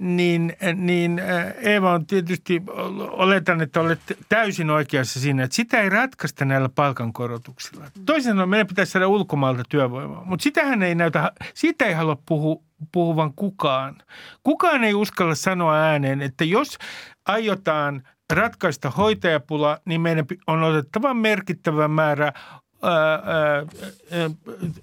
niin, 0.00 0.56
niin 0.74 1.18
äh, 1.18 1.54
Eeva 1.56 1.92
on 1.92 2.06
tietysti, 2.06 2.62
oletan, 3.10 3.60
että 3.60 3.80
olet 3.80 4.00
täysin 4.28 4.70
oikeassa 4.70 5.20
siinä, 5.20 5.44
että 5.44 5.56
sitä 5.56 5.80
ei 5.80 5.88
ratkaista 5.88 6.44
näillä 6.44 6.68
palkankorotuksilla. 6.68 7.84
Toisin 8.06 8.32
sanoen 8.32 8.48
meidän 8.48 8.66
pitäisi 8.66 8.92
saada 8.92 9.08
ulkomaalta 9.08 9.62
työvoimaa, 9.68 10.24
mutta 10.24 10.42
sitähän 10.42 10.82
ei 10.82 10.94
näytä, 10.94 11.32
siitä 11.54 11.84
ei 11.84 11.94
halua 11.94 12.16
puhua, 12.26 12.62
puhuvan 12.92 13.32
kukaan. 13.34 13.96
Kukaan 14.42 14.84
ei 14.84 14.94
uskalla 14.94 15.34
sanoa 15.34 15.76
ääneen, 15.76 16.22
että 16.22 16.44
jos 16.44 16.78
aiotaan 17.26 18.02
ratkaista 18.32 18.90
hoitajapula, 18.90 19.78
niin 19.84 20.00
meidän 20.00 20.26
on 20.46 20.62
otettava 20.62 21.14
merkittävä 21.14 21.88
määrä 21.88 22.32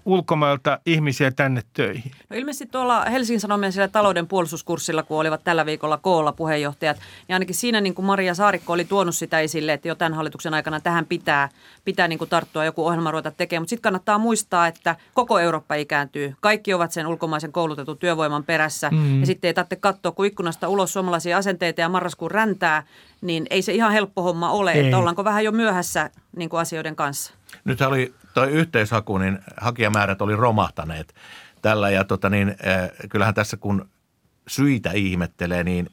ulkomailta 0.05 0.79
ihmisiä 0.85 1.31
tänne 1.31 1.61
töihin? 1.73 2.11
No 2.29 2.37
ilmeisesti 2.37 2.65
tuolla 2.65 3.05
Helsingin 3.05 3.39
Sanomien 3.39 3.71
siellä 3.71 3.87
talouden 3.87 4.27
puolustuskurssilla, 4.27 5.03
kun 5.03 5.19
olivat 5.19 5.43
tällä 5.43 5.65
viikolla 5.65 5.97
koolla 5.97 6.31
puheenjohtajat, 6.31 6.97
niin 7.27 7.33
ainakin 7.33 7.55
siinä 7.55 7.81
niin 7.81 7.95
kuin 7.95 8.05
Maria 8.05 8.35
Saarikko 8.35 8.73
oli 8.73 8.85
tuonut 8.85 9.15
sitä 9.15 9.39
esille, 9.39 9.73
että 9.73 9.87
jo 9.87 9.95
tämän 9.95 10.13
hallituksen 10.13 10.53
aikana 10.53 10.79
tähän 10.79 11.05
pitää, 11.05 11.49
pitää 11.85 12.07
niin 12.07 12.19
kuin 12.19 12.29
tarttua, 12.29 12.65
joku 12.65 12.87
ohjelma 12.87 13.11
ruveta 13.11 13.31
tekemään. 13.31 13.61
Mutta 13.61 13.69
sitten 13.69 13.83
kannattaa 13.83 14.17
muistaa, 14.17 14.67
että 14.67 14.95
koko 15.13 15.39
Eurooppa 15.39 15.75
ikääntyy. 15.75 16.35
Kaikki 16.41 16.73
ovat 16.73 16.91
sen 16.91 17.07
ulkomaisen 17.07 17.51
koulutetun 17.51 17.97
työvoiman 17.97 18.43
perässä. 18.43 18.89
Mm. 18.89 19.19
Ja 19.19 19.25
sitten 19.25 19.47
ei 19.47 19.53
tarvitse 19.53 19.75
katsoa 19.75 20.11
kuin 20.11 20.27
ikkunasta 20.27 20.67
ulos 20.67 20.93
suomalaisia 20.93 21.37
asenteita 21.37 21.81
ja 21.81 21.89
marraskuun 21.89 22.31
räntää, 22.31 22.83
niin 23.21 23.47
ei 23.49 23.61
se 23.61 23.73
ihan 23.73 23.91
helppo 23.91 24.21
homma 24.21 24.51
ole, 24.51 24.71
ei. 24.71 24.85
että 24.85 24.97
ollaanko 24.97 25.23
vähän 25.23 25.43
jo 25.43 25.51
myöhässä 25.51 26.09
niin 26.35 26.49
kuin 26.49 26.59
asioiden 26.59 26.95
kanssa. 26.95 27.33
Nyt 27.63 27.81
oli 27.81 28.13
tuo 28.33 28.43
yhteishaku, 28.43 29.17
niin 29.17 29.39
hakijamäärät 29.57 30.21
oli 30.21 30.35
romahtaneet 30.35 31.15
tällä 31.61 31.89
ja 31.89 32.03
tota 32.03 32.29
niin, 32.29 32.49
äh, 32.49 33.09
kyllähän 33.09 33.33
tässä 33.33 33.57
kun 33.57 33.89
syitä 34.47 34.91
ihmettelee, 34.91 35.63
niin 35.63 35.89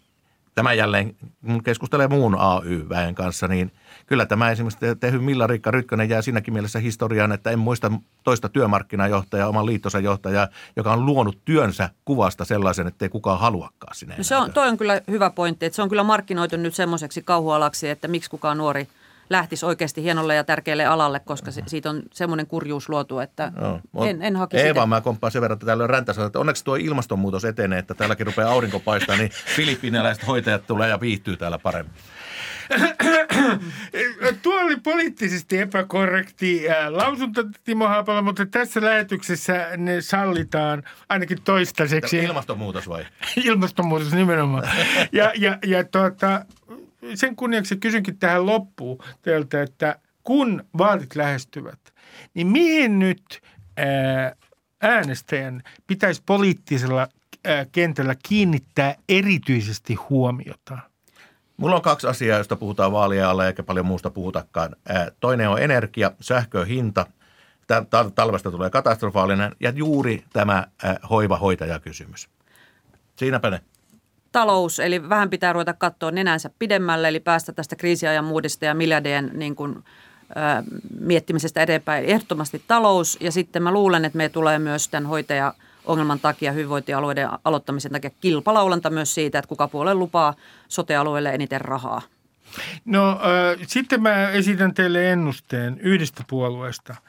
tämä 0.54 0.72
jälleen, 0.72 1.16
kun 1.46 1.62
keskustelee 1.62 2.08
muun 2.08 2.36
AY-väen 2.38 3.14
kanssa, 3.14 3.48
niin 3.48 3.72
kyllä 4.06 4.26
tämä 4.26 4.50
esimerkiksi 4.50 4.86
Tehy 5.00 5.18
Milla-Riikka 5.18 5.70
Rytkönen 5.70 6.08
jää 6.08 6.22
siinäkin 6.22 6.54
mielessä 6.54 6.78
historiaan, 6.78 7.32
että 7.32 7.50
en 7.50 7.58
muista 7.58 7.92
toista 8.24 8.48
työmarkkinajohtajaa, 8.48 9.48
oman 9.48 9.66
liittonsa 9.66 9.98
johtajaa, 9.98 10.48
joka 10.76 10.92
on 10.92 11.06
luonut 11.06 11.38
työnsä 11.44 11.90
kuvasta 12.04 12.44
sellaisen, 12.44 12.86
että 12.86 13.04
ei 13.04 13.08
kukaan 13.08 13.40
haluakaan 13.40 13.94
sinne. 13.94 14.14
No 14.16 14.24
se 14.24 14.36
on, 14.36 14.52
toi 14.52 14.68
on 14.68 14.78
kyllä 14.78 15.00
hyvä 15.10 15.30
pointti, 15.30 15.66
että 15.66 15.76
se 15.76 15.82
on 15.82 15.88
kyllä 15.88 16.02
markkinoitu 16.02 16.56
nyt 16.56 16.74
semmoiseksi 16.74 17.22
kauhualaksi, 17.22 17.88
että 17.88 18.08
miksi 18.08 18.30
kukaan 18.30 18.58
nuori– 18.58 18.88
lähtisi 19.32 19.66
oikeasti 19.66 20.02
hienolle 20.02 20.34
ja 20.34 20.44
tärkeälle 20.44 20.84
alalle, 20.86 21.20
koska 21.20 21.50
se, 21.50 21.62
siitä 21.66 21.90
on 21.90 22.02
semmoinen 22.12 22.46
kurjuus 22.46 22.88
luotu, 22.88 23.18
että 23.18 23.52
no, 23.92 24.04
en, 24.04 24.22
en 24.22 24.36
hakisi 24.36 24.62
Eeva, 24.62 24.86
mä 24.86 25.00
komppaan 25.00 25.30
sen 25.30 25.42
verran, 25.42 25.54
että 25.56 25.66
täällä 25.66 25.84
on 25.84 25.90
räntässä, 25.90 26.24
että 26.24 26.38
onneksi 26.38 26.64
tuo 26.64 26.76
ilmastonmuutos 26.76 27.44
etenee, 27.44 27.78
että 27.78 27.94
täälläkin 27.94 28.26
rupeaa 28.26 28.52
aurinko 28.52 28.80
paistaa, 28.80 29.16
niin 29.16 29.30
filippiiniläiset 29.56 30.26
hoitajat 30.26 30.66
tulee 30.66 30.88
ja 30.88 31.00
viihtyy 31.00 31.36
täällä 31.36 31.58
paremmin. 31.58 31.94
Tuo 34.42 34.60
oli 34.60 34.76
poliittisesti 34.76 35.58
epäkorrekti 35.58 36.62
lausunto 36.88 37.44
Timo 37.64 37.88
Haapala, 37.88 38.22
mutta 38.22 38.46
tässä 38.46 38.80
lähetyksessä 38.80 39.68
ne 39.76 40.00
sallitaan 40.00 40.82
ainakin 41.08 41.42
toistaiseksi. 41.42 42.18
Ilmastonmuutos 42.18 42.88
vai? 42.88 43.06
Ilmastonmuutos 43.44 44.12
nimenomaan. 44.12 44.68
Ja, 45.12 45.32
ja, 45.36 45.58
ja 45.66 45.84
tuota, 45.84 46.44
sen 47.14 47.36
kunniaksi 47.36 47.76
kysynkin 47.76 48.18
tähän 48.18 48.46
loppuun 48.46 48.98
teiltä, 49.22 49.62
että 49.62 49.98
kun 50.22 50.64
vaalit 50.78 51.16
lähestyvät, 51.16 51.78
niin 52.34 52.46
mihin 52.46 52.98
nyt 52.98 53.42
äänestäjän 54.82 55.62
pitäisi 55.86 56.22
poliittisella 56.26 57.08
kentällä 57.72 58.14
kiinnittää 58.28 58.94
erityisesti 59.08 59.94
huomiota? 59.94 60.78
Mulla 61.56 61.76
on 61.76 61.82
kaksi 61.82 62.06
asiaa, 62.06 62.38
joista 62.38 62.56
puhutaan 62.56 62.92
vaalien 62.92 63.26
alla 63.26 63.46
eikä 63.46 63.62
paljon 63.62 63.86
muusta 63.86 64.10
puhutakaan. 64.10 64.76
Toinen 65.20 65.48
on 65.48 65.62
energia, 65.62 66.10
sähköhinta. 66.20 67.06
Talvesta 68.14 68.50
tulee 68.50 68.70
katastrofaalinen 68.70 69.56
ja 69.60 69.70
juuri 69.70 70.24
tämä 70.32 70.66
hoiva-hoitajakysymys. 71.10 72.28
Siinäpä 73.16 73.50
ne 73.50 73.60
talous, 74.32 74.80
eli 74.80 75.08
vähän 75.08 75.30
pitää 75.30 75.52
ruveta 75.52 75.74
katsoa 75.74 76.10
nenänsä 76.10 76.50
pidemmälle, 76.58 77.08
eli 77.08 77.20
päästä 77.20 77.52
tästä 77.52 77.76
kriisiajan 77.76 78.24
muudista 78.24 78.64
ja 78.64 78.74
miljardien 78.74 79.30
niin 79.32 79.56
kuin, 79.56 79.76
ö, 79.76 79.82
miettimisestä 81.00 81.62
eteenpäin. 81.62 82.04
Ehdottomasti 82.04 82.62
talous, 82.66 83.18
ja 83.20 83.32
sitten 83.32 83.62
mä 83.62 83.72
luulen, 83.72 84.04
että 84.04 84.16
me 84.16 84.28
tulee 84.28 84.58
myös 84.58 84.88
tämän 84.88 85.06
hoitaja 85.06 85.54
ongelman 85.84 86.20
takia 86.20 86.52
hyvinvointialueiden 86.52 87.28
aloittamisen 87.44 87.92
takia 87.92 88.10
kilpalaulanta 88.20 88.90
myös 88.90 89.14
siitä, 89.14 89.38
että 89.38 89.48
kuka 89.48 89.68
puolelle 89.68 89.98
lupaa 89.98 90.34
sotealueelle 90.68 91.30
eniten 91.30 91.60
rahaa. 91.60 92.02
No 92.84 93.10
äh, 93.10 93.18
sitten 93.66 94.02
mä 94.02 94.30
esitän 94.30 94.74
teille 94.74 95.12
ennusteen 95.12 95.80
yhdestä 95.80 96.24
puolueesta– 96.28 96.94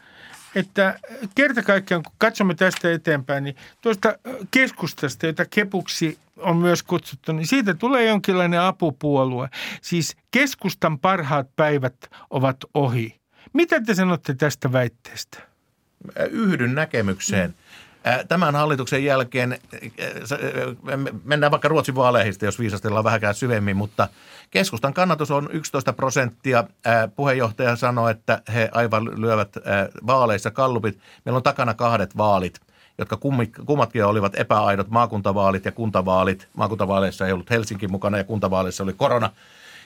että 0.56 1.00
kerta 1.36 1.64
kaikkiaan, 1.64 2.04
kun 2.04 2.16
katsomme 2.18 2.56
tästä 2.56 2.92
eteenpäin, 2.92 3.44
niin 3.44 3.56
tuosta 3.82 4.18
keskustasta, 4.52 5.26
jota 5.26 5.46
kepuksi 5.46 6.18
on 6.38 6.58
myös 6.58 6.84
kutsuttu, 6.84 7.32
niin 7.32 7.48
siitä 7.48 7.74
tulee 7.74 8.06
jonkinlainen 8.06 8.62
apupuolue. 8.62 9.50
Siis 9.82 10.18
keskustan 10.32 11.00
parhaat 11.00 11.56
päivät 11.56 11.96
ovat 12.30 12.58
ohi. 12.74 13.20
Mitä 13.54 13.82
te 13.82 13.94
sanotte 13.94 14.34
tästä 14.34 14.72
väitteestä? 14.72 15.38
Yhdyn 16.30 16.76
näkemykseen. 16.76 17.56
Tämän 18.28 18.56
hallituksen 18.56 19.06
jälkeen, 19.06 19.60
mennään 21.24 21.52
vaikka 21.52 21.68
Ruotsin 21.68 21.96
vaaleihin, 21.96 22.34
jos 22.42 22.60
viisastellaan 22.60 23.04
vähäkään 23.04 23.36
syvemmin, 23.36 23.78
mutta 23.78 24.08
keskustan 24.52 24.94
kannatus 24.94 25.32
on 25.32 25.50
11 25.52 25.94
prosenttia. 25.94 26.64
Puheenjohtaja 27.16 27.76
sanoi, 27.76 28.12
että 28.12 28.42
he 28.54 28.70
aivan 28.72 29.22
lyövät 29.22 29.58
vaaleissa 30.08 30.52
kallupit. 30.52 31.00
Meillä 31.26 31.38
on 31.38 31.44
takana 31.44 31.74
kahdet 31.74 32.18
vaalit 32.18 32.60
jotka 32.98 33.18
kummatkin 33.66 34.06
olivat 34.06 34.40
epäaidot 34.40 34.90
maakuntavaalit 34.90 35.66
ja 35.66 35.72
kuntavaalit. 35.72 36.48
Maakuntavaaleissa 36.54 37.28
ei 37.28 37.34
ollut 37.34 37.50
Helsinki 37.50 37.88
mukana 37.88 38.18
ja 38.18 38.24
kuntavaaleissa 38.24 38.84
oli 38.84 38.94
korona. 38.94 39.30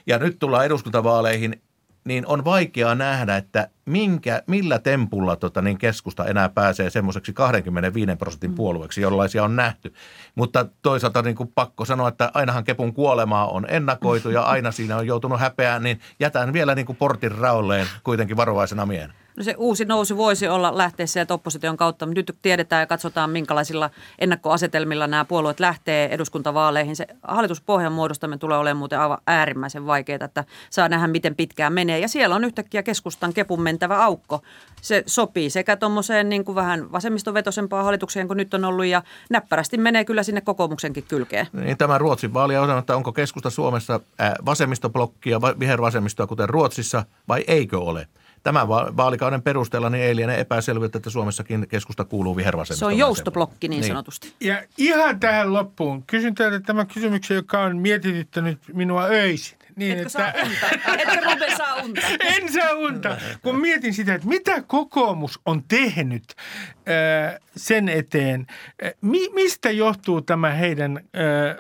Ja 0.07 0.17
nyt 0.17 0.39
tullaan 0.39 0.65
eduskuntavaaleihin 0.65 1.61
niin 2.07 2.27
on 2.27 2.45
vaikea 2.45 2.95
nähdä, 2.95 3.37
että 3.37 3.69
minkä, 3.85 4.43
millä 4.47 4.79
tempulla 4.79 5.35
tota, 5.35 5.61
niin 5.61 5.77
keskusta 5.77 6.25
enää 6.25 6.49
pääsee 6.49 6.89
semmoiseksi 6.89 7.33
25 7.33 8.15
prosentin 8.15 8.49
mm. 8.49 8.55
puolueeksi, 8.55 9.01
jollaisia 9.01 9.43
on 9.43 9.55
nähty. 9.55 9.93
Mutta 10.35 10.65
toisaalta 10.81 11.21
niin 11.21 11.35
kuin 11.35 11.51
pakko 11.55 11.85
sanoa, 11.85 12.07
että 12.07 12.31
ainahan 12.33 12.63
Kepun 12.63 12.93
kuolemaa 12.93 13.47
on 13.47 13.65
ennakoitu 13.69 14.29
ja 14.29 14.41
aina 14.41 14.71
siinä 14.71 14.97
on 14.97 15.07
joutunut 15.07 15.39
häpeään, 15.39 15.83
niin 15.83 15.99
jätän 16.19 16.53
vielä 16.53 16.75
niin 16.75 16.85
kuin 16.85 16.97
portin 16.97 17.31
raolleen 17.31 17.87
kuitenkin 18.03 18.37
varovaisena 18.37 18.85
miehen. 18.85 19.13
No 19.37 19.43
se 19.43 19.55
uusi 19.57 19.85
nousu 19.85 20.17
voisi 20.17 20.47
olla 20.47 20.77
lähteä 20.77 21.05
sieltä 21.05 21.33
opposition 21.33 21.77
kautta, 21.77 22.05
mutta 22.05 22.19
nyt 22.19 22.37
tiedetään 22.41 22.79
ja 22.79 22.85
katsotaan, 22.85 23.29
minkälaisilla 23.29 23.89
ennakkoasetelmilla 24.19 25.07
nämä 25.07 25.25
puolueet 25.25 25.59
lähtee 25.59 26.13
eduskuntavaaleihin. 26.13 26.95
Se 26.95 27.07
hallituspohjan 27.23 27.91
muodostaminen 27.91 28.39
tulee 28.39 28.57
olemaan 28.57 28.77
muuten 28.77 28.99
aivan 28.99 29.17
äärimmäisen 29.27 29.85
vaikeaa, 29.85 30.25
että 30.25 30.43
saa 30.69 30.89
nähdä, 30.89 31.07
miten 31.07 31.35
pitkään 31.35 31.73
menee. 31.73 31.99
Ja 31.99 32.07
siellä 32.07 32.35
on 32.35 32.43
yhtäkkiä 32.43 32.83
keskustan 32.83 33.33
kepun 33.33 33.61
mentävä 33.61 34.03
aukko. 34.03 34.41
Se 34.81 35.03
sopii 35.05 35.49
sekä 35.49 35.75
tuommoiseen 35.75 36.29
niin 36.29 36.45
kuin 36.45 36.55
vähän 36.55 36.91
vasemmistovetoisempaan 36.91 37.85
hallitukseen 37.85 38.27
kuin 38.27 38.37
nyt 38.37 38.53
on 38.53 38.65
ollut 38.65 38.85
ja 38.85 39.01
näppärästi 39.29 39.77
menee 39.77 40.05
kyllä 40.05 40.23
sinne 40.23 40.41
kokoomuksenkin 40.41 41.03
kylkeen. 41.03 41.47
Niin 41.53 41.77
tämä 41.77 41.97
Ruotsin 41.97 42.33
vaali 42.33 42.57
on 42.57 42.77
että 42.77 42.95
onko 42.95 43.11
keskusta 43.11 43.49
Suomessa 43.49 43.99
vasemmistoblokkia, 44.45 45.41
vihervasemmistoa 45.41 46.27
kuten 46.27 46.49
Ruotsissa 46.49 47.05
vai 47.27 47.43
eikö 47.47 47.79
ole? 47.79 48.07
Tämän 48.43 48.67
vaalikauden 48.67 49.41
perusteella 49.41 49.89
niin 49.89 50.03
ei 50.03 50.15
liene 50.15 50.39
epäselvyyttä, 50.39 50.97
että 50.97 51.09
Suomessakin 51.09 51.67
keskusta 51.67 52.05
kuuluu 52.05 52.35
vihervasemmistoon. 52.35 52.91
Se 52.91 52.95
on 52.95 52.99
joustoblokki 52.99 53.67
niin, 53.67 53.81
niin 53.81 53.87
sanotusti. 53.87 54.33
Ja 54.39 54.63
ihan 54.77 55.19
tähän 55.19 55.53
loppuun. 55.53 56.03
Kysyn 56.03 56.35
teiltä 56.35 56.59
tämän 56.59 56.87
kysymyksen, 56.87 57.35
joka 57.35 57.61
on 57.61 57.77
mietityttänyt 57.77 58.59
minua 58.73 59.03
öisin. 59.03 59.57
Niin, 59.77 59.91
Etkö 59.91 60.01
että... 60.01 60.09
saa 60.09 60.33
unta? 60.43 60.93
Etkö 60.93 61.29
Ruben 61.29 61.57
saa 61.57 61.75
unta? 61.75 62.01
en 62.35 62.53
saa 62.53 62.73
unta. 62.73 63.17
Kun 63.41 63.59
mietin 63.59 63.93
sitä, 63.93 64.13
että 64.13 64.27
mitä 64.27 64.61
kokoomus 64.61 65.39
on 65.45 65.63
tehnyt 65.67 66.23
äh, 66.69 67.39
sen 67.55 67.89
eteen. 67.89 68.47
Äh, 68.85 68.91
mi- 69.01 69.29
mistä 69.33 69.71
johtuu 69.71 70.21
tämä 70.21 70.49
heidän 70.49 70.97
äh, 70.97 71.03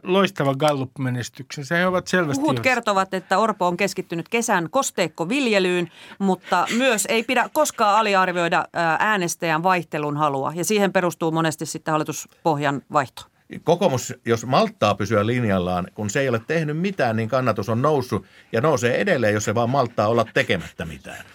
loistava 0.03 0.55
Gallup-menestyksensä? 0.55 1.75
He 1.75 1.87
ovat 1.87 2.07
selvästi... 2.07 2.41
Huhut 2.41 2.59
kertovat, 2.59 3.13
että 3.13 3.37
Orpo 3.37 3.67
on 3.67 3.77
keskittynyt 3.77 4.29
kesän 4.29 4.69
kosteikkoviljelyyn, 4.69 5.91
mutta 6.19 6.67
myös 6.77 7.05
ei 7.05 7.23
pidä 7.23 7.49
koskaan 7.53 7.99
aliarvioida 7.99 8.65
äänestäjän 8.99 9.63
vaihtelun 9.63 10.17
halua. 10.17 10.53
Ja 10.55 10.65
siihen 10.65 10.93
perustuu 10.93 11.31
monesti 11.31 11.65
sitten 11.65 11.91
hallituspohjan 11.91 12.81
vaihto 12.93 13.36
kokoomus, 13.63 14.13
jos 14.25 14.45
malttaa 14.45 14.95
pysyä 14.95 15.25
linjallaan, 15.25 15.87
kun 15.93 16.09
se 16.09 16.19
ei 16.19 16.29
ole 16.29 16.41
tehnyt 16.47 16.77
mitään, 16.77 17.15
niin 17.15 17.29
kannatus 17.29 17.69
on 17.69 17.81
noussut 17.81 18.25
ja 18.51 18.61
nousee 18.61 19.01
edelleen, 19.01 19.33
jos 19.33 19.45
se 19.45 19.55
vaan 19.55 19.69
malttaa 19.69 20.07
olla 20.07 20.25
tekemättä 20.33 20.85
mitään. 20.85 21.25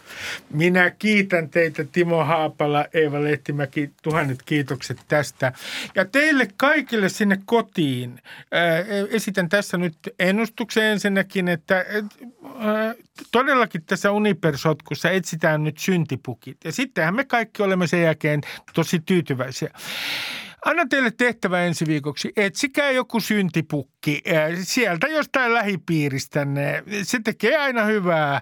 Minä 0.51 0.91
kiitän 0.91 1.49
teitä 1.51 1.85
Timo 1.85 2.25
Haapala, 2.25 2.87
Eeva 2.93 3.23
Lehtimäki, 3.23 3.91
tuhannet 4.03 4.43
kiitokset 4.43 4.99
tästä. 5.09 5.53
Ja 5.95 6.05
teille 6.05 6.49
kaikille 6.57 7.09
sinne 7.09 7.39
kotiin 7.45 8.13
äh, 8.13 9.09
esitän 9.11 9.49
tässä 9.49 9.77
nyt 9.77 9.95
ennustuksen 10.19 10.85
ensinnäkin, 10.85 11.49
että 11.49 11.79
äh, 11.79 12.95
todellakin 13.33 13.85
tässä 13.85 14.13
Unipersotkussa 14.13 15.11
etsitään 15.11 15.65
nyt 15.65 15.79
syntipukit. 15.79 16.57
Ja 16.65 16.73
sittenhän 16.73 17.15
me 17.15 17.25
kaikki 17.25 17.63
olemme 17.63 17.87
sen 17.87 18.03
jälkeen 18.03 18.41
tosi 18.75 19.01
tyytyväisiä. 19.01 19.71
Anna 20.65 20.87
teille 20.87 21.11
tehtävä 21.11 21.63
ensi 21.63 21.87
viikoksi. 21.87 22.33
Etsikää 22.37 22.91
joku 22.91 23.21
syntipukki 23.21 24.23
sieltä 24.63 25.09
jostain 25.09 25.55
lähipiiristänne. 25.55 26.85
Se 27.03 27.21
tekee 27.25 27.57
aina 27.57 27.85
hyvää 27.85 28.41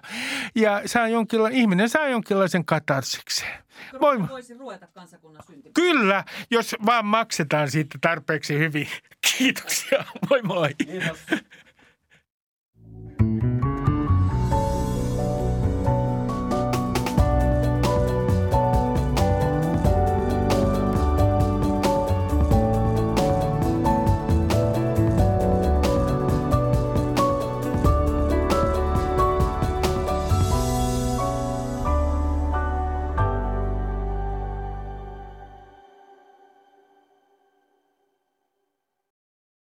ja 0.55 0.81
saa 0.85 1.07
jonkinla- 1.07 1.49
ihminen 1.51 1.89
saa 1.89 2.09
jonkinlaisen 2.09 2.65
katarsiksen. 2.65 3.49
Voi... 4.01 4.29
Voisi 4.29 4.53
ruveta 4.53 4.87
kansakunnan 4.87 5.43
syntipukki. 5.47 5.81
Kyllä, 5.81 6.23
jos 6.51 6.75
vaan 6.85 7.05
maksetaan 7.05 7.71
siitä 7.71 7.97
tarpeeksi 8.01 8.59
hyvin. 8.59 8.87
Kiitoksia. 9.37 10.03
Moi 10.29 10.41
moi. 10.41 10.69
Kiitos. 10.73 11.19